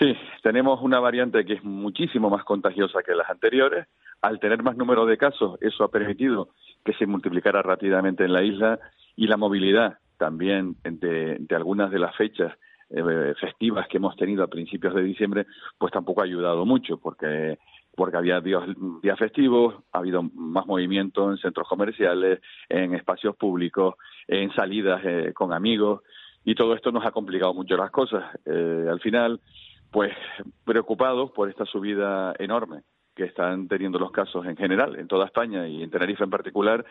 Sí, 0.00 0.14
tenemos 0.42 0.80
una 0.82 0.98
variante 0.98 1.44
que 1.44 1.54
es 1.54 1.62
muchísimo 1.62 2.28
más 2.28 2.42
contagiosa 2.44 3.02
que 3.04 3.14
las 3.14 3.30
anteriores. 3.30 3.86
Al 4.22 4.38
tener 4.38 4.62
más 4.62 4.76
número 4.76 5.06
de 5.06 5.16
casos, 5.16 5.58
eso 5.62 5.84
ha 5.84 5.90
permitido 5.90 6.50
que 6.84 6.92
se 6.94 7.06
multiplicara 7.06 7.62
rápidamente 7.62 8.24
en 8.24 8.32
la 8.32 8.42
isla 8.42 8.78
y 9.16 9.26
la 9.26 9.36
movilidad 9.36 9.98
también 10.18 10.76
de, 10.84 11.38
algunas 11.56 11.90
de 11.90 11.98
las 11.98 12.14
fechas 12.14 12.52
eh, 12.90 13.34
festivas 13.40 13.88
que 13.88 13.96
hemos 13.96 14.16
tenido 14.16 14.44
a 14.44 14.48
principios 14.48 14.94
de 14.94 15.02
diciembre, 15.02 15.46
pues 15.78 15.92
tampoco 15.92 16.20
ha 16.20 16.24
ayudado 16.24 16.66
mucho 16.66 16.98
porque 16.98 17.58
porque 17.96 18.16
había 18.16 18.40
días, 18.40 18.62
días 19.02 19.18
festivos, 19.18 19.74
ha 19.92 19.98
habido 19.98 20.22
más 20.22 20.64
movimiento 20.64 21.30
en 21.30 21.38
centros 21.38 21.68
comerciales, 21.68 22.40
en 22.68 22.94
espacios 22.94 23.36
públicos, 23.36 23.96
en 24.28 24.50
salidas 24.52 25.02
eh, 25.04 25.32
con 25.34 25.52
amigos 25.52 26.02
y 26.44 26.54
todo 26.54 26.74
esto 26.74 26.92
nos 26.92 27.04
ha 27.04 27.10
complicado 27.10 27.52
mucho 27.52 27.76
las 27.76 27.90
cosas. 27.90 28.24
Eh, 28.46 28.86
al 28.88 29.00
final, 29.00 29.40
pues 29.90 30.12
preocupados 30.64 31.32
por 31.32 31.50
esta 31.50 31.66
subida 31.66 32.32
enorme 32.38 32.82
que 33.20 33.26
están 33.26 33.68
teniendo 33.68 33.98
los 33.98 34.12
casos 34.12 34.46
en 34.46 34.56
general, 34.56 34.98
en 34.98 35.06
toda 35.06 35.26
España 35.26 35.68
y 35.68 35.82
en 35.82 35.90
Tenerife 35.90 36.24
en 36.24 36.30
particular, 36.30 36.86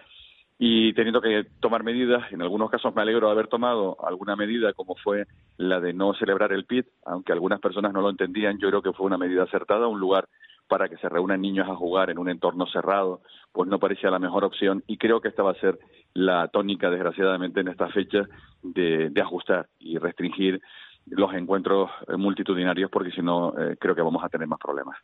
y 0.59 0.93
teniendo 0.93 1.21
que 1.21 1.47
tomar 1.59 1.83
medidas. 1.83 2.31
En 2.31 2.43
algunos 2.43 2.69
casos 2.69 2.93
me 2.93 3.01
alegro 3.01 3.25
de 3.25 3.33
haber 3.33 3.47
tomado 3.47 3.97
alguna 4.05 4.35
medida, 4.35 4.73
como 4.73 4.93
fue 4.93 5.25
la 5.57 5.79
de 5.79 5.91
no 5.91 6.13
celebrar 6.13 6.53
el 6.53 6.65
PIT, 6.65 6.85
aunque 7.07 7.31
algunas 7.31 7.59
personas 7.59 7.93
no 7.93 8.01
lo 8.01 8.11
entendían. 8.11 8.59
Yo 8.59 8.69
creo 8.69 8.83
que 8.83 8.93
fue 8.93 9.07
una 9.07 9.17
medida 9.17 9.41
acertada, 9.41 9.87
un 9.87 9.99
lugar 9.99 10.29
para 10.67 10.87
que 10.87 10.97
se 10.97 11.09
reúnan 11.09 11.41
niños 11.41 11.67
a 11.67 11.75
jugar 11.75 12.11
en 12.11 12.19
un 12.19 12.29
entorno 12.29 12.67
cerrado, 12.67 13.21
pues 13.51 13.67
no 13.67 13.79
parecía 13.79 14.11
la 14.11 14.19
mejor 14.19 14.43
opción 14.43 14.83
y 14.85 14.97
creo 14.97 15.19
que 15.21 15.29
esta 15.29 15.41
va 15.41 15.51
a 15.51 15.59
ser 15.59 15.79
la 16.13 16.47
tónica, 16.49 16.91
desgraciadamente, 16.91 17.61
en 17.61 17.69
esta 17.69 17.87
fecha 17.87 18.21
de, 18.61 19.09
de 19.09 19.21
ajustar 19.21 19.67
y 19.79 19.97
restringir 19.97 20.61
los 21.09 21.33
encuentros 21.33 21.89
eh, 22.07 22.15
multitudinarios 22.17 22.89
porque 22.91 23.11
si 23.11 23.21
no 23.21 23.53
eh, 23.57 23.75
creo 23.79 23.95
que 23.95 24.01
vamos 24.01 24.23
a 24.23 24.29
tener 24.29 24.47
más 24.47 24.59
problemas. 24.59 24.97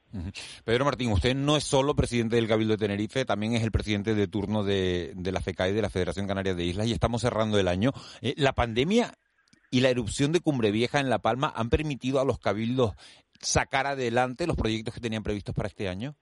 Pedro 0.64 0.86
Martín, 0.86 1.12
usted 1.12 1.36
no 1.36 1.58
es 1.58 1.64
solo 1.64 1.96
presidente 1.96 2.36
del 2.36 2.48
Cabildo 2.48 2.74
de 2.74 2.78
Tenerife, 2.78 3.26
también 3.26 3.54
es 3.54 3.64
el 3.64 3.72
presidente 3.72 4.16
de 4.16 4.28
turno 4.28 4.64
de, 4.64 5.14
de 5.16 5.32
la 5.32 5.42
FECAI, 5.42 5.74
de 5.74 5.82
la 5.82 5.90
Federación 5.90 6.28
Canaria 6.28 6.54
de 6.56 6.66
Islas, 6.66 6.88
y 6.88 6.94
estamos 6.94 7.22
cerrando 7.22 7.60
el 7.60 7.68
año. 7.68 7.92
Eh, 8.22 8.34
la 8.38 8.54
pandemia 8.54 9.14
y 9.72 9.82
la 9.82 9.90
erupción 9.90 10.32
de 10.32 10.40
Cumbre 10.40 10.72
Vieja 10.72 11.00
en 11.00 11.10
La 11.10 11.20
Palma 11.20 11.52
han 11.56 11.70
permitido 11.70 12.20
a 12.20 12.26
los 12.26 12.40
cabildos 12.40 12.94
sacar 13.40 13.88
adelante 13.88 14.48
los 14.48 14.56
proyectos 14.56 14.94
que 14.94 15.02
tenían 15.02 15.24
previstos 15.24 15.54
para 15.56 15.68
este 15.68 15.90
año? 15.90 16.16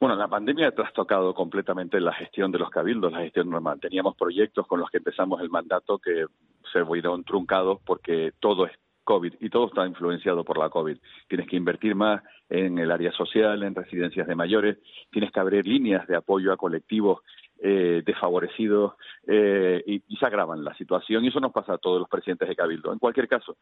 Bueno, 0.00 0.14
la 0.14 0.28
pandemia 0.28 0.68
ha 0.68 0.72
trastocado 0.72 1.34
completamente 1.34 2.00
la 2.00 2.12
gestión 2.12 2.52
de 2.52 2.58
los 2.60 2.70
cabildos, 2.70 3.10
la 3.10 3.22
gestión 3.22 3.50
normal. 3.50 3.80
Teníamos 3.80 4.16
proyectos 4.16 4.64
con 4.68 4.78
los 4.78 4.88
que 4.90 4.98
empezamos 4.98 5.40
el 5.40 5.50
mandato 5.50 5.98
que 5.98 6.26
se 6.72 6.84
fueron 6.84 7.24
truncados 7.24 7.80
porque 7.84 8.32
todo 8.38 8.66
es 8.66 8.72
COVID 9.02 9.34
y 9.40 9.50
todo 9.50 9.66
está 9.66 9.84
influenciado 9.84 10.44
por 10.44 10.56
la 10.56 10.70
COVID. 10.70 10.98
Tienes 11.26 11.48
que 11.48 11.56
invertir 11.56 11.96
más 11.96 12.22
en 12.48 12.78
el 12.78 12.92
área 12.92 13.10
social, 13.10 13.60
en 13.64 13.74
residencias 13.74 14.28
de 14.28 14.36
mayores, 14.36 14.78
tienes 15.10 15.32
que 15.32 15.40
abrir 15.40 15.66
líneas 15.66 16.06
de 16.06 16.14
apoyo 16.14 16.52
a 16.52 16.56
colectivos 16.56 17.22
eh, 17.60 18.02
desfavorecidos 18.06 18.94
eh, 19.26 19.82
y, 19.84 20.16
se 20.16 20.26
agravan 20.26 20.62
la 20.62 20.76
situación 20.76 21.24
y 21.24 21.28
eso 21.28 21.40
nos 21.40 21.52
pasa 21.52 21.72
a 21.72 21.78
todos 21.78 21.98
los 21.98 22.08
presidentes 22.08 22.48
de 22.48 22.54
Cabildo. 22.54 22.92
En 22.92 23.00
cualquier 23.00 23.26
caso, 23.26 23.56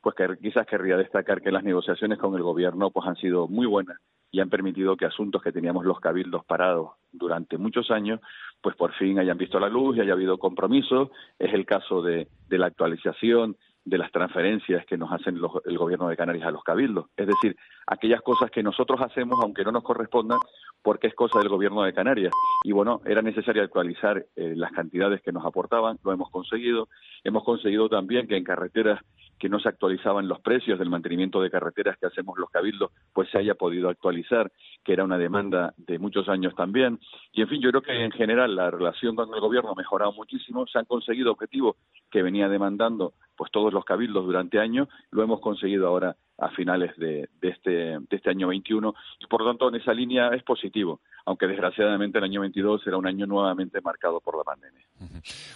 pues 0.00 0.16
que, 0.16 0.36
quizás 0.42 0.66
querría 0.66 0.96
destacar 0.96 1.40
que 1.40 1.52
las 1.52 1.62
negociaciones 1.62 2.18
con 2.18 2.34
el 2.34 2.42
gobierno 2.42 2.90
pues 2.90 3.06
han 3.06 3.16
sido 3.16 3.46
muy 3.46 3.66
buenas 3.66 3.98
y 4.30 4.40
han 4.40 4.50
permitido 4.50 4.96
que 4.96 5.06
asuntos 5.06 5.42
que 5.42 5.52
teníamos 5.52 5.84
los 5.84 6.00
cabildos 6.00 6.44
parados 6.44 6.90
durante 7.12 7.58
muchos 7.58 7.90
años, 7.90 8.20
pues 8.60 8.76
por 8.76 8.92
fin 8.94 9.18
hayan 9.18 9.38
visto 9.38 9.58
la 9.58 9.68
luz 9.68 9.96
y 9.96 10.00
haya 10.00 10.12
habido 10.12 10.38
compromisos. 10.38 11.10
Es 11.38 11.52
el 11.54 11.64
caso 11.64 12.02
de, 12.02 12.28
de 12.48 12.58
la 12.58 12.66
actualización 12.66 13.56
de 13.86 13.98
las 13.98 14.10
transferencias 14.10 14.84
que 14.84 14.98
nos 14.98 15.12
hacen 15.12 15.40
los, 15.40 15.52
el 15.64 15.78
gobierno 15.78 16.08
de 16.08 16.16
Canarias 16.16 16.48
a 16.48 16.50
los 16.50 16.64
cabildos. 16.64 17.06
Es 17.16 17.28
decir, 17.28 17.56
aquellas 17.86 18.20
cosas 18.20 18.50
que 18.50 18.62
nosotros 18.62 19.00
hacemos, 19.00 19.38
aunque 19.40 19.62
no 19.62 19.70
nos 19.70 19.84
correspondan, 19.84 20.40
porque 20.82 21.06
es 21.06 21.14
cosa 21.14 21.38
del 21.38 21.48
gobierno 21.48 21.84
de 21.84 21.94
Canarias. 21.94 22.32
Y 22.64 22.72
bueno, 22.72 23.00
era 23.06 23.22
necesario 23.22 23.62
actualizar 23.62 24.26
eh, 24.34 24.54
las 24.56 24.72
cantidades 24.72 25.22
que 25.22 25.30
nos 25.30 25.46
aportaban, 25.46 25.98
lo 26.04 26.12
hemos 26.12 26.30
conseguido. 26.30 26.88
Hemos 27.22 27.44
conseguido 27.44 27.88
también 27.88 28.26
que 28.26 28.36
en 28.36 28.42
carreteras 28.42 29.00
que 29.38 29.48
no 29.48 29.60
se 29.60 29.68
actualizaban 29.68 30.26
los 30.26 30.40
precios 30.40 30.78
del 30.78 30.90
mantenimiento 30.90 31.40
de 31.40 31.50
carreteras 31.50 31.96
que 31.98 32.06
hacemos 32.06 32.38
los 32.38 32.50
cabildos, 32.50 32.90
pues 33.12 33.30
se 33.30 33.38
haya 33.38 33.54
podido 33.54 33.88
actualizar, 33.88 34.50
que 34.82 34.94
era 34.94 35.04
una 35.04 35.18
demanda 35.18 35.74
de 35.76 35.98
muchos 35.98 36.28
años 36.28 36.54
también. 36.56 36.98
Y 37.32 37.42
en 37.42 37.48
fin, 37.48 37.60
yo 37.60 37.70
creo 37.70 37.82
que 37.82 37.92
en 37.92 38.10
general 38.10 38.56
la 38.56 38.70
relación 38.70 39.14
con 39.14 39.32
el 39.32 39.40
gobierno 39.40 39.70
ha 39.70 39.74
mejorado 39.74 40.12
muchísimo, 40.12 40.66
se 40.66 40.78
han 40.78 40.86
conseguido 40.86 41.30
objetivos 41.30 41.76
que 42.10 42.22
venía 42.22 42.48
demandando 42.48 43.12
pues 43.36 43.50
todos 43.50 43.72
los 43.72 43.84
cabildos 43.84 44.24
durante 44.24 44.58
años, 44.58 44.88
lo 45.10 45.22
hemos 45.22 45.40
conseguido 45.40 45.86
ahora 45.86 46.16
a 46.38 46.50
finales 46.50 46.94
de, 46.96 47.28
de, 47.40 47.48
este, 47.48 47.70
de 47.70 48.06
este 48.10 48.30
año 48.30 48.48
21 48.48 48.94
y 49.20 49.26
por 49.26 49.42
lo 49.42 49.48
tanto 49.48 49.68
en 49.68 49.76
esa 49.76 49.92
línea 49.92 50.28
es 50.28 50.42
positivo, 50.42 51.00
aunque 51.24 51.46
desgraciadamente 51.46 52.18
el 52.18 52.24
año 52.24 52.40
22 52.42 52.82
será 52.82 52.96
un 52.96 53.06
año 53.06 53.26
nuevamente 53.26 53.80
marcado 53.80 54.20
por 54.20 54.36
la 54.36 54.44
pandemia. 54.44 54.86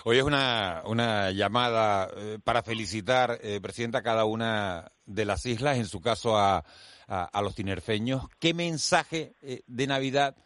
Hoy 0.04 0.18
es 0.18 0.24
una, 0.24 0.82
una 0.86 1.30
llamada 1.30 2.08
eh, 2.16 2.38
para 2.42 2.62
felicitar, 2.62 3.38
eh, 3.42 3.60
Presidenta, 3.60 3.98
a 3.98 4.02
cada 4.02 4.24
una 4.24 4.90
de 5.04 5.24
las 5.24 5.44
islas, 5.46 5.76
en 5.76 5.86
su 5.86 6.00
caso 6.00 6.36
a, 6.36 6.64
a, 7.08 7.24
a 7.24 7.42
los 7.42 7.54
tinerfeños. 7.54 8.22
¿Qué 8.38 8.54
mensaje 8.54 9.34
eh, 9.42 9.60
de 9.66 9.86
Navidad 9.86 10.36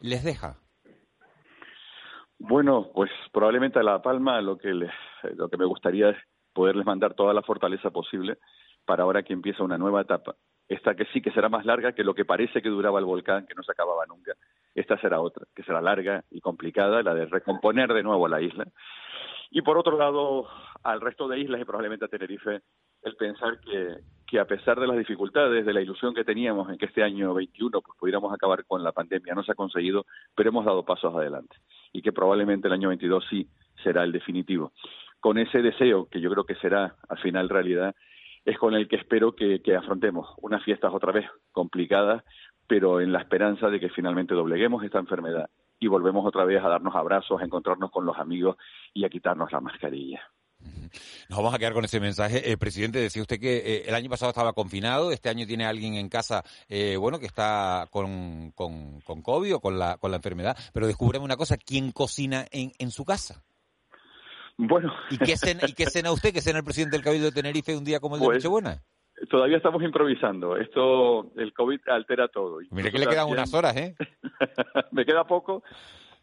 les 0.00 0.24
deja? 0.24 0.56
Bueno, 2.38 2.90
pues 2.92 3.10
probablemente 3.32 3.78
a 3.78 3.84
La 3.84 4.02
Palma 4.02 4.40
lo 4.40 4.58
que, 4.58 4.74
les, 4.74 4.90
lo 5.36 5.48
que 5.48 5.56
me 5.56 5.64
gustaría 5.64 6.10
es 6.10 6.16
poderles 6.52 6.86
mandar 6.86 7.14
toda 7.14 7.34
la 7.34 7.42
fortaleza 7.42 7.90
posible 7.90 8.38
para 8.84 9.04
ahora 9.04 9.22
que 9.22 9.32
empieza 9.32 9.62
una 9.62 9.78
nueva 9.78 10.02
etapa. 10.02 10.34
Esta 10.68 10.94
que 10.94 11.04
sí 11.06 11.20
que 11.20 11.32
será 11.32 11.48
más 11.48 11.66
larga 11.66 11.92
que 11.92 12.04
lo 12.04 12.14
que 12.14 12.24
parece 12.24 12.62
que 12.62 12.68
duraba 12.68 12.98
el 12.98 13.04
volcán, 13.04 13.46
que 13.46 13.54
no 13.54 13.62
se 13.62 13.72
acababa 13.72 14.06
nunca. 14.06 14.32
Esta 14.74 14.98
será 14.98 15.20
otra, 15.20 15.46
que 15.54 15.62
será 15.62 15.80
larga 15.80 16.24
y 16.30 16.40
complicada, 16.40 17.02
la 17.02 17.14
de 17.14 17.26
recomponer 17.26 17.92
de 17.92 18.02
nuevo 18.02 18.26
la 18.28 18.40
isla. 18.40 18.66
Y 19.50 19.60
por 19.60 19.76
otro 19.76 19.98
lado, 19.98 20.48
al 20.82 21.00
resto 21.00 21.28
de 21.28 21.40
islas 21.40 21.60
y 21.60 21.64
probablemente 21.64 22.06
a 22.06 22.08
Tenerife, 22.08 22.62
el 23.02 23.16
pensar 23.16 23.60
que, 23.60 23.96
que 24.26 24.40
a 24.40 24.46
pesar 24.46 24.80
de 24.80 24.86
las 24.86 24.96
dificultades, 24.96 25.66
de 25.66 25.72
la 25.74 25.82
ilusión 25.82 26.14
que 26.14 26.24
teníamos 26.24 26.70
en 26.70 26.78
que 26.78 26.86
este 26.86 27.02
año 27.02 27.34
21 27.34 27.82
pues, 27.82 27.98
pudiéramos 27.98 28.32
acabar 28.32 28.64
con 28.64 28.82
la 28.82 28.92
pandemia, 28.92 29.34
no 29.34 29.42
se 29.42 29.52
ha 29.52 29.54
conseguido, 29.54 30.06
pero 30.34 30.48
hemos 30.48 30.64
dado 30.64 30.86
pasos 30.86 31.14
adelante. 31.14 31.56
Y 31.92 32.00
que 32.00 32.12
probablemente 32.12 32.68
el 32.68 32.72
año 32.72 32.88
22 32.88 33.26
sí 33.28 33.46
será 33.82 34.04
el 34.04 34.12
definitivo. 34.12 34.72
Con 35.22 35.38
ese 35.38 35.62
deseo, 35.62 36.08
que 36.10 36.20
yo 36.20 36.32
creo 36.32 36.44
que 36.44 36.56
será 36.56 36.96
al 37.08 37.18
final 37.18 37.48
realidad, 37.48 37.94
es 38.44 38.58
con 38.58 38.74
el 38.74 38.88
que 38.88 38.96
espero 38.96 39.36
que, 39.36 39.62
que, 39.62 39.76
afrontemos 39.76 40.28
unas 40.38 40.64
fiestas 40.64 40.92
otra 40.92 41.12
vez 41.12 41.26
complicadas, 41.52 42.24
pero 42.66 43.00
en 43.00 43.12
la 43.12 43.20
esperanza 43.20 43.68
de 43.70 43.78
que 43.78 43.88
finalmente 43.88 44.34
dobleguemos 44.34 44.82
esta 44.82 44.98
enfermedad 44.98 45.48
y 45.78 45.86
volvemos 45.86 46.26
otra 46.26 46.44
vez 46.44 46.60
a 46.60 46.68
darnos 46.68 46.96
abrazos, 46.96 47.40
a 47.40 47.44
encontrarnos 47.44 47.92
con 47.92 48.04
los 48.04 48.18
amigos 48.18 48.56
y 48.92 49.04
a 49.04 49.08
quitarnos 49.08 49.52
la 49.52 49.60
mascarilla. 49.60 50.20
Nos 51.28 51.38
vamos 51.38 51.54
a 51.54 51.58
quedar 51.60 51.72
con 51.72 51.84
ese 51.84 52.00
mensaje. 52.00 52.50
Eh, 52.50 52.56
presidente, 52.56 52.98
decía 52.98 53.22
usted 53.22 53.38
que 53.38 53.58
eh, 53.58 53.82
el 53.86 53.94
año 53.94 54.10
pasado 54.10 54.30
estaba 54.30 54.52
confinado, 54.54 55.12
este 55.12 55.28
año 55.28 55.46
tiene 55.46 55.66
alguien 55.66 55.94
en 55.94 56.08
casa, 56.08 56.42
eh, 56.68 56.96
bueno, 56.96 57.20
que 57.20 57.26
está 57.26 57.86
con, 57.92 58.50
con, 58.56 59.00
con, 59.02 59.22
COVID 59.22 59.54
o 59.54 59.60
con 59.60 59.78
la, 59.78 59.98
con 59.98 60.10
la 60.10 60.16
enfermedad, 60.16 60.56
pero 60.72 60.88
descúbreme 60.88 61.24
una 61.24 61.36
cosa, 61.36 61.56
¿quién 61.56 61.92
cocina 61.92 62.44
en, 62.50 62.72
en 62.80 62.90
su 62.90 63.04
casa? 63.04 63.44
Bueno. 64.56 64.92
¿Y 65.10 65.18
qué, 65.18 65.36
cena, 65.36 65.60
¿Y 65.66 65.72
qué 65.74 65.86
cena 65.86 66.12
usted, 66.12 66.32
que 66.32 66.40
cena 66.40 66.58
el 66.58 66.64
presidente 66.64 66.96
del 66.96 67.04
Cabildo 67.04 67.26
de 67.26 67.32
Tenerife 67.32 67.76
un 67.76 67.84
día 67.84 68.00
como 68.00 68.16
el 68.16 68.20
de 68.20 68.26
pues, 68.26 68.36
Nochebuena? 68.38 68.82
Todavía 69.30 69.56
estamos 69.56 69.82
improvisando. 69.82 70.56
Esto, 70.56 71.30
el 71.36 71.52
COVID 71.52 71.80
altera 71.88 72.28
todo. 72.28 72.58
Mire 72.70 72.90
que 72.90 72.98
le 72.98 73.06
quedan 73.06 73.26
también... 73.26 73.38
unas 73.38 73.54
horas, 73.54 73.76
¿eh? 73.76 73.94
Me 74.92 75.04
queda 75.04 75.24
poco, 75.24 75.62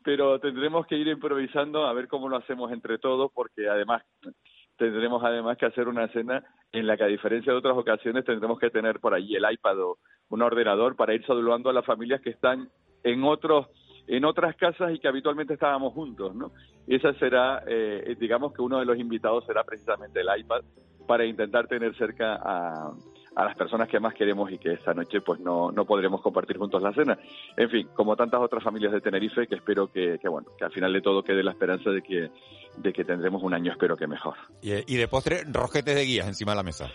pero 0.04 0.40
tendremos 0.40 0.86
que 0.86 0.98
ir 0.98 1.08
improvisando 1.08 1.86
a 1.86 1.94
ver 1.94 2.08
cómo 2.08 2.28
lo 2.30 2.38
hacemos 2.38 2.72
entre 2.72 2.98
todos, 2.98 3.32
porque 3.34 3.70
además 3.70 4.04
tendremos 4.78 5.24
además 5.24 5.58
que 5.58 5.66
hacer 5.66 5.88
una 5.88 6.08
cena 6.10 6.44
en 6.72 6.88
la 6.88 6.98
que 6.98 7.04
a 7.04 7.08
diferencia 7.08 7.52
de 7.52 7.60
otras 7.60 7.78
ocasiones 7.78 8.26
tendremos 8.26 8.60
que 8.60 8.70
tener 8.70 9.00
por 9.00 9.14
allí 9.14 9.36
el 9.36 9.46
iPad 9.52 9.80
o 9.82 9.98
un 10.30 10.42
ordenador 10.42 10.96
para 10.96 11.14
ir 11.14 11.26
saludando 11.26 11.70
a 11.70 11.74
las 11.74 11.86
familias 11.86 12.22
que 12.22 12.30
están 12.30 12.70
en 13.04 13.24
otros 13.24 13.68
en 14.10 14.26
otras 14.26 14.56
casas 14.56 14.92
y 14.94 15.00
que 15.00 15.08
habitualmente 15.08 15.54
estábamos 15.54 15.94
juntos, 15.94 16.36
¿no? 16.36 16.52
Esa 16.88 17.14
será, 17.14 17.64
eh, 17.68 18.16
digamos 18.20 18.54
que 18.54 18.62
uno 18.62 18.80
de 18.80 18.86
los 18.86 18.98
invitados 18.98 19.46
será 19.46 19.64
precisamente 19.64 20.20
el 20.22 20.28
iPad 20.40 20.62
para 21.08 21.26
intentar 21.26 21.68
tener 21.68 21.96
cerca 21.96 22.36
a, 22.36 22.92
a 23.36 23.46
las 23.46 23.56
personas 23.56 23.88
que 23.88 24.00
más 24.00 24.14
queremos 24.14 24.52
y 24.52 24.58
que 24.58 24.74
esta 24.74 24.94
noche 24.94 25.22
pues 25.22 25.40
no, 25.40 25.72
no 25.72 25.86
podremos 25.86 26.22
compartir 26.22 26.58
juntos 26.58 26.82
la 26.82 26.94
cena. 26.94 27.18
En 27.56 27.70
fin, 27.70 27.88
como 27.94 28.16
tantas 28.16 28.42
otras 28.42 28.64
familias 28.64 28.92
de 28.92 29.02
Tenerife, 29.02 29.48
que 29.48 29.56
espero 29.56 29.92
que, 29.92 30.18
que 30.20 30.28
bueno, 30.28 30.50
que 30.58 30.66
al 30.66 30.72
final 30.72 30.92
de 30.92 31.02
todo 31.02 31.24
quede 31.24 31.44
la 31.44 31.52
esperanza 31.52 31.90
de 31.92 32.02
que, 32.02 32.32
de 32.78 32.94
que 32.94 33.06
tendremos 33.06 33.44
un 33.44 33.54
año, 33.54 33.72
espero 33.72 33.96
que 33.96 34.08
mejor. 34.08 34.36
Y, 34.62 34.98
de 34.98 35.08
postre, 35.08 35.44
rojetes 35.52 35.96
de 35.96 36.04
guías 36.04 36.28
encima 36.28 36.52
de 36.54 36.58
la 36.58 36.64
mesa. 36.64 36.90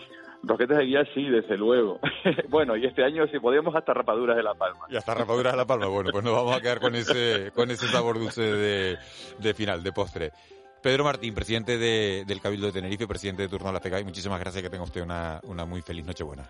Roquetes 0.47 0.77
de 0.77 0.85
guía 0.85 1.03
sí, 1.13 1.23
desde 1.27 1.57
luego. 1.57 1.99
bueno, 2.49 2.75
y 2.75 2.85
este 2.85 3.03
año 3.03 3.25
si 3.27 3.39
podemos 3.39 3.75
hasta 3.75 3.93
rapaduras 3.93 4.37
de 4.37 4.43
la 4.43 4.53
palma. 4.53 4.85
Y 4.89 4.95
hasta 4.95 5.13
rapaduras 5.13 5.53
de 5.53 5.57
la 5.57 5.65
palma. 5.65 5.87
Bueno, 5.87 6.11
pues 6.11 6.23
nos 6.23 6.33
vamos 6.33 6.55
a 6.55 6.61
quedar 6.61 6.79
con 6.79 6.95
ese, 6.95 7.51
con 7.53 7.71
ese 7.71 7.87
sabor 7.87 8.19
dulce 8.19 8.41
de, 8.41 8.97
de 9.39 9.53
final, 9.53 9.81
de 9.83 9.91
postre. 9.91 10.31
Pedro 10.83 11.03
Martín, 11.03 11.33
presidente 11.33 11.79
de, 11.79 12.25
del 12.27 12.39
Cabildo 12.39 12.67
de 12.67 12.73
Tenerife, 12.73 13.07
presidente 13.07 13.41
de 13.41 13.49
turno 13.49 13.69
a 13.69 13.73
la 13.73 13.79
FECAI, 13.79 14.03
muchísimas 14.03 14.39
gracias 14.39 14.61
que 14.61 14.69
tenga 14.69 14.83
usted 14.83 15.01
una, 15.01 15.39
una 15.45 15.65
muy 15.65 15.81
feliz 15.81 16.05
Nochebuena. 16.05 16.43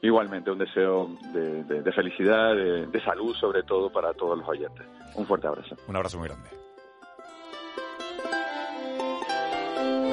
Igualmente, 0.00 0.50
un 0.50 0.58
deseo 0.58 1.10
de, 1.34 1.62
de, 1.64 1.82
de 1.82 1.92
felicidad, 1.92 2.56
de, 2.56 2.86
de 2.86 3.04
salud 3.04 3.34
sobre 3.34 3.62
todo 3.62 3.92
para 3.92 4.14
todos 4.14 4.38
los 4.38 4.48
oyentes. 4.48 4.86
Un 5.14 5.26
fuerte 5.26 5.46
abrazo. 5.48 5.76
Un 5.86 5.96
abrazo 5.96 6.18
muy 6.18 6.28
grande. 6.28 6.61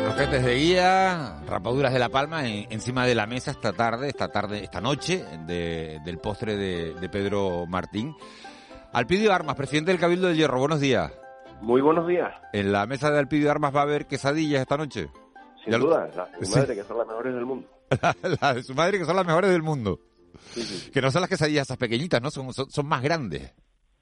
Roquetes 0.10 0.44
de 0.44 0.56
guía, 0.56 1.40
rapaduras 1.46 1.94
de 1.94 2.00
la 2.00 2.10
palma 2.10 2.48
en, 2.48 2.66
encima 2.72 3.06
de 3.06 3.14
la 3.14 3.28
mesa 3.28 3.52
esta 3.52 3.74
tarde, 3.74 4.10
esta 4.10 4.30
tarde, 4.30 4.64
esta 4.64 4.82
noche 4.82 5.24
de, 5.46 6.00
del 6.04 6.18
postre 6.18 6.58
de, 6.58 6.96
de, 6.96 7.10
Pedro 7.10 7.68
Martín. 7.68 8.16
Alpidio 8.92 9.32
Armas, 9.32 9.56
presidente 9.56 9.92
del 9.92 10.00
Cabildo 10.00 10.28
del 10.28 10.36
Hierro, 10.36 10.60
buenos 10.60 10.80
días. 10.80 11.14
Muy 11.62 11.82
buenos 11.82 12.08
días. 12.08 12.34
¿En 12.54 12.72
la 12.72 12.88
mesa 12.88 13.12
de 13.12 13.20
Alpidio 13.20 13.52
Armas 13.52 13.74
va 13.74 13.82
a 13.82 13.84
haber 13.84 14.08
quesadillas 14.08 14.62
esta 14.62 14.78
noche? 14.78 15.10
Sin 15.64 15.80
duda, 15.80 16.10
la 16.16 16.26
de 16.26 16.44
su 16.44 16.52
madre, 16.54 16.74
sí. 16.74 16.82
que 16.82 16.88
son 16.88 16.98
las 16.98 17.08
mejores 17.08 17.36
del 17.36 17.46
mundo. 17.46 17.68
la, 18.02 18.16
la, 18.42 18.54
de 18.56 18.64
su 18.64 18.74
madre, 18.74 18.98
que 18.98 19.06
son 19.06 19.16
las 19.16 19.28
mejores 19.28 19.52
del 19.52 19.62
mundo. 19.62 20.00
Sí, 20.54 20.64
sí. 20.64 20.90
Que 20.90 21.02
no 21.04 21.12
son 21.12 21.22
las 21.22 21.30
quesadillas 21.30 21.68
esas 21.68 21.78
pequeñitas, 21.78 22.20
¿no? 22.20 22.32
Son, 22.32 22.52
son, 22.52 22.68
son 22.72 22.88
más 22.88 23.04
grandes. 23.04 23.54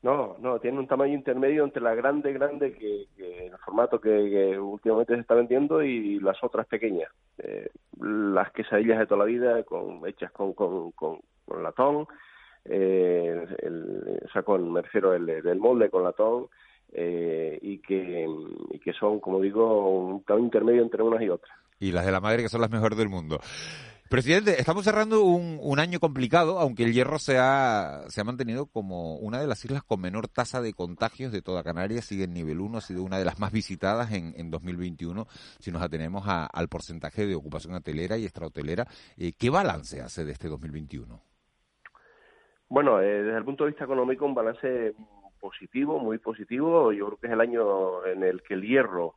No, 0.04 0.36
no, 0.40 0.60
tiene 0.60 0.78
un 0.78 0.88
tamaño 0.88 1.16
intermedio 1.16 1.64
entre 1.64 1.82
la 1.82 1.96
grande, 1.96 2.32
grande, 2.32 2.74
que, 2.74 3.08
que 3.16 3.48
el 3.48 3.58
formato 3.58 4.00
que, 4.00 4.58
últimamente 4.60 5.16
se 5.16 5.22
está 5.22 5.34
vendiendo 5.34 5.82
y 5.84 6.20
las 6.20 6.42
otras 6.44 6.68
pequeñas. 6.68 7.10
Eh, 7.40 7.70
las 8.00 8.52
quesadillas 8.52 9.00
de 9.00 9.08
toda 9.08 9.20
la 9.20 9.26
vida, 9.26 9.64
con, 9.64 10.08
hechas 10.08 10.32
con, 10.32 10.54
con, 10.54 10.92
con, 10.92 11.20
latón, 11.64 12.06
eh, 12.66 13.48
el, 13.60 14.20
o 14.24 14.30
sea, 14.30 14.44
con, 14.44 14.72
me 14.72 14.84
refiero 14.84 15.14
el, 15.14 15.26
del 15.26 15.60
molde 15.60 15.90
con 15.90 16.04
latón, 16.04 16.48
eh, 16.94 17.58
y, 17.62 17.80
que, 17.80 18.28
y 18.72 18.80
que 18.80 18.94
son, 18.94 19.20
como 19.20 19.42
digo, 19.42 19.90
un 19.90 20.24
tamaño 20.24 20.46
intermedio 20.46 20.84
entre 20.84 21.02
unas 21.02 21.22
y 21.22 21.30
otras. 21.30 21.58
Y 21.80 21.92
las 21.92 22.06
de 22.06 22.12
la 22.12 22.20
madre 22.20 22.44
que 22.44 22.50
son 22.50 22.62
las 22.62 22.72
mejores 22.72 22.98
del 22.98 23.10
mundo. 23.10 23.40
Presidente, 24.10 24.58
estamos 24.58 24.86
cerrando 24.86 25.22
un, 25.24 25.80
año 25.80 26.00
complicado, 26.00 26.60
aunque 26.60 26.84
el 26.86 26.94
Hierro 26.94 27.20
se 27.20 27.38
ha, 27.40 28.04
se 28.08 28.22
ha 28.22 28.24
mantenido 28.24 28.66
como 28.66 29.18
una 29.18 29.42
de 29.42 29.48
las 29.48 29.66
islas 29.66 29.84
con 29.84 30.00
menor 30.00 30.30
tasa 30.30 30.62
de 30.62 30.72
contagios 30.72 31.34
de 31.34 31.42
toda 31.42 31.62
Canarias, 31.62 32.06
sigue 32.06 32.24
en 32.24 32.34
nivel 32.34 32.62
1, 32.62 32.78
ha 32.78 32.82
sido 32.82 33.04
una 33.04 33.20
de 33.20 33.26
las 33.26 33.38
más 33.38 33.52
visitadas 33.52 34.14
en, 34.14 34.34
en 34.38 34.50
2021, 34.50 35.28
si 35.60 35.72
nos 35.72 35.82
atenemos 35.82 36.24
a, 36.26 36.46
al 36.46 36.70
porcentaje 36.70 37.26
de 37.26 37.36
ocupación 37.36 37.76
hotelera 37.76 38.18
y 38.18 38.24
extrahotelera. 38.24 38.88
Eh, 39.18 39.34
¿Qué 39.38 39.50
balance 39.50 40.00
hace 40.00 40.24
de 40.24 40.32
este 40.32 40.48
2021? 40.48 41.22
Bueno, 42.70 43.02
eh, 43.02 43.24
desde 43.24 43.38
el 43.38 43.44
punto 43.44 43.66
de 43.66 43.72
vista 43.72 43.84
económico, 43.84 44.26
un 44.26 44.36
balance 44.36 44.94
positivo, 45.42 46.00
muy 46.00 46.18
positivo. 46.18 46.94
Yo 46.94 47.08
creo 47.08 47.18
que 47.18 47.28
es 47.28 47.34
el 47.34 47.42
año 47.42 48.06
en 48.06 48.24
el 48.24 48.42
que 48.42 48.54
el 48.54 48.62
Hierro 48.62 49.16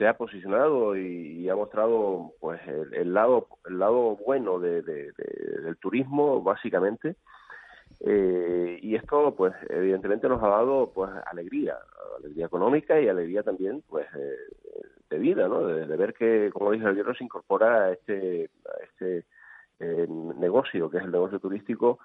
se 0.00 0.08
ha 0.08 0.16
posicionado 0.16 0.96
y, 0.96 1.46
ha 1.50 1.54
mostrado 1.54 2.32
pues 2.40 2.58
el, 2.66 3.12
lado 3.12 3.48
el 3.66 3.78
lado 3.78 4.16
bueno 4.24 4.58
de, 4.58 4.80
del 4.80 5.76
turismo 5.76 6.42
básicamente. 6.42 7.16
Eh, 8.00 8.78
y 8.80 8.94
esto 8.94 9.34
pues 9.36 9.52
evidentemente 9.68 10.26
nos 10.26 10.42
ha 10.42 10.48
dado 10.48 10.90
pues 10.94 11.10
alegría 11.26 11.76
alegría 12.18 12.46
económica 12.46 12.98
y 12.98 13.08
alegría 13.08 13.42
también 13.42 13.82
pues 13.90 14.06
eh, 14.16 14.36
de 15.10 15.18
vida 15.18 15.48
no 15.48 15.66
de, 15.66 15.96
ver 15.98 16.14
que 16.14 16.50
como 16.50 16.70
dije 16.70 16.86
el 16.86 16.94
hierro 16.94 17.14
se 17.14 17.24
incorpora 17.24 17.84
a 17.84 17.92
este 17.92 18.48
este 18.84 19.26
eh, 19.80 20.06
negocio 20.08 20.88
que 20.88 20.96
es 20.96 21.04
el 21.04 21.10
negocio 21.10 21.40
turístico 21.40 21.98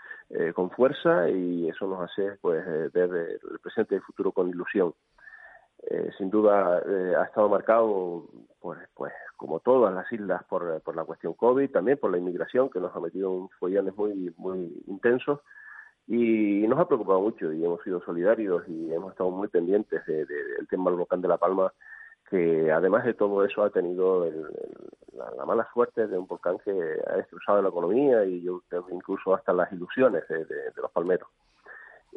con 0.54 0.70
fuerza 0.72 1.30
y 1.30 1.70
eso 1.70 1.88
nos 1.88 2.12
hace 2.12 2.40
pues 2.42 2.66
ver 2.92 3.40
el 3.52 3.60
presente 3.60 3.96
y 3.96 3.98
el 3.98 4.04
futuro 4.04 4.34
con 4.34 4.50
ilusión 4.50 4.94
eh, 5.90 6.12
sin 6.18 6.30
duda 6.30 6.82
eh, 6.86 7.14
ha 7.18 7.24
estado 7.26 7.48
marcado, 7.50 8.26
pues, 8.60 8.80
pues 8.96 9.14
como 9.38 9.60
todas 9.60 9.94
las 9.94 10.12
islas, 10.12 10.44
por, 10.46 10.82
la 10.96 11.04
cuestión 11.04 11.34
COVID, 11.34 11.70
también 11.70 11.98
por 11.98 12.12
la 12.12 12.18
inmigración, 12.18 12.70
que 12.70 12.80
nos 12.80 12.96
ha 12.96 13.00
metido 13.00 13.36
en 13.36 13.50
follones 13.60 13.96
muy, 13.96 14.34
muy 14.38 14.84
intensos. 14.88 15.42
Y 16.08 16.66
nos 16.68 16.80
ha 16.80 16.88
preocupado 16.88 17.22
mucho 17.22 17.52
y 17.52 17.64
hemos 17.66 17.82
sido 17.84 18.00
solidarios 18.02 18.64
y 18.68 18.94
hemos 18.94 19.12
estado 19.12 19.32
muy 19.32 19.48
pendientes 19.48 20.06
del 20.06 20.28
de, 20.28 20.66
tema 20.70 20.92
del 20.92 21.00
volcán 21.00 21.22
de 21.22 21.28
La 21.28 21.38
Palma, 21.38 21.74
que 22.30 22.72
además 22.72 23.06
de 23.06 23.16
todo 23.16 23.44
eso 23.44 23.64
ha 23.64 23.72
tenido 23.72 24.28
la, 25.14 25.46
mala 25.46 25.68
suerte 25.74 26.08
de 26.08 26.18
un 26.18 26.28
volcán 26.28 26.58
que 26.60 26.72
ha 27.08 27.18
destrozado 27.18 27.62
la 27.62 27.70
economía 27.70 28.24
y 28.24 28.42
yo 28.42 28.62
incluso 28.92 29.34
hasta 29.34 29.54
las 29.54 29.72
ilusiones 29.72 30.28
de 30.28 30.82
los 30.82 30.92
palmeros 30.92 31.28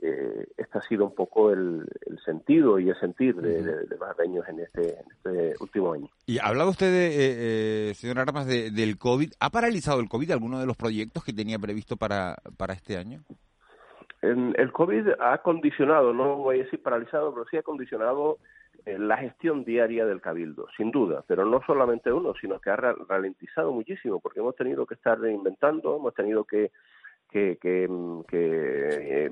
eh, 0.01 0.47
este 0.57 0.79
ha 0.79 0.83
sido 0.83 1.07
un 1.07 1.15
poco 1.15 1.51
el, 1.51 1.87
sentido 2.25 2.79
y 2.79 2.89
el 2.89 2.99
sentir 3.01 3.35
de, 3.37 3.63
de, 3.63 3.97
en 4.49 4.61
este, 4.61 5.01
en 5.01 5.07
este 5.11 5.55
último 5.61 5.93
año. 5.93 6.09
Y 6.27 6.39
hablaba 6.39 6.71
usted, 6.71 6.91
de, 6.91 7.07
eh, 7.07 7.91
eh, 7.91 7.95
señor 7.95 8.19
Armas, 8.19 8.47
de, 8.47 8.71
del 8.71 8.99
COVID. 8.99 9.33
¿Ha 9.41 9.51
paralizado 9.51 10.01
el 10.01 10.09
COVID 10.09 10.31
alguno 10.31 10.61
de 10.61 10.67
los 10.67 10.77
proyectos 10.77 11.25
que 11.25 11.33
tenía 11.33 11.59
previsto 11.59 11.97
para, 11.97 12.37
para 12.57 12.75
este 12.75 12.97
año? 12.97 13.21
el 14.21 14.73
COVID 14.73 15.11
ha 15.21 15.39
condicionado, 15.39 16.13
no 16.13 16.39
voy 16.39 16.59
a 16.59 16.65
decir 16.65 16.83
paralizado, 16.83 17.33
pero 17.33 17.47
sí 17.49 17.57
ha 17.57 17.63
condicionado 17.63 18.39
eh, 18.89 18.99
la 18.99 19.19
gestión 19.19 19.65
diaria 19.65 20.07
del 20.07 20.21
cabildo, 20.21 20.67
sin 20.77 20.91
duda, 20.91 21.23
pero 21.27 21.45
no 21.45 21.61
solamente 21.67 22.13
uno, 22.13 22.33
sino 22.41 22.59
que 22.59 22.71
ha 22.71 22.77
ralentizado 22.77 23.73
muchísimo, 23.73 24.19
porque 24.19 24.41
hemos 24.41 24.57
tenido 24.57 24.87
que 24.87 24.95
estar 24.95 25.21
reinventando, 25.21 25.97
hemos 25.97 26.15
tenido 26.15 26.45
que 26.45 26.71
que, 27.31 27.59
que, 27.61 27.89
que 28.29 29.27
eh, 29.27 29.31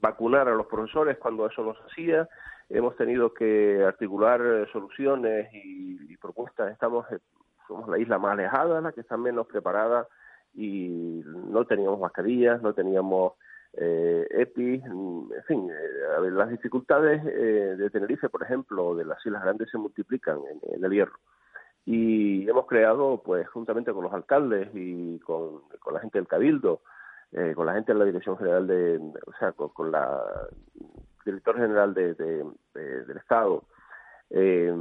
vacunar 0.00 0.48
a 0.48 0.54
los 0.54 0.66
profesores 0.66 1.18
cuando 1.18 1.46
eso 1.46 1.62
no 1.62 1.74
se 1.74 1.82
hacía. 1.90 2.28
Hemos 2.68 2.96
tenido 2.96 3.34
que 3.34 3.82
articular 3.84 4.40
eh, 4.40 4.66
soluciones 4.72 5.48
y, 5.52 6.16
propuestas. 6.18 6.70
Estamos, 6.70 7.10
eh, 7.10 7.18
somos 7.66 7.88
la 7.88 7.98
isla 7.98 8.18
más 8.18 8.32
alejada, 8.34 8.82
la 8.82 8.92
que 8.92 9.00
está 9.00 9.16
menos 9.16 9.46
preparada 9.46 10.06
y 10.52 11.22
no 11.24 11.64
teníamos 11.64 11.98
mascarillas, 11.98 12.60
no 12.60 12.74
teníamos 12.74 13.32
eh, 13.72 14.26
EPI, 14.30 14.82
en 14.84 15.44
fin, 15.46 15.70
las 16.32 16.50
dificultades 16.50 17.24
de 17.24 17.88
Tenerife, 17.88 18.28
por 18.28 18.42
ejemplo, 18.42 18.94
de 18.94 19.06
las 19.06 19.24
Islas 19.24 19.42
Grandes 19.42 19.70
se 19.70 19.78
multiplican 19.78 20.40
en, 20.50 20.74
en, 20.74 20.84
el 20.84 20.92
hierro. 20.92 21.16
Y 21.86 22.48
hemos 22.50 22.66
creado, 22.66 23.22
pues, 23.24 23.48
juntamente 23.48 23.92
con 23.92 24.04
los 24.04 24.12
alcaldes 24.12 24.68
y 24.74 25.18
con, 25.20 25.62
con 25.78 25.94
la 25.94 26.00
gente 26.00 26.18
del 26.18 26.28
Cabildo, 26.28 26.82
eh, 27.32 27.52
con 27.54 27.66
la 27.66 27.74
gente 27.74 27.92
de 27.92 27.98
la 27.98 28.04
Dirección 28.04 28.36
General 28.38 28.66
de, 28.66 28.98
o 28.98 29.32
sea, 29.38 29.52
con, 29.52 29.92
la 29.92 30.48
director 31.24 31.56
general 31.56 31.94
de, 31.94 32.14
del 32.14 33.16
Estado. 33.16 33.64
Eh, 34.30 34.74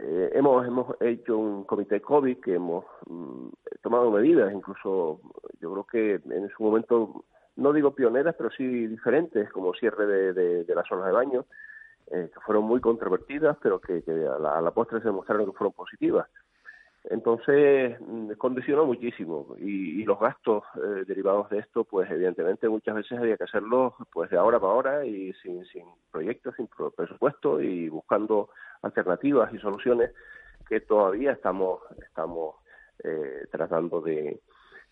eh, 0.00 0.30
hemos, 0.34 0.64
hemos 0.64 0.96
hecho 1.00 1.36
un 1.36 1.64
comité 1.64 2.00
COVID 2.00 2.38
que 2.40 2.54
hemos 2.54 2.84
mm, 3.06 3.48
tomado 3.82 4.10
medidas, 4.12 4.52
incluso 4.52 5.20
yo 5.60 5.72
creo 5.72 5.84
que 5.84 6.32
en 6.32 6.48
su 6.50 6.62
momento, 6.62 7.24
no 7.56 7.72
digo 7.72 7.92
pioneras, 7.92 8.36
pero 8.38 8.50
sí 8.50 8.86
diferentes, 8.86 9.50
como 9.50 9.74
cierre 9.74 10.06
de, 10.06 10.64
de, 10.64 10.74
las 10.76 10.86
zonas 10.86 11.06
de 11.06 11.12
baño, 11.12 11.46
que 12.08 12.40
fueron 12.46 12.64
muy 12.64 12.80
controvertidas, 12.80 13.56
pero 13.60 13.80
que, 13.80 14.02
a, 14.06 14.38
la, 14.38 14.58
a 14.58 14.62
la 14.62 14.70
postre 14.70 15.00
se 15.00 15.06
demostraron 15.08 15.46
que 15.46 15.58
fueron 15.58 15.72
positivas. 15.72 16.28
Entonces, 17.10 17.98
mm, 18.00 18.32
condicionó 18.32 18.84
muchísimo 18.84 19.56
y, 19.58 20.04
los 20.04 20.20
gastos 20.20 20.64
eh, 20.76 21.04
derivados 21.06 21.50
de 21.50 21.58
esto, 21.58 21.84
pues 21.84 22.10
evidentemente 22.10 22.68
muchas 22.68 22.94
veces 22.94 23.18
había 23.18 23.36
que 23.36 23.44
hacerlo 23.44 23.94
pues 24.10 24.30
de 24.30 24.38
ahora 24.38 24.58
para 24.58 24.72
ahora 24.72 25.06
y 25.06 25.34
sin, 25.42 25.64
sin 25.66 25.84
proyectos, 26.10 26.54
sin 26.56 26.68
presupuesto 26.96 27.60
y 27.60 27.90
buscando 27.90 28.48
alternativas 28.80 29.52
y 29.52 29.58
soluciones 29.58 30.12
que 30.66 30.80
todavía 30.80 31.32
estamos, 31.32 31.80
estamos 32.06 32.56
eh, 33.04 33.46
tratando 33.50 34.00
de, 34.00 34.40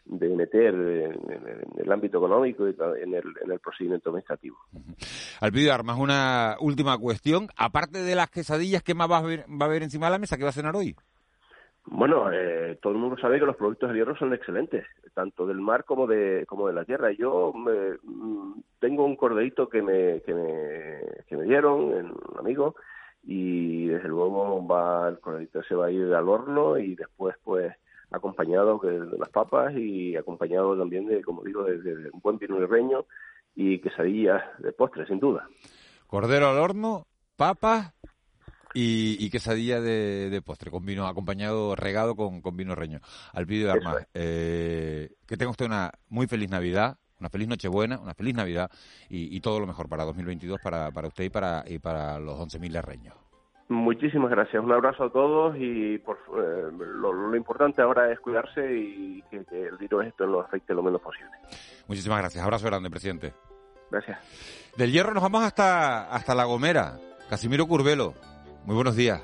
de 0.05 0.29
meter 0.31 0.75
en, 0.75 1.79
el 1.79 1.93
ámbito 1.93 2.19
económico 2.19 2.69
y 2.69 2.77
en 3.03 3.15
el, 3.15 3.25
en 3.43 3.53
el 3.53 3.59
procedimiento 3.59 4.11
administrativo. 4.11 4.57
Alpidio 5.41 5.73
Armas, 5.73 5.99
una 5.99 6.57
última 6.61 6.97
cuestión. 6.99 7.49
Aparte 7.57 8.03
de 8.03 8.15
las 8.15 8.31
quesadillas, 8.31 8.83
¿qué 8.83 8.95
más 8.95 9.11
va 9.11 9.17
a 9.17 9.21
haber, 9.21 9.41
va 9.51 9.67
a 9.67 9.69
haber 9.69 9.83
encima 9.83 10.07
de 10.07 10.13
la 10.13 10.19
mesa? 10.19 10.37
¿Qué 10.37 10.45
va 10.45 10.51
a 10.51 10.53
cenar 10.53 10.77
hoy? 10.77 10.95
Bueno, 11.87 12.33
eh, 12.33 12.79
todo 12.83 12.93
el 12.93 12.99
mundo 12.99 13.17
sabe 13.17 13.39
que 13.39 13.47
los 13.47 13.57
productos 13.57 13.89
del 13.89 13.99
hierro 13.99 14.17
son 14.17 14.35
excelentes, 14.35 14.85
tanto 15.15 15.47
del 15.47 15.61
mar 15.61 15.85
como 15.85 16.07
de 16.07 16.45
como 16.47 16.67
de 16.67 16.75
la 16.75 16.85
tierra. 16.85 17.13
Yo 17.13 17.53
me, 17.53 17.97
mm, 18.03 18.61
tengo 18.81 19.05
un 19.05 19.17
corderito 19.17 19.69
que 19.69 19.83
me, 19.83 20.21
que 20.23 20.35
me, 20.35 21.01
que 21.29 21.37
me 21.37 21.45
dieron, 21.45 21.85
un 21.85 22.39
amigo, 22.39 22.75
y 23.23 23.87
desde 23.87 24.09
luego 24.09 24.67
va 24.67 25.09
el 25.09 25.21
corderito 25.21 25.63
se 25.63 25.75
va 25.75 25.87
a 25.87 25.91
ir 25.91 26.13
al 26.13 26.29
horno 26.29 26.77
y 26.79 26.97
después 26.97 27.37
pues 27.43 27.73
acompañado 28.11 28.79
de 28.79 29.19
las 29.19 29.29
papas 29.29 29.75
y 29.75 30.17
acompañado 30.17 30.77
también 30.77 31.07
de, 31.07 31.23
como 31.23 31.43
digo, 31.43 31.65
de, 31.65 32.11
un 32.11 32.21
buen 32.21 32.39
vino 32.39 32.65
reño 32.67 33.05
y 33.55 33.81
quesadillas 33.81 34.43
de 34.59 34.73
postre, 34.73 35.07
sin 35.07 35.19
duda. 35.19 35.49
Cordero 36.07 36.49
al 36.49 36.59
horno, 36.59 37.07
papas 37.37 37.93
y, 38.77 39.17
y 39.19 39.31
quesadilla 39.31 39.81
de, 39.81 40.29
de, 40.29 40.43
postre, 40.43 40.71
con 40.71 40.85
vino 40.85 41.07
acompañado, 41.07 41.75
regado 41.75 42.15
con, 42.15 42.43
con 42.43 42.59
vino 42.59 42.75
reño. 42.75 43.01
Al 43.33 43.47
vídeo 43.47 43.69
de 43.69 43.73
Armas, 43.73 44.07
eh, 44.13 45.15
que 45.27 45.39
tenga 45.39 45.51
usted 45.51 45.65
una 45.65 45.93
muy 46.11 46.27
feliz 46.27 46.51
Navidad, 46.51 46.99
una 47.19 47.31
feliz 47.31 47.49
Nochebuena, 47.49 47.99
una 47.99 48.13
feliz 48.13 48.35
Navidad 48.35 48.71
y, 49.09 49.35
y 49.35 49.41
todo 49.41 49.61
lo 49.61 49.67
mejor 49.67 49.89
para 49.89 50.05
2022 50.05 50.61
para, 50.63 50.91
para 50.91 51.09
usted 51.09 51.25
y 51.25 51.31
para, 51.31 51.65
y 51.67 51.79
para 51.79 52.21
los 52.21 52.39
11.000 52.39 52.83
reños. 52.83 53.15
Muchísimas 53.69 54.31
gracias. 54.31 54.63
Un 54.63 54.71
abrazo 54.71 55.05
a 55.05 55.11
todos 55.11 55.57
y 55.59 55.97
por, 55.97 56.19
eh, 56.39 56.71
lo, 56.71 57.15
lo, 57.15 57.35
importante 57.35 57.81
ahora 57.81 58.13
es 58.13 58.21
cuidarse 58.21 58.77
y 58.77 59.23
que, 59.31 59.43
que 59.47 59.69
el 59.69 59.79
virus 59.79 60.05
esto 60.05 60.27
lo 60.27 60.41
afecte 60.41 60.75
lo 60.75 60.83
menos 60.83 61.01
posible. 61.01 61.31
Muchísimas 61.89 62.19
gracias. 62.19 62.45
Abrazo 62.45 62.67
grande, 62.67 62.91
presidente. 62.91 63.33
Gracias. 63.91 64.19
Del 64.77 64.93
Hierro 64.93 65.15
nos 65.15 65.23
vamos 65.23 65.45
hasta, 65.45 66.15
hasta 66.15 66.35
La 66.35 66.45
Gomera. 66.45 66.99
Casimiro 67.31 67.67
Curvelo. 67.67 68.36
Muy 68.67 68.75
buenos 68.75 68.97
días. 68.97 69.23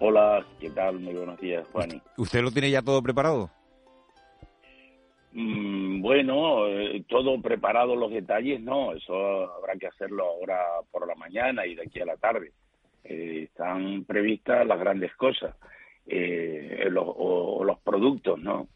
Hola, 0.00 0.44
¿qué 0.58 0.68
tal? 0.70 0.98
Muy 0.98 1.14
buenos 1.14 1.40
días, 1.40 1.64
Juani. 1.70 2.02
¿Usted 2.16 2.42
lo 2.42 2.50
tiene 2.50 2.72
ya 2.72 2.82
todo 2.82 3.00
preparado? 3.00 3.50
Mm, 5.32 6.02
bueno, 6.02 6.66
eh, 6.66 7.04
todo 7.08 7.40
preparado 7.40 7.94
los 7.94 8.10
detalles, 8.10 8.60
no, 8.60 8.94
eso 8.94 9.54
habrá 9.54 9.76
que 9.76 9.86
hacerlo 9.86 10.24
ahora 10.24 10.58
por 10.90 11.06
la 11.06 11.14
mañana 11.14 11.66
y 11.66 11.76
de 11.76 11.82
aquí 11.82 12.00
a 12.00 12.06
la 12.06 12.16
tarde. 12.16 12.50
Eh, 13.04 13.44
están 13.44 14.04
previstas 14.04 14.66
las 14.66 14.80
grandes 14.80 15.14
cosas, 15.14 15.54
eh, 16.06 16.88
los, 16.90 17.04
o, 17.06 17.62
los 17.62 17.78
productos, 17.78 18.40
¿no? 18.40 18.66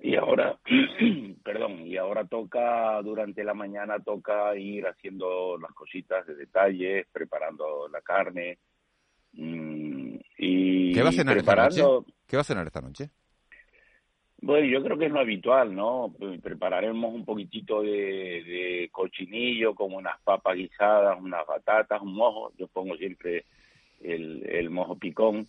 Y 0.00 0.16
ahora, 0.16 0.58
perdón, 1.44 1.86
y 1.86 1.98
ahora 1.98 2.24
toca, 2.24 3.02
durante 3.02 3.44
la 3.44 3.52
mañana 3.52 3.98
toca 3.98 4.56
ir 4.56 4.86
haciendo 4.86 5.58
las 5.58 5.72
cositas 5.72 6.26
de 6.26 6.36
detalles, 6.36 7.06
preparando 7.12 7.86
la 7.88 8.00
carne, 8.00 8.58
y 9.36 10.92
¿Qué 10.92 11.02
va 11.02 11.08
a 11.08 11.12
cenar 11.12 11.36
esta 11.36 11.54
noche? 11.56 11.82
¿Qué 12.26 12.36
va 12.36 12.42
a 12.42 12.44
cenar 12.44 12.66
esta 12.66 12.80
noche? 12.80 13.10
Bueno, 14.44 14.66
yo 14.66 14.82
creo 14.82 14.98
que 14.98 15.06
es 15.06 15.12
lo 15.12 15.20
habitual, 15.20 15.74
¿no? 15.74 16.14
Prepararemos 16.42 17.14
un 17.14 17.24
poquitito 17.24 17.80
de, 17.80 18.90
cochinillo, 18.92 19.74
como 19.74 19.96
unas 19.96 20.20
papas 20.20 20.56
guisadas, 20.56 21.18
unas 21.18 21.46
batatas, 21.46 22.02
un 22.02 22.14
mojo. 22.14 22.52
Yo 22.58 22.66
pongo 22.66 22.94
siempre 22.96 23.46
el, 24.02 24.44
el 24.46 24.68
mojo 24.68 24.98
picón. 24.98 25.48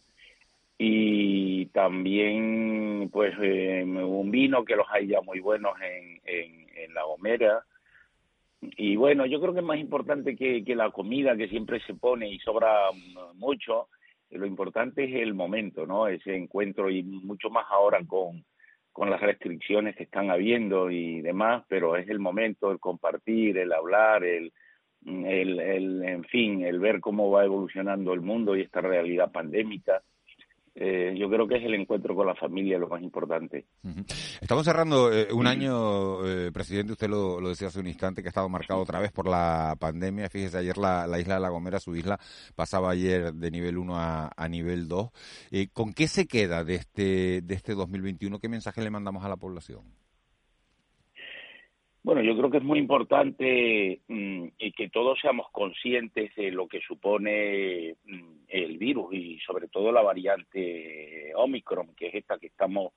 y 0.78 1.66
también 1.68 3.10
pues 3.12 3.34
eh, 3.42 3.84
un 3.84 4.32
vino 4.32 4.64
que 4.64 4.78
los 4.78 4.88
hay 4.90 5.08
ya 5.08 5.20
muy 5.20 5.42
buenos 5.42 5.74
en, 5.82 6.22
en, 6.26 6.94
La 6.94 7.04
Gomera. 7.04 7.66
Y 8.78 8.95
bueno, 8.95 9.26
yo 9.26 9.39
creo 9.39 9.53
que 9.53 9.59
es 9.59 9.66
más 9.66 9.80
importante 9.80 10.36
que, 10.36 10.63
que 10.63 10.76
la 10.76 10.91
comida 10.91 11.36
que 11.36 11.47
siempre 11.47 11.80
se 11.82 11.93
pone 11.93 12.30
y 12.30 12.39
sobra 12.39 12.89
mucho, 13.36 13.89
lo 14.32 14.45
importante 14.45 15.05
es 15.05 15.16
el 15.22 15.34
momento, 15.34 15.86
¿no? 15.86 16.07
Ese 16.07 16.36
encuentro 16.36 16.89
y 16.89 17.03
mucho 17.03 17.49
más 17.49 17.66
ahora 17.70 17.99
con, 18.05 18.43
con 18.91 19.09
las 19.09 19.22
restricciones 19.22 19.95
que 19.95 20.03
están 20.03 20.30
habiendo 20.30 20.89
y 20.89 21.22
demás, 21.22 21.63
pero 21.68 21.95
es 21.95 22.07
el 22.09 22.20
momento, 22.20 22.72
el 22.72 22.80
compartir, 22.80 23.57
el 23.57 23.74
hablar, 23.74 24.24
el, 24.24 24.51
el, 25.05 25.59
el 25.59 26.03
en 26.03 26.24
fin, 26.24 26.63
el 26.66 26.80
ver 26.80 26.99
cómo 26.99 27.30
va 27.30 27.45
evolucionando 27.45 28.13
el 28.13 28.22
mundo 28.22 28.55
y 28.55 28.61
esta 28.61 28.82
realidad 28.82 29.32
pandémica 29.32 30.01
eh, 30.78 31.16
yo 31.18 31.30
creo 31.30 31.48
que 31.48 31.56
es 31.56 31.64
el 31.64 31.74
encuentro 31.74 32.14
con 32.14 32.28
la 32.28 32.36
familia 32.36 32.78
lo 32.78 32.90
más 32.90 33.02
importante. 33.02 33.64
Estamos 34.42 34.66
cerrando 34.66 35.10
eh, 35.10 35.28
un 35.32 35.48
año, 35.48 36.28
eh, 36.28 36.52
presidente, 36.52 36.92
usted 36.92 37.08
lo, 37.08 37.40
decía 37.48 37.70
hace 37.70 37.80
un 37.80 37.88
instante, 37.88 38.22
que 38.22 38.28
ha 38.28 38.30
estado 38.30 38.50
marcado 38.50 38.82
otra 38.82 39.00
vez 39.00 39.14
por 39.14 39.30
la 39.30 39.78
pandemia. 39.80 40.30
Fíjese, 40.30 40.58
ayer 40.58 40.78
la, 40.78 41.08
isla 41.18 41.36
de 41.36 41.40
La 41.40 41.50
Gomera, 41.50 41.80
su 41.80 41.96
isla, 41.96 42.20
pasaba 42.56 42.92
ayer 42.92 43.34
de 43.34 43.52
nivel 43.52 43.78
1 43.78 43.96
a, 43.96 44.32
a 44.36 44.50
nivel 44.50 44.90
2. 44.90 45.12
¿Con 45.72 45.94
qué 45.94 46.08
se 46.08 46.28
queda 46.28 46.66
de 46.66 46.76
este, 46.76 47.42
de 47.42 47.56
este 47.56 47.74
2021? 47.74 48.38
¿Qué 48.40 48.50
mensaje 48.50 48.82
le 48.82 48.92
mandamos 48.92 49.24
a 49.24 49.30
la 49.30 49.38
población? 49.38 49.84
Bueno, 52.04 52.22
yo 52.22 52.38
creo 52.38 52.52
que 52.52 52.58
es 52.58 52.64
muy 52.64 52.78
importante 52.78 54.02
mm, 54.10 54.48
que 54.76 54.90
todos 54.90 55.18
seamos 55.20 55.48
conscientes 55.52 56.36
de 56.36 56.52
lo 56.52 56.68
que 56.68 56.80
supone 56.82 57.96
mm, 58.06 58.35
el 58.50 58.78
virus 58.78 59.14
y 59.14 59.39
sobre 59.39 59.68
todo 59.68 59.91
la 59.91 60.02
variante 60.02 61.32
Omicron, 61.36 61.96
que 61.96 62.08
es 62.08 62.16
esta 62.16 62.38
que 62.38 62.48
estamos 62.48 62.93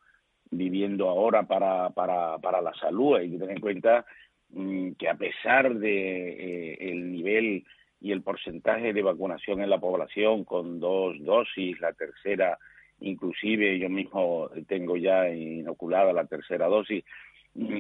viviendo 0.51 1.09
ahora 1.09 1.43
para, 1.45 1.91
para, 1.91 2.39
para 2.39 2.61
la 2.61 2.73
salud. 2.75 3.17
Hay 3.17 3.31
que 3.31 3.39
tener 3.39 3.57
en 3.57 3.61
cuenta 3.61 4.07
mm, 4.51 4.93
que 4.93 5.09
a 5.09 5.15
pesar 5.15 5.75
de 5.75 6.73
eh, 6.73 6.91
el 6.91 7.13
nivel 7.13 7.65
y 8.01 8.13
el 8.13 8.23
porcentaje 8.23 8.93
de 8.93 9.03
vacunación 9.03 9.61
en 9.61 9.71
la 9.71 9.79
población 9.79 10.45
con 10.45 10.79
dos 10.81 11.17
dosis, 11.21 11.81
la 11.81 11.93
tercera 11.93 12.59
inclusive 13.01 13.79
yo 13.79 13.89
mismo 13.89 14.51
tengo 14.67 14.97
ya 14.97 15.29
inoculada 15.29 16.13
la 16.13 16.27
tercera 16.27 16.67
dosis, 16.67 17.05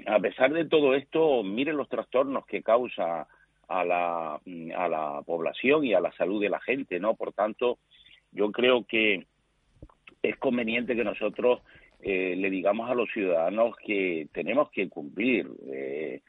a 0.06 0.18
pesar 0.18 0.52
de 0.52 0.64
todo 0.64 0.94
esto, 0.94 1.42
miren 1.42 1.76
los 1.76 1.88
trastornos 1.88 2.46
que 2.46 2.62
causa 2.62 3.28
a 3.68 3.84
la, 3.84 4.34
a 4.34 4.88
la 4.88 5.22
población 5.24 5.84
y 5.84 5.94
a 5.94 6.00
la 6.00 6.12
salud 6.12 6.40
de 6.40 6.48
la 6.48 6.60
gente, 6.60 6.98
¿no? 6.98 7.14
Por 7.14 7.32
tanto, 7.32 7.78
yo 8.32 8.50
creo 8.50 8.84
que 8.84 9.26
es 10.22 10.36
conveniente 10.36 10.96
que 10.96 11.04
nosotros 11.04 11.60
eh, 12.00 12.34
le 12.36 12.50
digamos 12.50 12.90
a 12.90 12.94
los 12.94 13.10
ciudadanos 13.10 13.76
que 13.84 14.28
tenemos 14.32 14.70
que 14.70 14.88
cumplir 14.88 15.48
eh, 15.66 16.22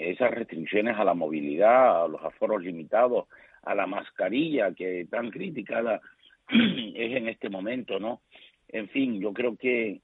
esas 0.00 0.30
restricciones 0.30 0.96
a 0.96 1.04
la 1.04 1.14
movilidad, 1.14 2.04
a 2.04 2.08
los 2.08 2.24
aforos 2.24 2.62
limitados, 2.62 3.26
a 3.62 3.74
la 3.74 3.86
mascarilla 3.86 4.72
que 4.72 5.06
tan 5.10 5.30
criticada 5.30 6.00
es 6.48 7.16
en 7.16 7.28
este 7.28 7.48
momento, 7.48 7.98
¿no? 7.98 8.22
En 8.68 8.88
fin, 8.88 9.20
yo 9.20 9.32
creo 9.32 9.56
que 9.56 10.00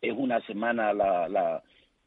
es 0.00 0.12
una 0.16 0.40
semana 0.46 0.92
la, 0.92 1.28
la 1.28 1.62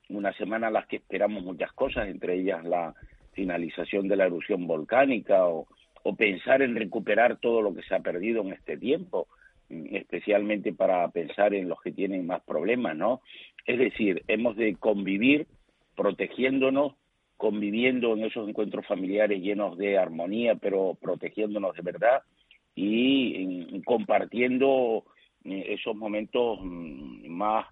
una 0.10 0.34
semana 0.34 0.72
las 0.72 0.88
que 0.88 0.98
esperamos 0.98 1.44
muchas 1.44 1.72
cosas, 1.74 2.08
entre 2.08 2.36
ellas 2.36 2.64
la 2.66 2.94
finalización 3.40 4.10
de 4.10 4.18
la 4.18 4.26
erupción 4.26 4.68
volcánica 4.68 5.48
o, 5.48 5.66
o 6.04 6.16
pensar 6.16 6.62
en 6.62 6.76
recuperar 6.76 7.38
todo 7.38 7.62
lo 7.62 7.74
que 7.74 7.84
se 7.84 7.96
ha 7.96 8.02
perdido 8.02 8.42
en 8.42 8.52
este 8.52 8.76
tiempo, 8.76 9.28
especialmente 9.70 10.74
para 10.74 11.08
pensar 11.10 11.54
en 11.54 11.70
los 11.70 11.82
que 11.82 11.94
tienen 11.94 12.28
más 12.28 12.42
problemas, 12.44 12.98
¿no? 12.98 13.22
Es 13.66 13.80
decir, 13.80 14.24
hemos 14.28 14.58
de 14.58 14.76
convivir 14.76 15.48
protegiéndonos, 15.96 16.96
conviviendo 17.38 18.14
en 18.14 18.26
esos 18.26 18.50
encuentros 18.50 18.86
familiares 18.86 19.42
llenos 19.42 19.78
de 19.78 19.98
armonía, 19.98 20.56
pero 20.56 20.98
protegiéndonos 21.00 21.74
de 21.76 21.82
verdad 21.82 22.22
y 22.76 23.82
compartiendo 23.84 25.06
eh, 25.46 25.66
esos 25.70 25.96
momentos 25.96 26.60
mm, 26.62 27.30
más 27.30 27.66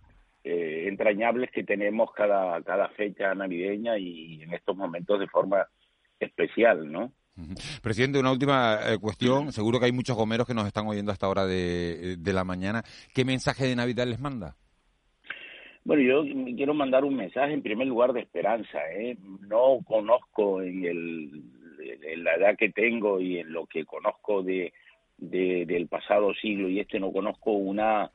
eh, 0.49 0.87
entrañables 0.87 1.51
que 1.51 1.65
tenemos 1.65 2.09
cada, 2.13 2.61
cada 2.63 2.87
fecha 2.89 3.35
navideña 3.35 3.97
y 3.97 4.41
en 4.41 4.53
estos 4.53 4.77
momentos 4.77 5.19
de 5.19 5.27
forma 5.27 5.67
especial, 6.19 6.89
¿no? 6.89 7.11
Presidente, 7.83 8.17
una 8.17 8.31
última 8.31 8.79
eh, 8.87 8.97
cuestión. 8.97 9.51
Seguro 9.51 9.77
que 9.77 9.87
hay 9.87 9.91
muchos 9.91 10.15
gomeros 10.15 10.47
que 10.47 10.53
nos 10.53 10.65
están 10.65 10.87
oyendo 10.87 11.11
a 11.11 11.13
esta 11.13 11.27
hora 11.27 11.45
de, 11.45 12.15
de 12.17 12.33
la 12.33 12.45
mañana. 12.45 12.81
¿Qué 13.13 13.25
mensaje 13.25 13.65
de 13.65 13.75
Navidad 13.75 14.07
les 14.07 14.21
manda? 14.21 14.55
Bueno, 15.83 16.01
yo 16.01 16.23
quiero 16.55 16.73
mandar 16.73 17.03
un 17.03 17.17
mensaje 17.17 17.53
en 17.53 17.61
primer 17.61 17.87
lugar 17.87 18.13
de 18.13 18.21
esperanza. 18.21 18.79
¿eh? 18.93 19.17
No 19.41 19.79
conozco 19.85 20.61
en, 20.61 20.85
el, 20.85 21.43
en 21.81 22.23
la 22.23 22.35
edad 22.35 22.57
que 22.57 22.69
tengo 22.69 23.19
y 23.19 23.39
en 23.39 23.51
lo 23.51 23.65
que 23.65 23.83
conozco 23.83 24.43
de, 24.43 24.71
de, 25.17 25.65
del 25.65 25.87
pasado 25.87 26.33
siglo 26.35 26.69
y 26.69 26.79
este 26.79 26.99
no 26.99 27.11
conozco 27.11 27.51
una 27.51 28.09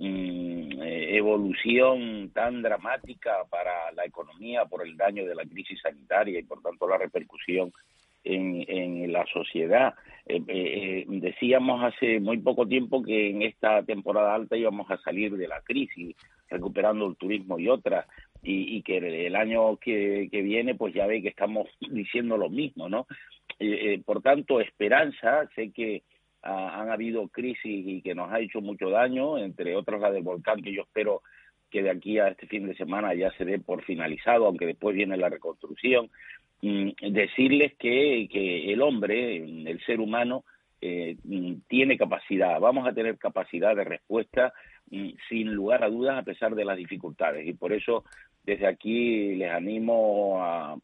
Mm, 0.00 0.80
eh, 0.80 1.16
evolución 1.16 2.30
tan 2.32 2.62
dramática 2.62 3.44
para 3.50 3.90
la 3.96 4.04
economía 4.04 4.64
por 4.64 4.86
el 4.86 4.96
daño 4.96 5.26
de 5.26 5.34
la 5.34 5.44
crisis 5.44 5.80
sanitaria 5.82 6.38
y 6.38 6.44
por 6.44 6.62
tanto 6.62 6.86
la 6.86 6.98
repercusión 6.98 7.72
en, 8.22 8.64
en 8.68 9.12
la 9.12 9.26
sociedad. 9.26 9.94
Eh, 10.24 10.40
eh, 10.46 11.04
decíamos 11.08 11.82
hace 11.82 12.20
muy 12.20 12.38
poco 12.38 12.68
tiempo 12.68 13.02
que 13.02 13.30
en 13.30 13.42
esta 13.42 13.82
temporada 13.82 14.36
alta 14.36 14.56
íbamos 14.56 14.88
a 14.88 14.98
salir 14.98 15.36
de 15.36 15.48
la 15.48 15.62
crisis, 15.62 16.14
recuperando 16.48 17.08
el 17.08 17.16
turismo 17.16 17.58
y 17.58 17.68
otras, 17.68 18.06
y, 18.40 18.76
y 18.76 18.82
que 18.82 18.98
el 18.98 19.34
año 19.34 19.78
que, 19.78 20.28
que, 20.30 20.42
viene, 20.42 20.76
pues 20.76 20.94
ya 20.94 21.08
ve 21.08 21.22
que 21.22 21.28
estamos 21.28 21.66
diciendo 21.90 22.36
lo 22.36 22.48
mismo, 22.48 22.88
¿no? 22.88 23.06
por 24.04 24.22
tanto, 24.22 24.60
esperanza, 24.60 25.48
sé 25.56 25.72
que 25.72 26.04
han 26.48 26.90
habido 26.90 27.28
crisis 27.28 27.86
y 27.86 28.02
que 28.02 28.14
nos 28.14 28.32
ha 28.32 28.40
hecho 28.40 28.60
mucho 28.60 28.90
daño, 28.90 29.38
entre 29.38 29.76
otras 29.76 30.00
la 30.00 30.10
del 30.10 30.22
volcán, 30.22 30.62
que 30.62 30.72
yo 30.72 30.82
espero 30.82 31.22
que 31.70 31.82
de 31.82 31.90
aquí 31.90 32.18
a 32.18 32.28
este 32.28 32.46
fin 32.46 32.66
de 32.66 32.76
semana 32.76 33.14
ya 33.14 33.30
se 33.32 33.44
dé 33.44 33.58
por 33.58 33.84
finalizado, 33.84 34.46
aunque 34.46 34.66
después 34.66 34.96
viene 34.96 35.16
la 35.16 35.28
reconstrucción. 35.28 36.10
Mm, 36.62 36.90
decirles 37.12 37.74
que, 37.78 38.28
que 38.30 38.72
el 38.72 38.82
hombre, 38.82 39.36
el 39.36 39.80
ser 39.84 40.00
humano, 40.00 40.44
eh, 40.80 41.16
mm, 41.24 41.54
tiene 41.68 41.98
capacidad, 41.98 42.58
vamos 42.60 42.86
a 42.86 42.92
tener 42.92 43.18
capacidad 43.18 43.76
de 43.76 43.84
respuesta 43.84 44.52
mm, 44.90 45.10
sin 45.28 45.52
lugar 45.52 45.84
a 45.84 45.88
dudas 45.88 46.18
a 46.18 46.22
pesar 46.22 46.54
de 46.54 46.64
las 46.64 46.76
dificultades. 46.76 47.46
Y 47.46 47.52
por 47.52 47.72
eso 47.72 48.04
desde 48.44 48.66
aquí 48.66 49.34
les 49.36 49.50
animo 49.50 50.42
a, 50.42 50.78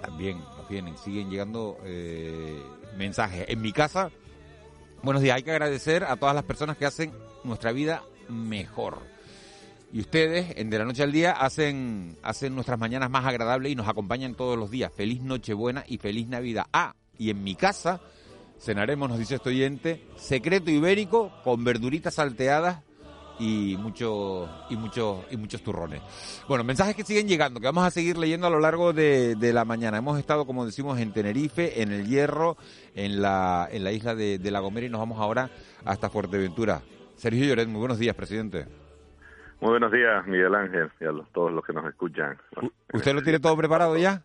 También 0.00 0.38
nos 0.38 0.68
vienen, 0.68 0.96
siguen 0.96 1.28
llegando 1.28 1.78
eh, 1.82 2.62
mensajes. 2.96 3.44
En 3.48 3.60
mi 3.60 3.72
casa, 3.72 4.12
buenos 5.02 5.20
días. 5.20 5.34
Hay 5.34 5.42
que 5.42 5.50
agradecer 5.50 6.04
a 6.04 6.14
todas 6.14 6.32
las 6.32 6.44
personas 6.44 6.76
que 6.76 6.86
hacen 6.86 7.12
nuestra 7.42 7.72
vida 7.72 8.04
mejor. 8.28 8.98
Y 9.92 9.98
ustedes, 9.98 10.56
en 10.58 10.70
De 10.70 10.78
la 10.78 10.84
Noche 10.84 11.02
al 11.02 11.10
Día, 11.10 11.32
hacen, 11.32 12.16
hacen 12.22 12.54
nuestras 12.54 12.78
mañanas 12.78 13.10
más 13.10 13.26
agradables 13.26 13.72
y 13.72 13.74
nos 13.74 13.88
acompañan 13.88 14.36
todos 14.36 14.56
los 14.56 14.70
días. 14.70 14.92
Feliz 14.92 15.22
Nochebuena 15.22 15.84
y 15.88 15.98
feliz 15.98 16.28
Navidad. 16.28 16.66
Ah, 16.72 16.94
y 17.18 17.30
en 17.30 17.42
mi 17.42 17.56
casa 17.56 18.00
cenaremos, 18.60 19.08
nos 19.08 19.18
dice 19.18 19.34
este 19.34 19.48
oyente, 19.48 20.06
secreto 20.16 20.70
ibérico 20.70 21.32
con 21.42 21.64
verduritas 21.64 22.14
salteadas 22.14 22.78
y 23.38 23.76
muchos 23.78 24.48
y 24.70 24.76
muchos 24.76 25.26
y 25.30 25.36
muchos 25.36 25.62
turrones. 25.62 26.02
Bueno, 26.48 26.64
mensajes 26.64 26.94
que 26.94 27.04
siguen 27.04 27.28
llegando, 27.28 27.60
que 27.60 27.66
vamos 27.66 27.84
a 27.84 27.90
seguir 27.90 28.16
leyendo 28.16 28.46
a 28.46 28.50
lo 28.50 28.60
largo 28.60 28.92
de, 28.92 29.34
de, 29.36 29.52
la 29.52 29.64
mañana. 29.64 29.98
Hemos 29.98 30.18
estado, 30.18 30.46
como 30.46 30.64
decimos, 30.66 30.98
en 30.98 31.12
Tenerife, 31.12 31.82
en 31.82 31.92
el 31.92 32.06
Hierro, 32.06 32.56
en 32.94 33.20
la, 33.20 33.68
en 33.70 33.84
la 33.84 33.92
isla 33.92 34.14
de, 34.14 34.38
de 34.38 34.50
La 34.50 34.60
Gomera 34.60 34.86
y 34.86 34.90
nos 34.90 35.00
vamos 35.00 35.20
ahora 35.20 35.50
hasta 35.84 36.10
Fuerteventura. 36.10 36.82
Sergio 37.16 37.44
Lloret, 37.44 37.68
muy 37.68 37.80
buenos 37.80 37.98
días, 37.98 38.14
presidente. 38.14 38.66
Muy 39.60 39.70
buenos 39.70 39.92
días, 39.92 40.26
Miguel 40.26 40.54
Ángel, 40.54 40.90
y 41.00 41.04
a 41.04 41.12
los, 41.12 41.30
todos 41.32 41.52
los 41.52 41.64
que 41.64 41.72
nos 41.72 41.86
escuchan. 41.86 42.36
¿Usted 42.92 43.14
lo 43.14 43.22
tiene 43.22 43.40
todo 43.40 43.56
preparado 43.56 43.96
ya? 43.96 44.22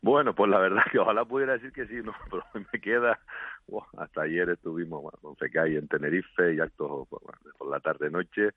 Bueno, 0.00 0.34
pues 0.34 0.50
la 0.50 0.58
verdad 0.58 0.82
que 0.92 0.98
ojalá 0.98 1.24
pudiera 1.24 1.54
decir 1.54 1.72
que 1.72 1.86
sí, 1.86 1.96
no, 2.04 2.12
pero 2.30 2.44
me 2.72 2.80
queda. 2.80 3.18
Wow, 3.68 3.84
hasta 3.98 4.22
ayer 4.22 4.48
estuvimos 4.48 5.02
bueno, 5.02 5.18
con 5.20 5.36
FECAI 5.36 5.76
en 5.76 5.88
Tenerife 5.88 6.54
y 6.54 6.60
actos 6.60 7.06
por, 7.08 7.20
por 7.56 7.70
la 7.70 7.80
tarde-noche. 7.80 8.50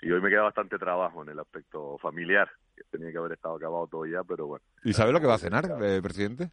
Y 0.00 0.10
hoy 0.10 0.20
me 0.20 0.30
queda 0.30 0.42
bastante 0.42 0.78
trabajo 0.78 1.22
en 1.22 1.30
el 1.30 1.38
aspecto 1.38 1.98
familiar, 1.98 2.50
que 2.74 2.82
tenía 2.90 3.12
que 3.12 3.18
haber 3.18 3.32
estado 3.32 3.56
acabado 3.56 3.86
todo 3.86 4.06
ya, 4.06 4.24
pero 4.24 4.46
bueno. 4.46 4.64
¿Y 4.82 4.92
sabe 4.92 5.12
lo 5.12 5.20
que 5.20 5.26
va 5.26 5.34
a 5.34 5.38
cenar, 5.38 5.64
eh, 5.82 6.00
presidente? 6.02 6.50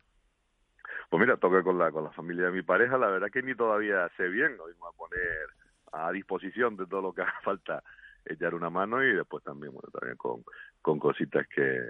Pues 1.10 1.20
mira, 1.20 1.38
toque 1.38 1.64
con 1.64 1.78
la, 1.78 1.92
con 1.92 2.04
la 2.04 2.12
familia 2.12 2.46
de 2.46 2.52
mi 2.52 2.62
pareja, 2.62 2.98
la 2.98 3.08
verdad 3.08 3.30
que 3.32 3.42
ni 3.42 3.56
todavía 3.56 4.10
sé 4.16 4.28
bien, 4.30 4.58
hoy 4.60 4.74
voy 4.78 4.90
a 4.94 4.98
poner 4.98 5.48
a 5.92 6.12
disposición 6.12 6.78
de 6.78 6.88
todo 6.88 7.02
lo 7.02 7.14
que 7.14 7.22
haga 7.22 7.40
falta 7.44 7.84
echar 8.26 8.56
una 8.56 8.70
mano 8.70 9.04
y 9.04 9.14
después 9.14 9.44
también, 9.44 9.74
bueno, 9.74 9.90
también 9.92 10.16
con, 10.16 10.44
con 10.82 11.00
cositas 11.00 11.46
que, 11.48 11.90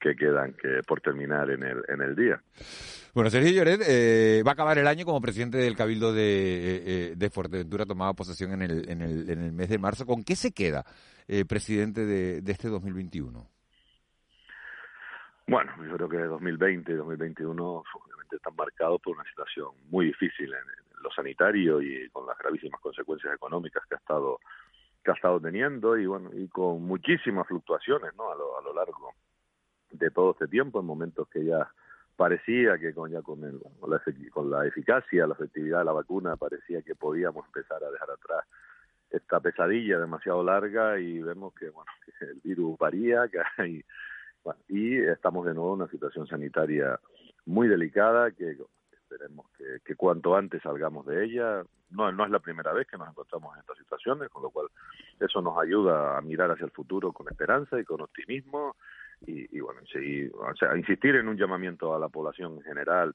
que 0.00 0.14
quedan 0.14 0.52
que 0.54 0.80
por 0.86 1.00
terminar 1.00 1.50
en 1.50 1.62
el, 1.62 1.82
en 1.88 2.00
el 2.00 2.14
día. 2.14 2.40
Bueno, 3.14 3.30
Sergio 3.30 3.52
Lloret 3.52 3.80
eh, 3.88 4.42
va 4.46 4.50
a 4.50 4.52
acabar 4.52 4.76
el 4.78 4.86
año 4.86 5.04
como 5.04 5.20
presidente 5.20 5.58
del 5.58 5.76
Cabildo 5.76 6.12
de, 6.12 6.82
eh, 6.86 7.14
de 7.16 7.30
Fuerteventura, 7.30 7.86
tomaba 7.86 8.12
posesión 8.12 8.52
en 8.52 8.62
el, 8.62 8.90
en, 8.90 9.00
el, 9.00 9.30
en 9.30 9.42
el 9.42 9.52
mes 9.52 9.68
de 9.70 9.78
marzo. 9.78 10.04
¿Con 10.04 10.22
qué 10.22 10.36
se 10.36 10.52
queda, 10.52 10.84
eh, 11.26 11.44
presidente 11.44 12.04
de, 12.04 12.42
de 12.42 12.52
este 12.52 12.68
2021? 12.68 13.48
Bueno, 15.48 15.72
yo 15.88 15.96
creo 15.96 16.08
que 16.08 16.16
2020 16.18 16.92
y 16.92 16.94
2021 16.96 17.64
obviamente 17.64 18.36
están 18.36 18.56
marcados 18.56 19.00
por 19.00 19.14
una 19.14 19.24
situación 19.24 19.68
muy 19.88 20.06
difícil 20.06 20.52
en, 20.52 20.58
en 20.58 21.02
lo 21.02 21.10
sanitario 21.12 21.80
y 21.80 22.08
con 22.10 22.26
las 22.26 22.36
gravísimas 22.36 22.80
consecuencias 22.80 23.32
económicas 23.34 23.84
que 23.88 23.94
ha 23.94 23.98
estado 23.98 24.40
que 25.04 25.12
ha 25.12 25.14
estado 25.14 25.40
teniendo 25.40 25.96
y 25.96 26.04
bueno 26.06 26.30
y 26.34 26.48
con 26.48 26.82
muchísimas 26.82 27.46
fluctuaciones 27.46 28.12
no 28.16 28.32
a 28.32 28.34
lo, 28.34 28.58
a 28.58 28.62
lo 28.62 28.74
largo 28.74 29.14
de 29.90 30.10
todo 30.10 30.32
este 30.32 30.48
tiempo 30.48 30.80
en 30.80 30.86
momentos 30.86 31.28
que 31.28 31.44
ya 31.44 31.70
parecía 32.16 32.78
que 32.78 32.94
con 32.94 33.10
ya 33.10 33.22
con, 33.22 33.44
el, 33.44 33.60
con, 33.78 33.90
la, 33.90 34.02
con 34.30 34.50
la 34.50 34.66
eficacia 34.66 35.26
la 35.26 35.34
efectividad 35.34 35.80
de 35.80 35.84
la 35.84 35.92
vacuna 35.92 36.36
parecía 36.36 36.82
que 36.82 36.94
podíamos 36.94 37.46
empezar 37.46 37.82
a 37.84 37.90
dejar 37.90 38.10
atrás 38.10 38.44
esta 39.10 39.40
pesadilla 39.40 39.98
demasiado 39.98 40.42
larga 40.42 40.98
y 40.98 41.20
vemos 41.20 41.54
que 41.54 41.68
bueno 41.70 41.90
que 42.04 42.24
el 42.24 42.40
virus 42.42 42.78
varía 42.78 43.28
que 43.28 43.38
bueno, 44.44 44.60
y 44.68 44.96
estamos 44.98 45.44
de 45.44 45.54
nuevo 45.54 45.74
en 45.74 45.82
una 45.82 45.90
situación 45.90 46.26
sanitaria 46.26 46.98
muy 47.46 47.68
delicada 47.68 48.30
que 48.30 48.56
esperemos 48.92 49.46
que, 49.56 49.80
que, 49.84 49.96
cuanto 49.96 50.36
antes 50.36 50.62
salgamos 50.62 51.04
de 51.06 51.24
ella. 51.24 51.64
No, 51.90 52.10
no 52.12 52.24
es 52.24 52.30
la 52.30 52.40
primera 52.40 52.72
vez 52.72 52.86
que 52.86 52.96
nos 52.96 53.08
encontramos 53.08 53.54
en 53.54 53.60
estas 53.60 53.78
situaciones, 53.78 54.28
con 54.28 54.42
lo 54.42 54.50
cual 54.50 54.68
eso 55.18 55.40
nos 55.40 55.58
ayuda 55.58 56.16
a 56.16 56.20
mirar 56.20 56.50
hacia 56.50 56.64
el 56.64 56.70
futuro 56.70 57.12
con 57.12 57.28
esperanza 57.28 57.78
y 57.80 57.84
con 57.84 58.00
optimismo 58.00 58.76
y, 59.20 59.56
y 59.56 59.60
bueno, 59.60 59.80
seguir, 59.90 60.32
o 60.34 60.54
sea, 60.56 60.76
insistir 60.76 61.16
en 61.16 61.28
un 61.28 61.36
llamamiento 61.36 61.94
a 61.94 61.98
la 61.98 62.08
población 62.08 62.56
en 62.56 62.62
general 62.62 63.14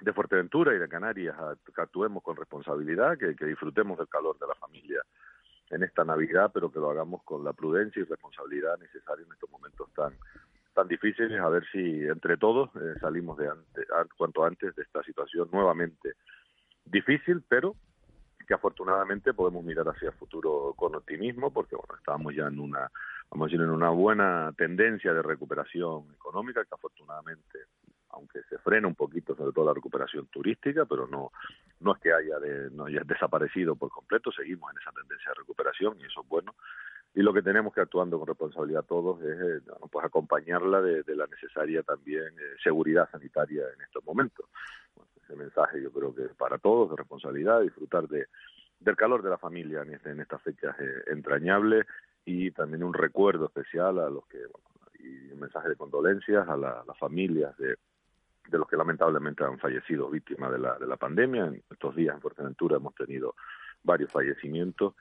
de 0.00 0.12
Fuerteventura 0.12 0.74
y 0.74 0.78
de 0.78 0.88
Canarias 0.88 1.36
a 1.38 1.56
que 1.64 1.80
actuemos 1.80 2.22
con 2.22 2.36
responsabilidad, 2.36 3.18
que, 3.18 3.34
disfrutemos 3.46 3.98
del 3.98 4.08
calor 4.08 4.38
de 4.38 4.46
la 4.46 4.54
familia 4.54 5.02
en 5.70 5.82
esta 5.82 6.04
Navidad, 6.04 6.50
pero 6.52 6.70
que 6.70 6.78
lo 6.78 6.90
hagamos 6.90 7.22
con 7.24 7.44
la 7.44 7.52
prudencia 7.52 8.00
y 8.00 8.04
responsabilidad 8.04 8.78
necesaria 8.78 9.24
en 9.24 9.32
estos 9.32 9.50
momentos 9.50 9.92
tan 9.94 10.14
tan 10.74 10.86
difíciles, 10.86 11.40
a 11.40 11.48
ver 11.48 11.66
si 11.72 12.04
entre 12.06 12.36
todos 12.36 12.70
eh, 12.76 12.94
salimos 13.00 13.36
de 13.36 13.48
ante, 13.48 13.84
cuanto 14.16 14.44
antes 14.44 14.76
de 14.76 14.82
esta 14.82 15.02
situación 15.02 15.48
nuevamente 15.52 16.12
difícil, 16.84 17.42
pero 17.48 17.74
que 18.48 18.54
afortunadamente 18.54 19.34
podemos 19.34 19.62
mirar 19.62 19.86
hacia 19.90 20.08
el 20.08 20.14
futuro 20.14 20.72
con 20.74 20.94
optimismo, 20.94 21.52
porque 21.52 21.76
bueno, 21.76 21.94
estábamos 21.98 22.34
ya 22.34 22.46
en 22.46 22.58
una, 22.58 22.90
vamos 23.30 23.44
a 23.44 23.48
decir, 23.50 23.60
en 23.60 23.70
una 23.70 23.90
buena 23.90 24.54
tendencia 24.56 25.12
de 25.12 25.20
recuperación 25.20 26.10
económica, 26.14 26.64
que 26.64 26.74
afortunadamente, 26.74 27.58
aunque 28.08 28.40
se 28.48 28.56
frena 28.58 28.88
un 28.88 28.94
poquito, 28.94 29.36
sobre 29.36 29.52
todo 29.52 29.66
la 29.66 29.74
recuperación 29.74 30.28
turística, 30.28 30.86
pero 30.86 31.06
no, 31.06 31.30
no 31.80 31.92
es 31.94 32.00
que 32.00 32.10
haya, 32.10 32.38
de, 32.38 32.70
no 32.70 32.86
haya 32.86 33.02
desaparecido 33.04 33.76
por 33.76 33.90
completo, 33.90 34.32
seguimos 34.32 34.72
en 34.72 34.80
esa 34.80 34.92
tendencia 34.92 35.28
de 35.28 35.40
recuperación 35.40 35.98
y 36.00 36.06
eso 36.06 36.22
es 36.22 36.28
bueno 36.28 36.54
y 37.14 37.22
lo 37.22 37.32
que 37.32 37.42
tenemos 37.42 37.74
que 37.74 37.80
actuando 37.80 38.18
con 38.18 38.28
responsabilidad 38.28 38.84
todos 38.84 39.20
es 39.22 39.40
eh, 39.40 39.60
pues 39.90 40.04
acompañarla 40.04 40.80
de, 40.80 41.02
de, 41.02 41.16
la 41.16 41.26
necesaria 41.26 41.82
también 41.82 42.28
eh, 42.38 42.56
seguridad 42.62 43.08
sanitaria 43.10 43.62
en 43.74 43.80
estos 43.80 44.04
momentos. 44.04 44.46
Bueno, 44.94 45.10
ese 45.28 45.36
mensaje 45.36 45.82
yo 45.82 45.92
creo 45.92 46.14
que 46.14 46.22
para 46.36 46.58
todos 46.58 46.90
de 46.90 46.96
responsabilidad, 46.96 47.60
disfrutar 47.60 48.08
de, 48.08 48.26
del 48.80 48.96
calor 48.96 49.22
de 49.22 49.30
la 49.30 49.38
familia 49.38 49.82
en, 49.82 49.94
este, 49.94 50.10
en 50.10 50.20
estas 50.20 50.40
fechas 50.42 50.74
eh, 50.80 51.02
entrañables 51.08 51.86
y 52.24 52.50
también 52.50 52.82
un 52.82 52.94
recuerdo 52.94 53.46
especial 53.46 53.98
a 53.98 54.08
los 54.08 54.26
que, 54.26 54.38
bueno, 54.38 54.66
y 54.98 55.32
un 55.32 55.40
mensaje 55.40 55.68
de 55.68 55.76
condolencias 55.76 56.48
a 56.48 56.56
la, 56.56 56.82
las 56.86 56.98
familias 56.98 57.56
de, 57.58 57.76
de 58.48 58.58
los 58.58 58.66
que 58.66 58.76
lamentablemente 58.76 59.44
han 59.44 59.58
fallecido 59.58 60.10
víctimas 60.10 60.50
de 60.52 60.58
la, 60.58 60.78
de 60.78 60.86
la 60.86 60.96
pandemia. 60.96 61.46
En 61.46 61.62
estos 61.70 61.94
días 61.94 62.14
en 62.14 62.20
Fuerteventura 62.20 62.76
hemos 62.76 62.94
tenido 62.94 63.34
varios 63.82 64.10
fallecimientos 64.10 64.94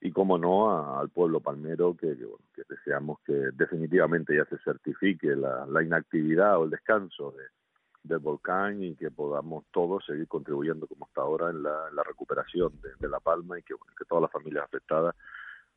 y 0.00 0.10
como 0.10 0.38
no 0.38 0.70
a, 0.70 1.00
al 1.00 1.10
pueblo 1.10 1.40
palmero 1.40 1.96
que, 1.96 2.16
que, 2.16 2.24
bueno, 2.24 2.44
que, 2.54 2.62
deseamos 2.68 3.20
que 3.20 3.32
definitivamente 3.52 4.36
ya 4.36 4.44
se 4.46 4.58
certifique 4.58 5.36
la, 5.36 5.66
la 5.66 5.82
inactividad 5.82 6.58
o 6.58 6.64
el 6.64 6.70
descanso 6.70 7.32
de, 7.32 7.44
del 8.04 8.18
volcán 8.18 8.82
y 8.82 8.94
que 8.94 9.10
podamos 9.10 9.64
todos 9.72 10.04
seguir 10.04 10.28
contribuyendo 10.28 10.86
como 10.86 11.06
hasta 11.06 11.22
ahora 11.22 11.50
en 11.50 11.62
la, 11.62 12.02
recuperación 12.06 12.72
de, 13.00 13.08
La 13.08 13.18
Palma 13.18 13.58
y 13.58 13.62
que, 13.62 13.74
que 13.98 14.04
todas 14.04 14.22
las 14.22 14.30
familias 14.30 14.64
afectadas 14.64 15.16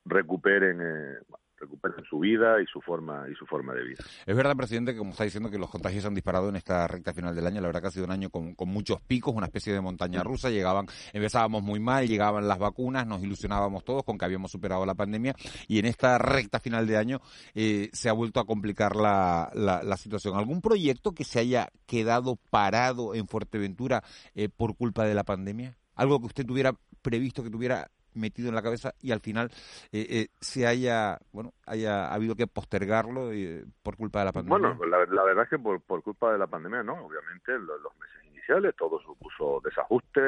recuperen 0.06 0.80
eh, 0.82 1.20
recuperen 1.60 2.04
su 2.06 2.20
vida 2.20 2.62
y 2.62 2.66
su 2.66 2.82
forma 2.82 3.26
y 3.32 3.36
su 3.36 3.46
forma 3.46 3.74
de 3.74 3.84
vida. 3.84 4.04
Es 4.26 4.36
verdad, 4.36 4.56
presidente, 4.56 4.94
que 4.94 5.00
como 5.00 5.12
está 5.12 5.24
diciendo 5.24 5.50
que 5.50 5.58
los 5.58 5.70
contagios 5.70 6.06
han 6.06 6.14
disparado 6.14 6.50
en 6.50 6.56
esta 6.56 6.88
recta 6.88 7.14
final 7.14 7.36
del 7.36 7.48
año. 7.48 7.62
La 7.62 7.68
verdad 7.68 7.82
que 7.82 7.88
ha 7.88 7.92
sido 7.92 8.06
un 8.06 8.12
año 8.12 8.30
con, 8.30 8.56
con 8.56 8.70
muchos 8.70 9.02
picos, 9.02 9.34
una 9.34 9.48
especie 9.48 9.74
de 9.74 9.82
montaña 9.82 10.24
rusa. 10.24 10.50
Llegaban, 10.50 10.88
empezábamos 11.14 11.64
muy 11.64 11.80
mal, 11.80 12.08
llegaban 12.08 12.48
las 12.48 12.60
vacunas, 12.60 13.08
nos 13.08 13.24
ilusionábamos 13.24 13.84
todos 13.84 14.04
con 14.04 14.18
que 14.18 14.26
habíamos 14.26 14.52
superado 14.52 14.86
la 14.86 14.96
pandemia 14.96 15.36
y 15.68 15.80
en 15.80 15.86
esta 15.86 16.18
recta 16.18 16.60
final 16.60 16.88
de 16.88 16.98
año 16.98 17.22
eh, 17.54 17.90
se 17.94 18.10
ha 18.10 18.14
vuelto 18.14 18.40
a 18.40 18.46
complicar 18.46 18.96
la, 18.96 19.50
la, 19.54 19.84
la, 19.84 19.98
situación. 19.98 20.38
¿Algún 20.38 20.62
proyecto 20.62 21.14
que 21.14 21.24
se 21.24 21.40
haya 21.40 21.70
quedado 21.86 22.38
parado 22.50 23.16
en 23.16 23.28
Fuerteventura 23.28 24.04
eh, 24.36 24.50
por 24.50 24.76
culpa 24.76 25.06
de 25.06 25.16
la 25.16 25.24
pandemia? 25.24 25.78
¿Algo 25.96 26.20
que 26.20 26.28
usted 26.28 26.46
tuviera 26.46 26.74
previsto, 27.02 27.44
que 27.44 27.50
tuviera 27.50 27.90
metido 28.18 28.50
en 28.50 28.56
la 28.56 28.62
cabeza 28.62 28.94
y 29.02 29.12
al 29.12 29.20
final 29.20 29.50
eh, 29.92 30.06
eh, 30.10 30.28
se 30.40 30.68
haya 30.68 31.20
bueno 31.32 31.54
haya 31.66 32.14
habido 32.14 32.36
que 32.36 32.48
postergarlo 32.48 33.32
eh, 33.32 33.64
por 33.84 33.96
culpa 33.96 34.20
de 34.20 34.26
la 34.26 34.32
pandemia. 34.32 34.74
Bueno, 34.76 34.86
la, 34.86 35.24
verdad 35.24 35.44
es 35.44 35.50
que 35.50 35.60
por, 35.60 35.82
por 35.82 36.04
culpa 36.04 36.32
de 36.32 36.38
la 36.38 36.48
pandemia 36.48 36.84
no, 36.84 37.06
obviamente 37.06 37.58
los, 37.60 37.82
meses 38.00 38.26
iniciales 38.32 38.76
todo 38.76 39.00
supuso 39.02 39.62
desajuste, 39.64 40.20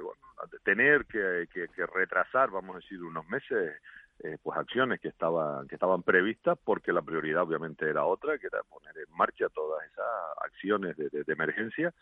bueno, 0.00 0.20
tener 0.64 1.06
que, 1.06 1.48
que, 1.52 1.86
retrasar, 1.86 2.50
vamos 2.50 2.76
a 2.76 2.78
decir, 2.78 3.02
unos 3.02 3.26
meses. 3.28 3.74
Eh, 4.20 4.36
pues 4.42 4.58
acciones 4.58 5.00
que 5.00 5.06
estaban 5.06 5.68
que 5.68 5.76
estaban 5.76 6.02
previstas 6.02 6.58
porque 6.64 6.92
la 6.92 7.02
prioridad 7.02 7.44
obviamente 7.44 7.88
era 7.88 8.04
otra 8.04 8.36
que 8.36 8.48
era 8.48 8.64
poner 8.64 8.98
en 8.98 9.16
marcha 9.16 9.48
todas 9.48 9.86
esas 9.86 10.04
acciones 10.44 10.96
de, 10.96 11.08
de 11.08 11.32
emergencia 11.32 11.94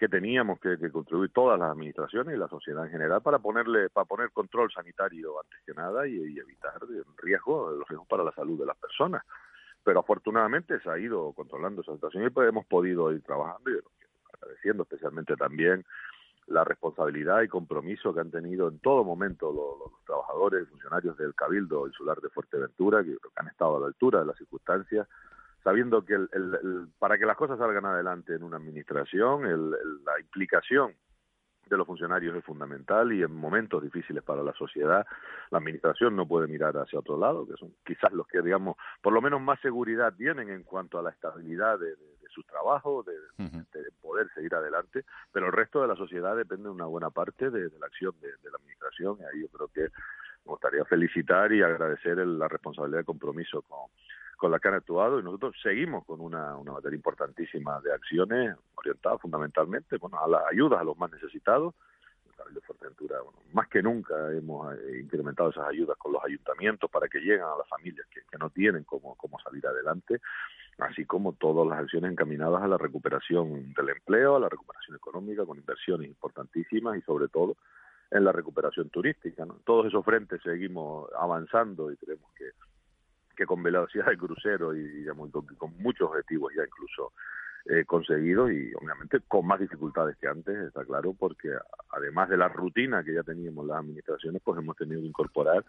que 0.00 0.08
teníamos 0.08 0.58
que, 0.60 0.78
que, 0.78 0.90
contribuir 0.90 1.30
todas 1.30 1.60
las 1.60 1.72
administraciones 1.72 2.34
y 2.34 2.38
la 2.38 2.48
sociedad 2.48 2.86
en 2.86 2.90
general 2.90 3.20
para 3.20 3.38
ponerle 3.38 3.90
para 3.90 4.06
poner 4.06 4.30
control 4.30 4.72
sanitario 4.72 5.38
antes 5.38 5.60
que 5.66 5.74
nada 5.74 6.08
y, 6.08 6.16
evitar 6.38 6.80
riesgos 7.22 7.76
los 7.76 7.86
riesgos 7.86 8.08
para 8.08 8.24
la 8.24 8.32
salud 8.32 8.58
de 8.58 8.64
las 8.64 8.78
personas. 8.78 9.22
Pero 9.84 10.00
afortunadamente 10.00 10.80
se 10.80 10.88
ha 10.88 10.98
ido 10.98 11.34
controlando 11.34 11.82
esa 11.82 11.92
situación 11.92 12.22
y 12.24 12.40
hemos 12.48 12.64
podido 12.64 13.12
ir 13.12 13.22
trabajando 13.22 13.70
y 13.70 13.74
agradeciendo 14.32 14.84
especialmente 14.84 15.36
también 15.36 15.84
la 16.46 16.64
responsabilidad 16.64 17.42
y 17.42 17.48
compromiso 17.48 18.14
que 18.14 18.20
han 18.20 18.30
tenido 18.30 18.68
en 18.68 18.78
todo 18.78 19.04
momento 19.04 19.52
los, 19.52 20.02
trabajadores 20.06 20.62
y 20.62 20.70
funcionarios 20.70 21.18
del 21.18 21.34
Cabildo 21.34 21.86
Insular 21.86 22.18
de 22.22 22.30
Fuerteventura, 22.30 23.04
que, 23.04 23.16
han 23.36 23.48
estado 23.48 23.76
a 23.76 23.80
la 23.80 23.86
altura 23.88 24.20
de 24.20 24.26
las 24.26 24.38
circunstancias, 24.38 25.06
sabiendo 25.62 26.04
que 26.04 26.16
para 26.98 27.18
que 27.18 27.26
las 27.26 27.36
cosas 27.36 27.58
salgan 27.58 27.84
adelante 27.84 28.34
en 28.34 28.42
una 28.42 28.56
administración, 28.56 29.70
la 30.04 30.18
implicación 30.20 30.94
de 31.70 31.76
los 31.76 31.86
funcionarios 31.86 32.36
es 32.36 32.44
fundamental 32.44 33.12
y 33.12 33.22
en 33.22 33.32
momentos 33.32 33.82
difíciles 33.82 34.22
para 34.24 34.42
la 34.42 34.52
sociedad 34.54 35.06
la 35.50 35.58
administración 35.58 36.16
no 36.16 36.26
puede 36.26 36.48
mirar 36.48 36.76
hacia 36.76 36.98
otro 36.98 37.16
lado, 37.16 37.46
que 37.46 37.54
son 37.56 37.72
quizás 37.86 38.12
los 38.12 38.26
que, 38.26 38.42
digamos, 38.42 38.76
por 39.00 39.12
lo 39.12 39.22
menos 39.22 39.40
más 39.40 39.60
seguridad 39.60 40.12
tienen 40.14 40.50
en 40.50 40.64
cuanto 40.64 40.98
a 40.98 41.02
la 41.02 41.10
estabilidad 41.10 41.78
de, 41.78 41.94
su 42.32 42.44
trabajo, 42.44 43.02
de, 43.02 43.12
poder 44.00 44.28
seguir 44.34 44.54
adelante, 44.54 45.04
pero 45.32 45.46
el 45.46 45.52
resto 45.52 45.82
de 45.82 45.88
la 45.88 45.96
sociedad 45.96 46.36
depende 46.36 46.68
una 46.68 46.86
buena 46.86 47.10
parte 47.10 47.50
de, 47.50 47.70
la 47.78 47.86
acción 47.86 48.14
de, 48.20 48.28
la 48.28 48.56
administración 48.56 49.18
y 49.20 49.24
ahí 49.24 49.42
yo 49.42 49.48
creo 49.48 49.68
que 49.68 49.80
me 50.44 50.52
gustaría 50.52 50.84
felicitar 50.84 51.52
y 51.52 51.62
agradecer 51.62 52.18
la 52.18 52.48
responsabilidad 52.48 53.00
y 53.00 53.04
compromiso 53.04 53.62
con, 53.62 53.90
con 54.40 54.50
la 54.50 54.58
que 54.58 54.68
han 54.68 54.74
actuado 54.74 55.20
y 55.20 55.22
nosotros 55.22 55.54
seguimos 55.62 56.02
con 56.06 56.18
una, 56.22 56.56
una 56.56 56.72
materia 56.72 56.96
importantísima 56.96 57.78
de 57.82 57.92
acciones 57.92 58.56
orientadas 58.74 59.20
fundamentalmente 59.20 59.98
bueno, 59.98 60.18
a 60.18 60.26
las 60.26 60.42
ayudas 60.50 60.80
a 60.80 60.84
los 60.84 60.96
más 60.98 61.12
necesitados. 61.12 61.74
De 62.54 62.60
Fuerteventura, 62.62 63.20
bueno, 63.20 63.38
más 63.52 63.68
que 63.68 63.82
nunca 63.82 64.14
hemos 64.32 64.74
eh, 64.74 65.00
incrementado 65.02 65.50
esas 65.50 65.68
ayudas 65.68 65.94
con 65.98 66.14
los 66.14 66.24
ayuntamientos 66.24 66.90
para 66.90 67.06
que 67.06 67.18
lleguen 67.18 67.42
a 67.42 67.58
las 67.58 67.68
familias 67.68 68.06
que, 68.10 68.22
que 68.22 68.38
no 68.38 68.48
tienen 68.48 68.82
cómo, 68.84 69.14
cómo 69.16 69.38
salir 69.40 69.64
adelante, 69.66 70.22
así 70.78 71.04
como 71.04 71.34
todas 71.34 71.68
las 71.68 71.80
acciones 71.80 72.10
encaminadas 72.10 72.62
a 72.62 72.66
la 72.66 72.78
recuperación 72.78 73.74
del 73.74 73.90
empleo, 73.90 74.36
a 74.36 74.40
la 74.40 74.48
recuperación 74.48 74.96
económica, 74.96 75.44
con 75.44 75.58
inversiones 75.58 76.08
importantísimas 76.08 76.96
y 76.96 77.02
sobre 77.02 77.28
todo 77.28 77.58
en 78.10 78.24
la 78.24 78.32
recuperación 78.32 78.88
turística. 78.88 79.44
¿no? 79.44 79.58
Todos 79.66 79.86
esos 79.86 80.02
frentes 80.02 80.40
seguimos 80.42 81.10
avanzando 81.18 81.92
y 81.92 81.96
creemos 81.98 82.32
que 82.38 82.52
que 83.40 83.46
con 83.46 83.62
velocidad 83.62 84.04
de 84.04 84.18
crucero 84.18 84.76
y 84.76 85.06
con, 85.56 85.72
muchos 85.78 86.10
objetivos 86.10 86.52
ya 86.54 86.62
incluso 86.62 87.14
eh, 87.64 87.86
conseguidos 87.86 88.52
y 88.52 88.74
obviamente 88.74 89.20
con 89.26 89.46
más 89.46 89.58
dificultades 89.58 90.18
que 90.18 90.28
antes, 90.28 90.54
está 90.58 90.84
claro, 90.84 91.14
porque 91.18 91.48
además 91.90 92.28
de 92.28 92.36
la 92.36 92.48
rutina 92.48 93.02
que 93.02 93.14
ya 93.14 93.22
teníamos 93.22 93.66
las 93.66 93.78
administraciones, 93.78 94.42
pues 94.44 94.58
hemos 94.58 94.76
tenido 94.76 95.00
que 95.00 95.06
incorporar 95.06 95.64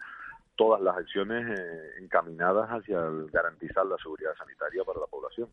todas 0.54 0.82
las 0.82 0.98
acciones 0.98 1.58
eh, 1.58 2.02
encaminadas 2.02 2.68
hacia 2.68 3.00
garantizar 3.32 3.86
la 3.86 3.96
seguridad 3.96 4.34
sanitaria 4.36 4.84
para 4.84 5.00
la 5.00 5.06
población. 5.06 5.48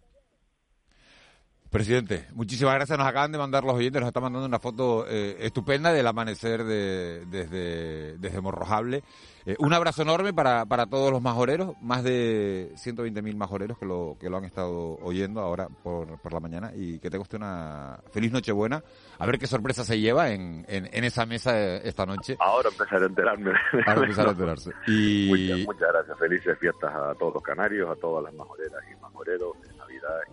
Presidente, 1.70 2.26
muchísimas 2.34 2.74
gracias. 2.74 2.97
Nos 2.97 3.07
acaban 3.07 3.32
de 3.32 3.38
mandar 3.38 3.63
los 3.63 3.76
oyentes, 3.76 4.01
nos 4.01 4.07
están 4.07 4.24
mandando 4.24 4.47
una 4.47 4.57
foto 4.57 5.05
eh, 5.07 5.38
estupenda 5.39 5.93
del 5.93 6.07
amanecer 6.07 6.63
de, 6.63 7.26
desde, 7.28 8.17
desde 8.17 8.41
Morrojable. 8.41 9.03
Eh, 9.45 9.55
un 9.59 9.72
abrazo 9.74 10.01
enorme 10.01 10.34
para, 10.34 10.65
para 10.65 10.88
todos 10.88 11.11
los 11.11 11.22
majoreros, 11.22 11.76
más 11.80 12.03
de 12.03 12.72
120.000 12.74 13.36
majoreros 13.36 13.78
que 13.78 13.86
lo, 13.86 14.17
que 14.20 14.32
lo 14.32 14.38
han 14.38 14.45
estado 14.45 14.97
oyendo 15.03 15.41
ahora 15.41 15.67
por, 15.84 16.20
por 16.20 16.34
la 16.34 16.39
mañana 16.39 16.72
y 16.76 16.97
que 16.97 17.11
tenga 17.11 17.22
usted 17.22 17.38
una 17.38 17.99
feliz 18.11 18.32
noche 18.32 18.51
buena. 18.51 18.84
A 19.20 19.28
ver 19.28 19.38
qué 19.38 19.45
sorpresa 19.45 19.84
se 19.84 19.99
lleva 19.99 20.32
en, 20.32 20.65
en, 20.67 21.03
esa 21.03 21.28
mesa 21.28 21.76
esta 21.78 22.07
noche. 22.07 22.36
Ahora 22.39 22.70
empezar 22.70 23.03
a 23.03 23.05
enterarme. 23.05 23.51
Ahora 23.86 24.01
empezar 24.01 24.28
a 24.28 24.32
enterarse. 24.32 24.72
Y... 24.88 25.28
Muchas, 25.30 25.65
muchas 25.67 25.89
gracias. 25.93 26.17
Felices 26.17 26.57
fiestas 26.57 26.91
a 26.95 27.13
todos 27.13 27.36
los 27.36 27.43
canarios, 27.43 27.89
a 27.89 27.95
todas 27.95 28.24
las 28.24 28.34
majoreras 28.34 28.84
y 28.91 28.99
majoreros 28.99 29.55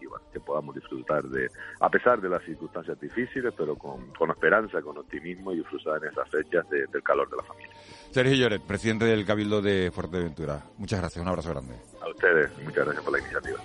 y 0.01 0.07
bueno, 0.07 0.25
que 0.33 0.41
podamos 0.41 0.75
disfrutar 0.75 1.25
de, 1.25 1.49
a 1.81 1.89
pesar 1.89 2.21
de 2.21 2.29
las 2.29 2.43
circunstancias 2.45 3.01
difíciles, 3.01 3.53
pero 3.57 3.77
con, 3.77 4.13
con 4.13 4.31
esperanza, 4.31 4.81
con 4.83 4.99
optimismo 4.99 5.53
y 5.53 5.59
disfrutar 5.59 6.03
en 6.03 6.11
esas 6.11 6.29
fechas 6.31 6.69
del 6.69 7.03
calor 7.03 7.29
de 7.31 7.37
la 7.37 7.43
familia. 7.43 7.71
Sergio 8.11 8.35
Lloret, 8.35 8.63
presidente 8.63 9.05
del 9.05 9.25
Cabildo 9.25 9.61
de 9.61 9.91
Fuerteventura. 9.91 10.63
Muchas 10.79 11.01
gracias, 11.01 11.23
un 11.23 11.29
abrazo 11.29 11.51
grande. 11.51 11.75
A 12.01 12.09
ustedes, 12.09 12.51
muchas 12.65 12.85
gracias 12.85 13.05
por 13.05 13.13
la 13.13 13.19
iniciativa. 13.19 13.59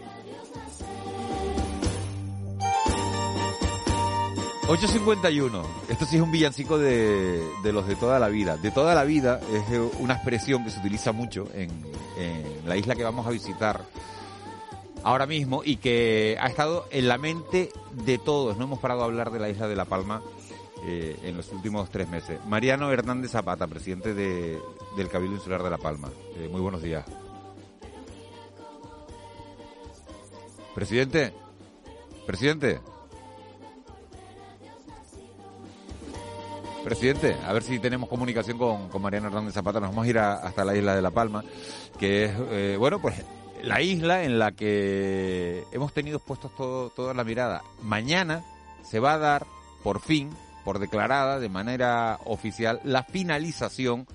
851. 4.67 5.63
Esto 5.89 6.05
sí 6.05 6.15
es 6.15 6.21
un 6.21 6.31
villancico 6.31 6.77
de, 6.77 7.45
de, 7.61 7.73
los 7.73 7.85
de 7.87 7.95
toda 7.97 8.19
la 8.19 8.29
vida. 8.29 8.55
De 8.55 8.71
toda 8.71 8.95
la 8.95 9.03
vida 9.03 9.41
es 9.51 9.63
una 9.99 10.13
expresión 10.13 10.63
que 10.63 10.69
se 10.69 10.79
utiliza 10.79 11.11
mucho 11.11 11.47
en, 11.53 11.69
en 12.17 12.69
la 12.69 12.77
isla 12.77 12.95
que 12.95 13.03
vamos 13.03 13.27
a 13.27 13.31
visitar 13.31 13.81
ahora 15.03 15.25
mismo 15.25 15.61
y 15.63 15.77
que 15.77 16.37
ha 16.39 16.47
estado 16.47 16.85
en 16.91 17.07
la 17.07 17.17
mente 17.17 17.71
de 17.91 18.17
todos. 18.17 18.57
No 18.57 18.65
hemos 18.65 18.79
parado 18.79 19.01
a 19.01 19.05
hablar 19.05 19.31
de 19.31 19.39
la 19.39 19.49
isla 19.49 19.67
de 19.67 19.75
La 19.75 19.85
Palma 19.85 20.21
eh, 20.85 21.17
en 21.23 21.37
los 21.37 21.51
últimos 21.51 21.89
tres 21.89 22.09
meses. 22.09 22.39
Mariano 22.45 22.91
Hernández 22.91 23.31
Zapata, 23.31 23.67
presidente 23.67 24.13
de, 24.13 24.59
del 24.95 25.09
Cabildo 25.09 25.35
Insular 25.35 25.63
de 25.63 25.69
La 25.69 25.77
Palma. 25.77 26.09
Eh, 26.37 26.47
muy 26.51 26.61
buenos 26.61 26.81
días. 26.81 27.05
Presidente. 30.73 31.33
Presidente. 32.25 32.79
Presidente, 36.83 37.37
a 37.45 37.53
ver 37.53 37.61
si 37.61 37.77
tenemos 37.77 38.09
comunicación 38.09 38.57
con, 38.57 38.89
Mariano 38.99 39.27
Hernández 39.27 39.53
Zapata. 39.53 39.79
Nos 39.79 39.91
vamos 39.91 40.05
a 40.05 40.09
ir 40.09 40.17
hasta 40.17 40.65
la 40.65 40.75
isla 40.75 40.95
de 40.95 41.01
La 41.03 41.11
Palma, 41.11 41.43
que 41.99 42.25
es, 42.25 42.31
eh, 42.49 42.75
bueno, 42.79 42.99
pues 42.99 43.23
la 43.63 43.81
isla 43.81 44.23
en 44.23 44.39
la 44.39 44.51
que 44.51 45.63
hemos 45.71 45.93
tenido 45.93 46.19
puestos 46.19 46.55
todo, 46.55 46.89
toda 46.89 47.13
la 47.13 47.23
mirada. 47.23 47.61
Mañana 47.81 48.43
se 48.83 48.99
va 48.99 49.13
a 49.13 49.17
dar, 49.17 49.45
por 49.83 49.99
fin, 49.99 50.29
por 50.63 50.79
declarada 50.79 51.39
de 51.39 51.49
manera 51.49 52.19
oficial, 52.25 52.79
la 52.83 53.03
finalización 53.03 54.07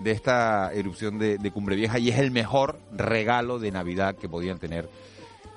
de 0.00 0.12
esta 0.12 0.72
erupción 0.72 1.18
de, 1.18 1.50
Cumbre 1.52 1.76
Vieja 1.76 1.98
y 1.98 2.08
es 2.08 2.18
el 2.18 2.30
mejor 2.30 2.78
regalo 2.92 3.58
de 3.58 3.70
Navidad 3.70 4.16
que 4.16 4.28
podían 4.28 4.58
tener 4.58 4.88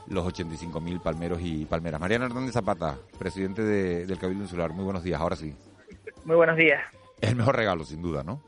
los 0.07 0.25
85.000 0.25 1.01
palmeros 1.01 1.39
y 1.41 1.65
palmeras. 1.65 1.99
Mariana 1.99 2.25
Hernández 2.25 2.53
Zapata, 2.53 2.97
presidente 3.17 3.63
del 3.63 4.19
Cabildo 4.19 4.43
Insular, 4.43 4.71
muy 4.71 4.83
buenos 4.83 5.03
días, 5.03 5.21
ahora 5.21 5.35
sí. 5.35 5.55
Muy 6.25 6.35
buenos 6.35 6.57
días. 6.57 6.81
Es 7.21 7.29
el 7.29 7.37
mejor 7.37 7.55
regalo, 7.55 7.85
sin 7.85 8.01
duda, 8.01 8.21
¿no? 8.23 8.41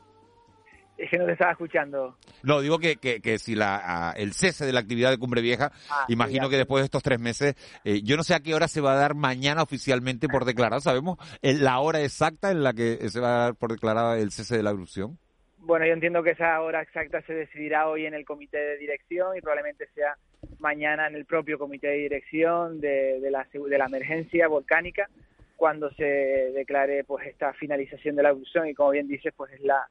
Es 0.98 1.10
que 1.10 1.18
no 1.18 1.26
te 1.26 1.32
estaba 1.32 1.52
escuchando. 1.52 2.16
No, 2.42 2.60
digo 2.60 2.78
que, 2.78 2.96
que, 2.96 3.38
si 3.38 3.54
la, 3.54 4.14
el 4.16 4.32
cese 4.32 4.64
de 4.64 4.72
la 4.72 4.80
actividad 4.80 5.10
de 5.10 5.18
Cumbre 5.18 5.42
Vieja, 5.42 5.70
ah, 5.90 6.06
imagino 6.08 6.48
que 6.48 6.56
después 6.56 6.80
de 6.82 6.86
estos 6.86 7.02
tres 7.02 7.20
meses, 7.20 7.54
eh, 7.84 8.00
yo 8.02 8.16
no 8.16 8.22
sé 8.22 8.34
a 8.34 8.40
qué 8.40 8.54
hora 8.54 8.66
se 8.66 8.80
va 8.80 8.92
a 8.92 8.96
dar 8.96 9.14
mañana 9.14 9.62
oficialmente 9.62 10.28
por 10.28 10.44
declarado, 10.44 10.80
¿sabemos 10.80 11.18
la 11.42 11.78
hora 11.80 12.00
exacta 12.00 12.50
en 12.50 12.62
la 12.62 12.72
que 12.72 13.08
se 13.10 13.20
va 13.20 13.28
a 13.28 13.38
dar 13.44 13.54
por 13.56 13.72
declarada 13.72 14.18
el 14.18 14.30
cese 14.30 14.56
de 14.56 14.62
la 14.62 14.70
erupción? 14.70 15.18
Bueno, 15.58 15.84
yo 15.84 15.92
entiendo 15.92 16.22
que 16.22 16.30
esa 16.30 16.60
hora 16.60 16.80
exacta 16.80 17.20
se 17.22 17.34
decidirá 17.34 17.88
hoy 17.88 18.06
en 18.06 18.14
el 18.14 18.24
comité 18.24 18.58
de 18.58 18.76
dirección 18.78 19.36
y 19.36 19.40
probablemente 19.40 19.88
sea 19.94 20.16
mañana 20.60 21.08
en 21.08 21.16
el 21.16 21.24
propio 21.24 21.58
comité 21.58 21.88
de 21.88 21.96
dirección 21.96 22.80
de, 22.80 23.18
de, 23.20 23.30
la, 23.32 23.46
de 23.52 23.78
la 23.78 23.86
emergencia 23.86 24.46
volcánica 24.46 25.08
cuando 25.56 25.90
se 25.94 26.04
declare 26.04 27.02
pues 27.02 27.26
esta 27.26 27.52
finalización 27.54 28.14
de 28.14 28.22
la 28.22 28.28
erupción 28.28 28.68
y 28.68 28.74
como 28.74 28.90
bien 28.90 29.08
dices 29.08 29.34
pues 29.36 29.52
es 29.54 29.60
la 29.60 29.88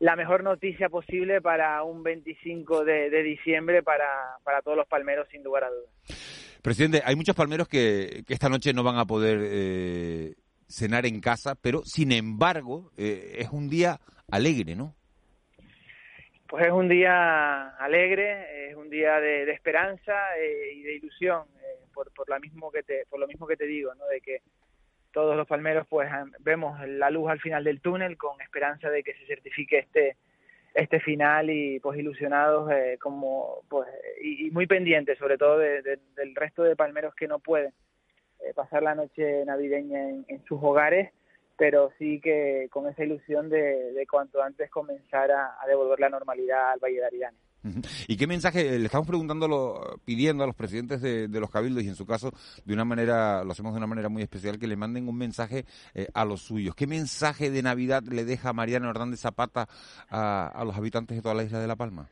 la 0.00 0.16
mejor 0.16 0.42
noticia 0.42 0.88
posible 0.88 1.40
para 1.40 1.82
un 1.82 2.02
25 2.02 2.84
de, 2.84 3.22
diciembre 3.22 3.82
para, 3.82 4.38
para, 4.42 4.62
todos 4.62 4.76
los 4.76 4.86
palmeros, 4.86 5.28
sin 5.30 5.42
lugar 5.42 5.64
a 5.64 5.70
dudas. 5.70 6.60
Presidente, 6.62 7.02
hay 7.04 7.14
muchos 7.14 7.36
palmeros 7.36 7.68
que, 7.68 8.24
esta 8.28 8.48
noche 8.48 8.72
no 8.72 8.82
van 8.82 8.96
a 8.96 9.04
poder 9.04 9.38
eh, 9.42 10.34
cenar 10.66 11.06
en 11.06 11.20
casa, 11.20 11.54
pero 11.54 11.82
sin 11.84 12.12
embargo 12.12 12.90
eh, 12.96 13.36
es 13.38 13.50
un 13.50 13.68
día 13.68 14.00
alegre, 14.30 14.74
¿no? 14.74 14.94
Pues 16.48 16.66
es 16.66 16.72
un 16.72 16.88
día 16.88 17.70
alegre, 17.76 18.70
es 18.70 18.76
un 18.76 18.88
día 18.88 19.18
de, 19.20 19.50
esperanza 19.50 20.12
eh, 20.38 20.74
y 20.74 20.82
de 20.82 20.94
ilusión, 20.96 21.44
por, 21.92 22.12
por, 22.12 22.28
la 22.28 22.38
mismo 22.38 22.70
que 22.70 22.82
te, 22.82 23.04
por 23.08 23.20
lo 23.20 23.26
mismo 23.26 23.46
que 23.46 23.56
te 23.56 23.66
digo, 23.66 23.94
¿no? 23.94 24.06
De 24.06 24.20
que 24.20 24.42
todos 25.14 25.36
los 25.36 25.46
palmeros 25.46 25.86
pues 25.88 26.10
vemos 26.40 26.78
la 26.86 27.08
luz 27.08 27.30
al 27.30 27.40
final 27.40 27.64
del 27.64 27.80
túnel 27.80 28.18
con 28.18 28.38
esperanza 28.42 28.90
de 28.90 29.02
que 29.02 29.14
se 29.14 29.26
certifique 29.26 29.78
este 29.78 30.16
este 30.74 30.98
final 30.98 31.50
y 31.50 31.78
pues 31.78 31.96
ilusionados 31.98 32.70
eh, 32.72 32.98
como 33.00 33.62
pues 33.68 33.88
y, 34.20 34.50
muy 34.50 34.66
pendientes 34.66 35.16
sobre 35.18 35.38
todo 35.38 35.58
del 35.58 36.34
resto 36.34 36.64
de 36.64 36.74
palmeros 36.74 37.14
que 37.14 37.28
no 37.28 37.38
pueden 37.38 37.72
eh, 38.40 38.52
pasar 38.54 38.82
la 38.82 38.96
noche 38.96 39.44
navideña 39.46 40.10
en, 40.10 40.44
sus 40.48 40.58
hogares 40.60 41.12
pero 41.56 41.92
sí 41.96 42.20
que 42.20 42.66
con 42.72 42.88
esa 42.88 43.04
ilusión 43.04 43.48
de, 43.48 43.92
de 43.92 44.06
cuanto 44.08 44.42
antes 44.42 44.68
comenzar 44.68 45.30
a, 45.30 45.56
devolver 45.68 46.00
la 46.00 46.08
normalidad 46.08 46.72
al 46.72 46.80
Valle 46.80 46.96
de 46.96 47.06
Aridane. 47.06 47.38
¿Y 48.08 48.16
qué 48.16 48.26
mensaje 48.26 48.78
le 48.78 48.84
estamos 48.84 49.06
preguntando, 49.06 49.98
pidiendo 50.04 50.44
a 50.44 50.46
los 50.46 50.54
presidentes 50.54 51.00
de, 51.00 51.28
los 51.40 51.50
cabildos 51.50 51.82
y 51.82 51.88
en 51.88 51.94
su 51.94 52.06
caso 52.06 52.30
de 52.64 52.74
una 52.74 52.84
manera, 52.84 53.42
lo 53.42 53.52
hacemos 53.52 53.72
de 53.72 53.78
una 53.78 53.86
manera 53.86 54.08
muy 54.08 54.22
especial, 54.22 54.58
que 54.58 54.66
le 54.66 54.76
manden 54.76 55.08
un 55.08 55.16
mensaje 55.16 55.64
eh, 55.94 56.08
a 56.12 56.24
los 56.24 56.42
suyos? 56.42 56.74
¿Qué 56.74 56.86
mensaje 56.86 57.50
de 57.50 57.62
Navidad 57.62 58.02
le 58.02 58.24
deja 58.24 58.52
Mariano 58.52 58.90
Hernández 58.90 59.20
Zapata 59.20 59.66
a, 60.10 60.62
los 60.66 60.76
habitantes 60.76 61.16
de 61.16 61.22
toda 61.22 61.34
la 61.34 61.44
isla 61.44 61.60
de 61.60 61.66
La 61.66 61.76
Palma? 61.76 62.08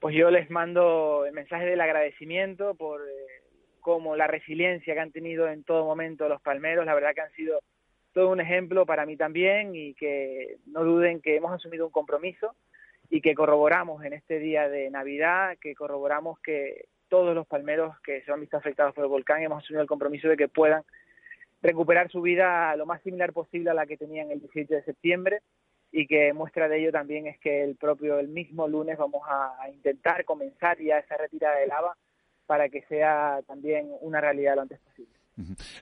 pues 0.00 0.14
yo 0.14 0.30
les 0.30 0.48
mando 0.48 1.24
el 1.26 1.32
mensaje 1.32 1.64
del 1.64 1.80
agradecimiento 1.80 2.74
por 2.74 3.00
eh, 3.00 3.42
como 3.80 4.14
la 4.14 4.28
resiliencia 4.28 4.94
que 4.94 5.00
han 5.00 5.10
tenido 5.10 5.48
en 5.48 5.64
todo 5.64 5.84
momento 5.84 6.28
los 6.28 6.40
palmeros, 6.40 6.86
la 6.86 6.94
verdad 6.94 7.14
que 7.16 7.20
han 7.22 7.32
sido 7.32 7.60
todo 8.12 8.30
un 8.30 8.40
ejemplo 8.40 8.86
para 8.86 9.06
mí 9.06 9.16
también 9.16 9.74
y 9.74 9.94
que 9.94 10.58
no 10.66 10.84
duden 10.84 11.20
que 11.20 11.36
hemos 11.36 11.52
asumido 11.52 11.86
un 11.86 11.92
compromiso 11.92 12.54
y 13.10 13.20
que 13.20 13.34
corroboramos 13.34 14.04
en 14.04 14.12
este 14.12 14.38
día 14.38 14.68
de 14.68 14.90
Navidad, 14.90 15.56
que 15.60 15.74
corroboramos 15.74 16.38
que 16.40 16.88
todos 17.08 17.34
los 17.34 17.46
palmeros 17.46 17.98
que 18.00 18.22
se 18.22 18.32
han 18.32 18.40
visto 18.40 18.56
afectados 18.56 18.94
por 18.94 19.04
el 19.04 19.10
volcán 19.10 19.42
hemos 19.42 19.62
asumido 19.62 19.82
el 19.82 19.88
compromiso 19.88 20.28
de 20.28 20.36
que 20.36 20.48
puedan 20.48 20.82
recuperar 21.62 22.10
su 22.10 22.20
vida 22.20 22.76
lo 22.76 22.86
más 22.86 23.02
similar 23.02 23.32
posible 23.32 23.70
a 23.70 23.74
la 23.74 23.86
que 23.86 23.96
tenían 23.96 24.30
el 24.30 24.40
17 24.40 24.74
de 24.74 24.82
septiembre 24.84 25.40
y 25.90 26.06
que 26.06 26.32
muestra 26.34 26.68
de 26.68 26.80
ello 26.80 26.92
también 26.92 27.26
es 27.26 27.38
que 27.38 27.64
el 27.64 27.76
propio 27.76 28.18
el 28.18 28.28
mismo 28.28 28.68
lunes 28.68 28.98
vamos 28.98 29.22
a, 29.26 29.56
a 29.60 29.70
intentar 29.70 30.24
comenzar 30.24 30.78
ya 30.78 30.98
esa 30.98 31.16
retirada 31.16 31.58
de 31.58 31.66
lava 31.66 31.96
para 32.46 32.68
que 32.68 32.82
sea 32.82 33.40
también 33.46 33.90
una 34.00 34.20
realidad 34.20 34.56
lo 34.56 34.62
antes 34.62 34.78
posible. 34.80 35.17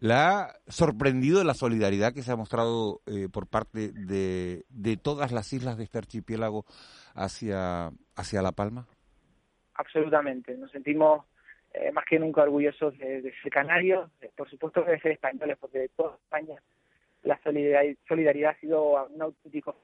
¿Le 0.01 0.15
ha 0.15 0.55
sorprendido 0.69 1.43
la 1.45 1.55
solidaridad 1.55 2.13
que 2.13 2.23
se 2.23 2.33
ha 2.33 2.37
mostrado 2.37 3.01
eh, 3.07 3.29
por 3.33 3.47
parte 3.47 3.91
de, 3.93 4.65
de, 4.69 4.97
todas 4.97 5.33
las 5.33 5.53
islas 5.53 5.79
de 5.79 5.85
este 5.85 5.99
archipiélago 5.99 6.65
hacia, 7.15 7.91
hacia 8.17 8.43
La 8.43 8.53
Palma? 8.53 8.87
Absolutamente. 9.75 10.57
Nos 10.57 10.71
sentimos 10.71 11.25
eh, 11.73 11.91
más 11.93 12.05
que 12.05 12.19
nunca 12.19 12.43
orgullosos 12.43 12.97
de, 12.99 13.23
de 13.23 13.33
ser 13.43 13.51
canarios, 13.53 14.11
por 14.37 14.49
supuesto 14.51 14.85
que 14.85 14.93
de 14.93 15.01
ser 15.01 15.13
españoles, 15.13 15.57
porque 15.61 15.79
de 15.79 15.89
toda 15.89 16.17
España 16.17 16.57
la 17.23 17.41
solidaridad, 17.43 17.97
solidaridad 18.07 18.51
ha 18.53 18.61
sido 18.61 19.07
un 19.07 19.23
auténtico 19.23 19.75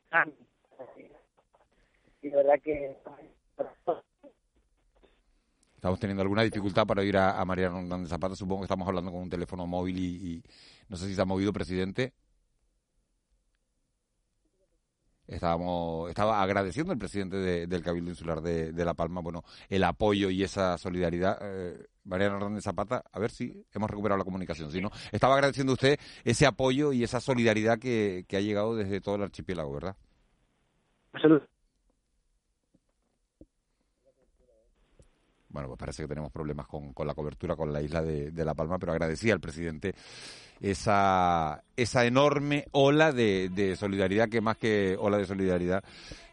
y 2.23 2.29
de 2.29 2.37
verdad 2.37 2.61
que 2.63 2.97
Estamos 5.83 5.99
teniendo 5.99 6.23
alguna 6.23 6.43
dificultad 6.43 6.87
para 6.87 7.03
ir 7.03 7.17
a, 7.17 7.41
a 7.41 7.45
Mariano 7.45 7.81
Hernández 7.81 8.09
Zapata. 8.09 8.37
Supongo 8.37 8.61
que 8.61 8.67
estamos 8.67 8.87
hablando 8.87 9.11
con 9.11 9.21
un 9.21 9.29
teléfono 9.29 9.67
móvil 9.67 9.99
y, 9.99 10.41
no 10.89 10.97
sé 10.97 11.09
si 11.09 11.17
se 11.17 11.21
ha 11.21 11.25
movido, 11.25 11.53
presidente. 11.53 12.13
Estábamos, 15.27 16.09
estaba 16.09 16.41
agradeciendo 16.41 16.93
al 16.93 17.01
presidente 17.01 17.37
de, 17.37 17.67
del 17.67 17.83
Cabildo 17.83 18.11
Insular 18.11 18.41
de, 18.43 18.85
La 18.85 18.95
Palma, 18.95 19.23
bueno, 19.23 19.43
el 19.69 19.83
apoyo 19.83 20.31
y 20.31 20.45
esa 20.45 20.79
solidaridad. 20.79 21.37
Eh, 21.43 21.85
Mariano 22.05 22.37
Hernández 22.37 22.63
Zapata, 22.63 23.03
a 23.11 23.19
ver 23.19 23.33
si 23.33 23.67
hemos 23.73 23.91
recuperado 23.91 24.19
la 24.19 24.25
comunicación. 24.25 24.71
Si 24.71 24.81
no, 24.81 24.93
estaba 25.11 25.35
agradeciendo 25.35 25.73
usted 25.73 25.99
ese 26.23 26.47
apoyo 26.47 26.93
y 26.93 27.03
esa 27.03 27.21
solidaridad 27.21 27.81
que, 27.81 28.25
que 28.29 28.37
ha 28.37 28.41
llegado 28.41 28.77
desde 28.77 29.01
todo 29.01 29.17
el 29.17 29.23
archipiélago, 29.23 29.73
¿verdad? 29.73 29.97
Absolutamente. 31.13 31.52
Bueno, 35.53 35.69
pues 35.69 35.79
parece 35.79 36.03
que 36.03 36.09
tenemos 36.09 36.33
problemas 36.33 36.67
con, 36.67 36.93
con 36.93 37.07
la 37.07 37.15
cobertura 37.15 37.55
con 37.55 37.73
la 37.73 37.83
isla 37.83 38.03
de, 38.03 38.31
de, 38.31 38.45
La 38.45 38.55
Palma, 38.55 38.79
pero 38.79 38.93
agradecía 38.93 39.35
al 39.35 39.41
presidente 39.41 39.95
esa, 40.61 41.63
esa 41.77 42.05
enorme 42.05 42.67
ola 42.73 43.13
de, 43.13 43.51
de, 43.51 43.77
solidaridad, 43.77 44.29
que 44.29 44.41
más 44.41 44.57
que 44.57 44.97
ola 44.99 45.19
de 45.19 45.27
solidaridad 45.27 45.85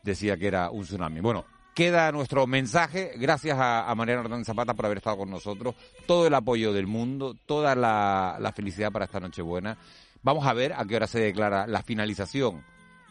decía 0.03 0.37
que 0.37 0.47
era 0.47 0.69
un 0.69 0.83
tsunami. 0.83 1.19
Bueno, 1.19 1.45
queda 1.75 2.11
nuestro 2.11 2.47
mensaje. 2.47 3.11
Gracias 3.17 3.57
a, 3.59 3.89
a 3.89 3.95
Mariano 3.95 4.21
Hernández 4.21 4.47
Zapata 4.47 4.73
por 4.73 4.85
haber 4.85 4.99
estado 4.99 5.17
con 5.17 5.29
nosotros. 5.29 5.75
Todo 6.07 6.27
el 6.27 6.33
apoyo 6.33 6.71
del 6.71 6.87
mundo, 6.87 7.35
toda 7.45 7.75
la, 7.75 8.37
la 8.39 8.51
felicidad 8.53 8.91
para 8.91 9.05
esta 9.05 9.19
Nochebuena. 9.19 9.77
Vamos 10.21 10.45
a 10.45 10.53
ver 10.53 10.73
a 10.73 10.85
qué 10.85 10.95
hora 10.95 11.07
se 11.07 11.19
declara 11.19 11.67
la 11.67 11.81
finalización 11.81 12.63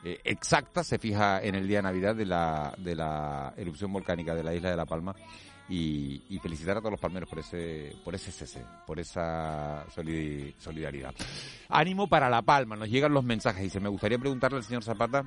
eh, 0.04 0.20
exacta, 0.24 0.84
se 0.84 0.98
fija 0.98 1.42
en 1.42 1.56
el 1.56 1.66
día 1.66 1.78
de 1.78 1.82
Navidad 1.82 2.14
de 2.14 2.24
la, 2.24 2.72
de 2.78 2.94
la 2.94 3.52
erupción 3.56 3.92
volcánica 3.92 4.34
de 4.34 4.44
la 4.44 4.54
isla 4.54 4.70
de 4.70 4.76
La 4.76 4.86
Palma 4.86 5.14
y, 5.68 6.38
felicitar 6.42 6.76
a 6.76 6.80
todos 6.80 6.92
los 6.92 7.00
palmeros 7.00 7.28
por 7.28 7.40
ese 7.40 7.94
por 8.04 8.14
ese 8.14 8.32
cese, 8.32 8.64
por 8.86 8.98
esa 8.98 9.84
solidaridad. 9.90 11.14
Ánimo 11.68 12.08
para 12.08 12.30
La 12.30 12.42
Palma, 12.42 12.76
nos 12.76 12.88
llegan 12.88 13.12
los 13.12 13.24
mensajes 13.24 13.72
se 13.72 13.80
me 13.80 13.88
gustaría 13.88 14.18
preguntarle 14.18 14.58
al 14.58 14.64
señor 14.64 14.82
Zapata 14.82 15.24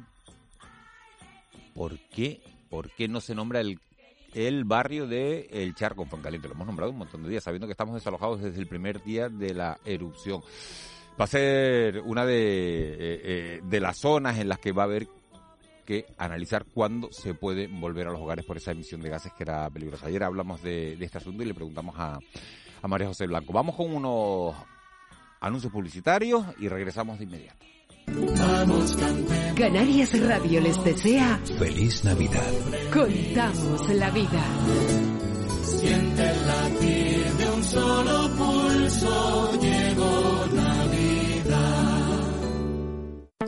¿por 1.74 1.98
qué, 2.10 2.42
por 2.70 2.90
qué 2.92 3.08
no 3.08 3.22
se 3.22 3.36
nombra 3.36 3.62
el 3.62 3.80
el 4.34 4.64
barrio 4.64 5.08
de 5.08 5.48
El 5.52 5.76
Charco, 5.76 6.08
Caliente? 6.22 6.48
Lo 6.48 6.54
hemos 6.54 6.68
nombrado 6.68 6.92
un 6.92 7.00
montón 7.00 7.24
de 7.24 7.30
días, 7.30 7.44
sabiendo 7.44 7.68
que 7.68 7.72
estamos 7.72 7.96
desalojados 7.96 8.42
desde 8.42 8.60
el 8.60 8.68
primer 8.68 9.04
día 9.04 9.28
de 9.28 9.54
la 9.54 9.78
erupción. 9.84 10.42
Va 11.20 11.26
a 11.26 11.28
ser 11.28 12.00
una 12.00 12.26
de, 12.26 12.38
eh, 12.38 12.98
eh, 13.00 13.62
de 13.62 13.80
las 13.82 13.98
zonas 13.98 14.40
en 14.40 14.48
las 14.48 14.60
que 14.60 14.72
va 14.72 14.84
a 14.84 14.86
haber 14.86 15.08
que 15.92 16.06
analizar 16.18 16.64
cuándo 16.74 17.12
se 17.12 17.34
puede 17.34 17.68
volver 17.68 18.08
a 18.08 18.12
los 18.12 18.22
hogares 18.22 18.46
por 18.46 18.56
esa 18.56 18.72
emisión 18.72 19.02
de 19.02 19.10
gases 19.10 19.34
que 19.34 19.44
era 19.44 19.70
peligrosa. 19.70 20.08
Ayer 20.08 20.24
hablamos 20.24 20.64
de, 20.64 20.96
de 20.96 21.04
este 21.04 21.18
asunto 21.18 21.44
y 21.44 21.48
le 21.48 21.54
preguntamos 21.54 21.96
a, 21.98 22.18
a 22.82 22.88
María 22.88 23.08
José 23.08 23.28
Blanco. 23.28 23.52
Vamos 23.52 23.76
con 23.76 23.94
unos 23.94 24.56
anuncios 25.42 25.74
publicitarios 25.74 26.46
y 26.60 26.70
regresamos 26.70 27.20
de 27.20 27.26
inmediato. 27.26 27.66
Vamos, 28.08 28.98
Canarias 29.58 30.18
Radio 30.22 30.62
les 30.62 30.82
desea 30.82 31.38
Feliz 31.60 32.06
Navidad. 32.06 32.54
Contamos 32.94 33.90
la 33.90 34.10
vida. 34.12 34.44
Siente 35.66 36.30
el 36.30 36.48
latir 36.48 37.26
de 37.34 37.52
un 37.52 37.64
solo 37.66 38.30
pulso, 38.38 39.58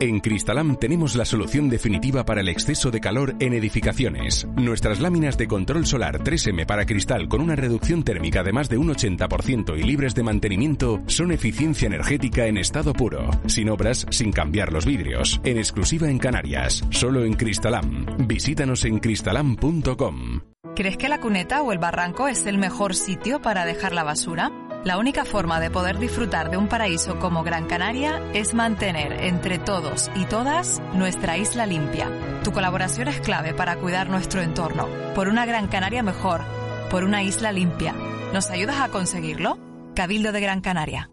En 0.00 0.20
Cristalam 0.20 0.76
tenemos 0.76 1.14
la 1.14 1.24
solución 1.24 1.68
definitiva 1.68 2.24
para 2.24 2.40
el 2.40 2.48
exceso 2.48 2.90
de 2.90 3.00
calor 3.00 3.34
en 3.38 3.52
edificaciones. 3.52 4.46
Nuestras 4.56 5.00
láminas 5.00 5.38
de 5.38 5.46
control 5.46 5.86
solar 5.86 6.22
3M 6.22 6.66
para 6.66 6.84
cristal 6.84 7.28
con 7.28 7.40
una 7.40 7.56
reducción 7.56 8.02
térmica 8.02 8.42
de 8.42 8.52
más 8.52 8.68
de 8.68 8.78
un 8.78 8.88
80% 8.88 9.78
y 9.78 9.82
libres 9.82 10.14
de 10.14 10.22
mantenimiento 10.22 11.00
son 11.06 11.32
eficiencia 11.32 11.86
energética 11.86 12.46
en 12.46 12.58
estado 12.58 12.92
puro, 12.92 13.30
sin 13.46 13.68
obras, 13.68 14.06
sin 14.10 14.32
cambiar 14.32 14.72
los 14.72 14.84
vidrios, 14.84 15.40
en 15.44 15.58
exclusiva 15.58 16.08
en 16.08 16.18
Canarias, 16.18 16.84
solo 16.90 17.24
en 17.24 17.34
Cristalam. 17.34 18.06
Visítanos 18.26 18.84
en 18.84 18.98
cristalam.com. 18.98 20.40
¿Crees 20.74 20.96
que 20.96 21.08
la 21.08 21.20
cuneta 21.20 21.62
o 21.62 21.70
el 21.70 21.78
barranco 21.78 22.26
es 22.26 22.46
el 22.46 22.58
mejor 22.58 22.96
sitio 22.96 23.40
para 23.40 23.64
dejar 23.64 23.92
la 23.92 24.02
basura? 24.02 24.50
La 24.84 24.98
única 24.98 25.24
forma 25.24 25.60
de 25.60 25.70
poder 25.70 25.98
disfrutar 25.98 26.50
de 26.50 26.58
un 26.58 26.68
paraíso 26.68 27.18
como 27.18 27.42
Gran 27.42 27.66
Canaria 27.66 28.20
es 28.34 28.52
mantener 28.52 29.14
entre 29.24 29.58
todos 29.58 30.10
y 30.14 30.26
todas 30.26 30.82
nuestra 30.92 31.38
isla 31.38 31.64
limpia. 31.64 32.10
Tu 32.44 32.52
colaboración 32.52 33.08
es 33.08 33.18
clave 33.22 33.54
para 33.54 33.76
cuidar 33.76 34.10
nuestro 34.10 34.42
entorno, 34.42 34.86
por 35.14 35.28
una 35.28 35.46
Gran 35.46 35.68
Canaria 35.68 36.02
mejor, 36.02 36.42
por 36.90 37.02
una 37.02 37.22
isla 37.22 37.50
limpia. 37.50 37.94
¿Nos 38.34 38.50
ayudas 38.50 38.78
a 38.78 38.90
conseguirlo? 38.90 39.58
Cabildo 39.94 40.32
de 40.32 40.40
Gran 40.42 40.60
Canaria. 40.60 41.10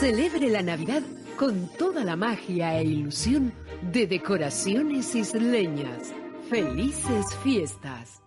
Celebre 0.00 0.48
la 0.48 0.62
Navidad 0.62 1.02
con 1.36 1.68
toda 1.76 2.02
la 2.02 2.16
magia 2.16 2.78
e 2.78 2.84
ilusión 2.84 3.52
de 3.92 4.06
decoraciones 4.06 5.14
isleñas. 5.14 6.14
Felices 6.48 7.26
fiestas. 7.42 8.21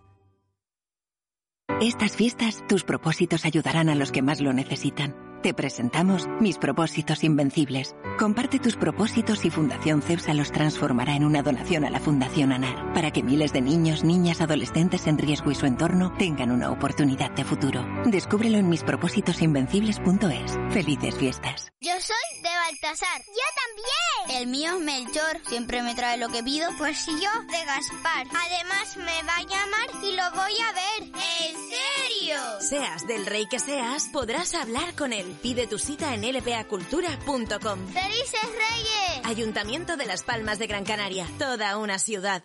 Estas 1.80 2.16
fiestas, 2.16 2.64
tus 2.68 2.84
propósitos 2.84 3.44
ayudarán 3.44 3.90
a 3.90 3.94
los 3.94 4.10
que 4.10 4.22
más 4.22 4.40
lo 4.40 4.54
necesitan. 4.54 5.25
Te 5.46 5.54
presentamos 5.54 6.26
Mis 6.40 6.58
Propósitos 6.58 7.22
Invencibles. 7.22 7.94
Comparte 8.18 8.58
tus 8.58 8.74
propósitos 8.74 9.44
y 9.44 9.50
Fundación 9.50 10.02
CEPSA 10.02 10.34
los 10.34 10.50
transformará 10.50 11.14
en 11.14 11.24
una 11.24 11.42
donación 11.42 11.84
a 11.84 11.90
la 11.90 12.00
Fundación 12.00 12.50
ANAR, 12.50 12.92
para 12.92 13.12
que 13.12 13.22
miles 13.22 13.52
de 13.52 13.60
niños, 13.60 14.02
niñas, 14.02 14.40
adolescentes 14.40 15.06
en 15.06 15.18
riesgo 15.18 15.52
y 15.52 15.54
su 15.54 15.66
entorno 15.66 16.12
tengan 16.18 16.50
una 16.50 16.72
oportunidad 16.72 17.30
de 17.30 17.44
futuro. 17.44 17.86
Descúbrelo 18.06 18.58
en 18.58 18.68
mispropósitosinvencibles.es. 18.68 20.58
Felices 20.74 21.14
fiestas. 21.14 21.68
Yo 21.80 21.92
soy 22.00 22.42
de 22.42 22.48
Baltasar. 22.48 23.20
Yo 23.28 23.46
también. 23.62 24.42
El 24.42 24.48
mío 24.48 24.76
es 24.76 24.80
Melchor. 24.80 25.40
Siempre 25.48 25.82
me 25.82 25.94
trae 25.94 26.16
lo 26.16 26.28
que 26.28 26.42
pido. 26.42 26.68
Pues 26.76 26.98
si 26.98 27.12
yo 27.12 27.30
de 27.42 27.64
Gaspar. 27.64 28.26
Además 28.26 28.96
me 28.96 29.22
va 29.22 29.36
a 29.36 29.42
llamar 29.42 29.90
y 30.02 30.16
lo 30.16 30.28
voy 30.32 30.54
a 30.60 30.72
ver. 30.72 31.02
¿En 31.04 31.54
serio? 31.70 32.36
Seas 32.58 33.06
del 33.06 33.26
rey 33.26 33.46
que 33.48 33.60
seas, 33.60 34.08
podrás 34.12 34.52
hablar 34.54 34.94
con 34.96 35.12
él. 35.12 35.35
Pide 35.42 35.66
tu 35.66 35.78
cita 35.78 36.14
en 36.14 36.22
lpacultura.com. 36.22 37.78
¡Felices 37.88 38.40
Reyes! 38.42 39.24
Ayuntamiento 39.24 39.96
de 39.96 40.06
Las 40.06 40.22
Palmas 40.22 40.58
de 40.58 40.66
Gran 40.66 40.84
Canaria. 40.84 41.26
Toda 41.38 41.78
una 41.78 41.98
ciudad. 41.98 42.44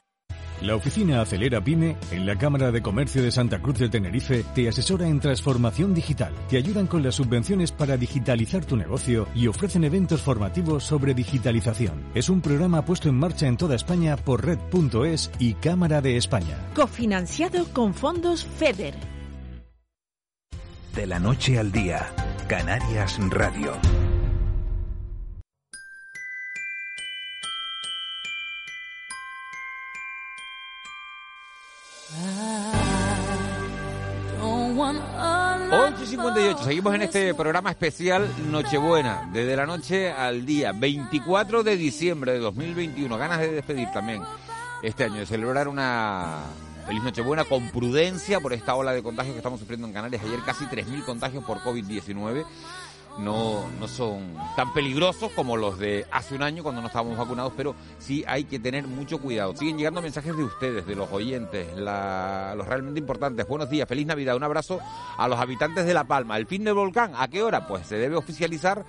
La 0.62 0.76
oficina 0.76 1.22
Acelera 1.22 1.64
Pyme 1.64 1.98
en 2.12 2.28
la 2.28 2.38
Cámara 2.38 2.72
de 2.72 2.84
Comercio 2.84 3.24
de 3.24 3.32
Santa 3.32 3.60
Cruz 3.60 3.80
de 3.80 3.90
Tenerife 3.90 4.46
te 4.54 4.70
asesora 4.70 5.08
en 5.08 5.20
transformación 5.20 5.96
digital. 5.96 6.36
Te 6.50 6.58
ayudan 6.58 6.86
con 6.86 7.02
las 7.02 7.16
subvenciones 7.16 7.72
para 7.72 7.98
digitalizar 7.98 8.64
tu 8.64 8.78
negocio 8.78 9.28
y 9.34 9.48
ofrecen 9.48 9.86
eventos 9.86 10.22
formativos 10.22 10.84
sobre 10.84 11.16
digitalización. 11.16 12.06
Es 12.14 12.30
un 12.30 12.42
programa 12.42 12.86
puesto 12.86 13.10
en 13.10 13.16
marcha 13.16 13.48
en 13.48 13.58
toda 13.58 13.76
España 13.76 14.16
por 14.18 14.46
Red.es 14.46 15.32
y 15.40 15.56
Cámara 15.56 16.00
de 16.00 16.18
España. 16.18 16.58
Cofinanciado 16.76 17.66
con 17.74 17.96
fondos 17.96 18.46
FEDER. 18.46 19.21
De 20.96 21.08
la 21.08 21.20
noche 21.20 21.58
al 21.58 21.72
día, 21.72 22.12
Canarias 22.50 23.18
Radio. 23.30 23.74
8 35.74 36.04
y 36.04 36.06
58, 36.06 36.64
seguimos 36.66 36.96
en 36.96 37.04
este 37.04 37.34
programa 37.34 37.70
especial 37.70 38.28
Nochebuena, 38.50 39.30
desde 39.32 39.56
la 39.56 39.66
noche 39.66 40.12
al 40.12 40.46
día 40.46 40.74
24 40.74 41.64
de 41.64 41.78
diciembre 41.78 42.34
de 42.34 42.40
2021. 42.40 43.18
Ganas 43.18 43.40
de 43.40 43.54
despedir 43.54 43.90
también 43.94 44.22
este 44.84 45.06
año, 45.06 45.20
de 45.20 45.26
celebrar 45.26 45.70
una 45.70 46.42
feliz 46.86 47.04
Nochebuena 47.04 47.46
con 47.46 47.70
prudencia 47.70 48.40
por 48.40 48.54
esta 48.54 48.76
ola 48.76 48.94
de 48.94 49.04
contagios 49.04 49.34
que 49.34 49.40
estamos 49.40 49.60
sufriendo 49.60 49.88
en 49.88 49.94
Canarias. 49.94 50.24
Ayer 50.24 50.40
casi 50.46 50.66
3.000 50.66 51.06
contagios 51.06 51.44
por 51.44 51.60
COVID-19 51.60 52.46
no, 53.20 53.68
no 53.80 53.88
son 53.88 54.36
tan 54.56 54.74
peligrosos 54.74 55.32
como 55.34 55.58
los 55.58 55.78
de 55.78 56.06
hace 56.12 56.36
un 56.36 56.44
año 56.44 56.64
cuando 56.64 56.82
no 56.82 56.88
estábamos 56.88 57.18
vacunados, 57.18 57.54
pero 57.56 57.76
sí 58.00 58.24
hay 58.28 58.46
que 58.46 58.60
tener 58.60 58.88
mucho 58.88 59.20
cuidado. 59.20 59.56
Siguen 59.56 59.78
llegando 59.78 60.02
mensajes 60.02 60.36
de 60.36 60.44
ustedes, 60.44 60.86
de 60.86 60.96
los 60.96 61.12
oyentes, 61.12 61.68
los 61.76 62.68
realmente 62.68 63.00
importantes. 63.00 63.48
Buenos 63.48 63.70
días, 63.70 63.88
feliz 63.88 64.06
Navidad, 64.06 64.36
un 64.36 64.44
abrazo 64.44 64.80
a 65.18 65.28
los 65.28 65.40
habitantes 65.40 65.86
de 65.86 65.94
La 65.94 66.06
Palma. 66.06 66.38
¿El 66.38 66.48
fin 66.48 66.64
del 66.64 66.74
volcán 66.74 67.12
a 67.16 67.28
qué 67.28 67.44
hora? 67.44 67.68
Pues 67.68 67.86
se 67.88 67.98
debe 67.98 68.16
oficializar 68.16 68.86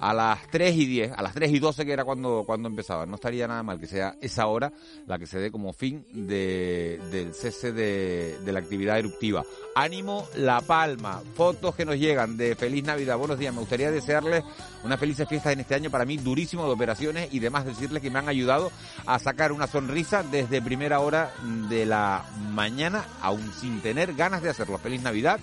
a 0.00 0.14
las 0.14 0.48
3 0.50 0.74
y 0.76 0.86
10, 0.86 1.12
a 1.12 1.22
las 1.22 1.34
3 1.34 1.52
y 1.52 1.58
12 1.58 1.84
que 1.84 1.92
era 1.92 2.04
cuando, 2.04 2.44
cuando 2.46 2.68
empezaba. 2.68 3.04
No 3.04 3.16
estaría 3.16 3.46
nada 3.46 3.62
mal 3.62 3.78
que 3.78 3.86
sea 3.86 4.16
esa 4.20 4.46
hora 4.46 4.72
la 5.06 5.18
que 5.18 5.26
se 5.26 5.38
dé 5.38 5.50
como 5.50 5.72
fin 5.74 6.04
de, 6.12 6.98
del 7.10 7.34
cese 7.34 7.72
de, 7.72 8.38
de 8.42 8.52
la 8.52 8.60
actividad 8.60 8.98
eruptiva. 8.98 9.44
Ánimo 9.74 10.26
La 10.36 10.62
Palma, 10.62 11.22
fotos 11.34 11.74
que 11.74 11.84
nos 11.84 11.96
llegan 11.96 12.36
de 12.38 12.54
Feliz 12.56 12.82
Navidad. 12.82 13.18
Buenos 13.18 13.38
días, 13.38 13.52
me 13.52 13.60
gustaría 13.60 13.90
desearles 13.90 14.42
unas 14.82 14.98
felices 14.98 15.28
fiestas 15.28 15.52
en 15.52 15.60
este 15.60 15.74
año 15.74 15.90
para 15.90 16.06
mí 16.06 16.16
durísimo 16.16 16.64
de 16.64 16.72
operaciones 16.72 17.32
y 17.32 17.38
demás 17.38 17.66
decirles 17.66 18.02
que 18.02 18.10
me 18.10 18.18
han 18.18 18.28
ayudado 18.28 18.72
a 19.04 19.18
sacar 19.18 19.52
una 19.52 19.66
sonrisa 19.66 20.22
desde 20.22 20.62
primera 20.62 21.00
hora 21.00 21.30
de 21.68 21.84
la 21.84 22.24
mañana, 22.52 23.04
aún 23.20 23.52
sin 23.52 23.82
tener 23.82 24.14
ganas 24.14 24.42
de 24.42 24.48
hacerlo. 24.48 24.78
Feliz 24.78 25.02
Navidad 25.02 25.38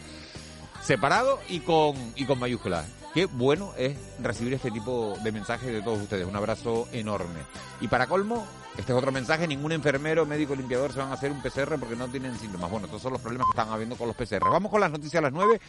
separado 0.82 1.39
y 1.49 1.60
con, 1.60 1.95
y 2.16 2.26
con 2.26 2.39
mayúsculas. 2.39 2.97
Qué 3.18 3.26
bueno 3.26 3.74
es 3.76 3.97
recibir 4.22 4.53
este 4.53 4.70
tipo 4.70 5.18
de 5.24 5.32
mensajes 5.32 5.74
de 5.74 5.82
todos 5.82 5.99
ustedes. 5.99 6.28
Un 6.28 6.36
abrazo 6.36 6.88
enorme. 6.91 7.39
Y 7.82 7.88
para 7.88 8.05
colmo, 8.05 8.45
este 8.78 8.91
es 8.91 8.95
otro 8.95 9.11
mensaje, 9.11 9.47
ningún 9.47 9.72
enfermero, 9.72 10.24
médico, 10.28 10.53
limpiador 10.55 10.93
se 10.93 10.99
van 10.99 11.09
a 11.09 11.13
hacer 11.13 11.32
un 11.32 11.41
PCR 11.41 11.80
porque 11.80 11.95
no 11.95 12.07
tienen 12.09 12.38
síntomas. 12.38 12.70
Bueno, 12.70 12.86
estos 12.86 13.01
son 13.01 13.13
los 13.13 13.22
problemas 13.24 13.47
que 13.47 13.59
están 13.59 13.74
habiendo 13.74 13.95
con 13.95 14.07
los 14.07 14.15
PCR. 14.15 14.51
Vamos 14.51 14.70
con 14.70 14.82
las 14.82 14.91
noticias 14.91 15.15
a 15.15 15.22
las 15.22 15.34
9 15.34 15.59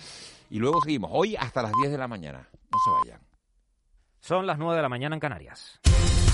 y 0.51 0.59
luego 0.59 0.83
seguimos. 0.83 1.11
Hoy 1.11 1.37
hasta 1.37 1.63
las 1.63 1.73
10 1.73 1.91
de 1.91 1.97
la 1.97 2.07
mañana. 2.07 2.47
No 2.71 2.79
se 2.85 3.09
vayan. 3.09 3.23
Son 4.21 4.47
las 4.47 4.59
9 4.59 4.77
de 4.77 4.83
la 4.83 4.91
mañana 4.91 5.17
en 5.17 5.21
Canarias. 5.21 5.81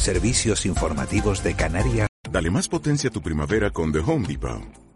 Servicios 0.00 0.66
informativos 0.66 1.44
de 1.44 1.54
Canarias. 1.54 2.08
Dale 2.28 2.50
más 2.50 2.68
potencia 2.68 3.10
a 3.10 3.12
tu 3.12 3.22
primavera 3.22 3.70
con 3.70 3.92
The 3.92 4.00
Home 4.00 4.26
Depot. 4.26 4.83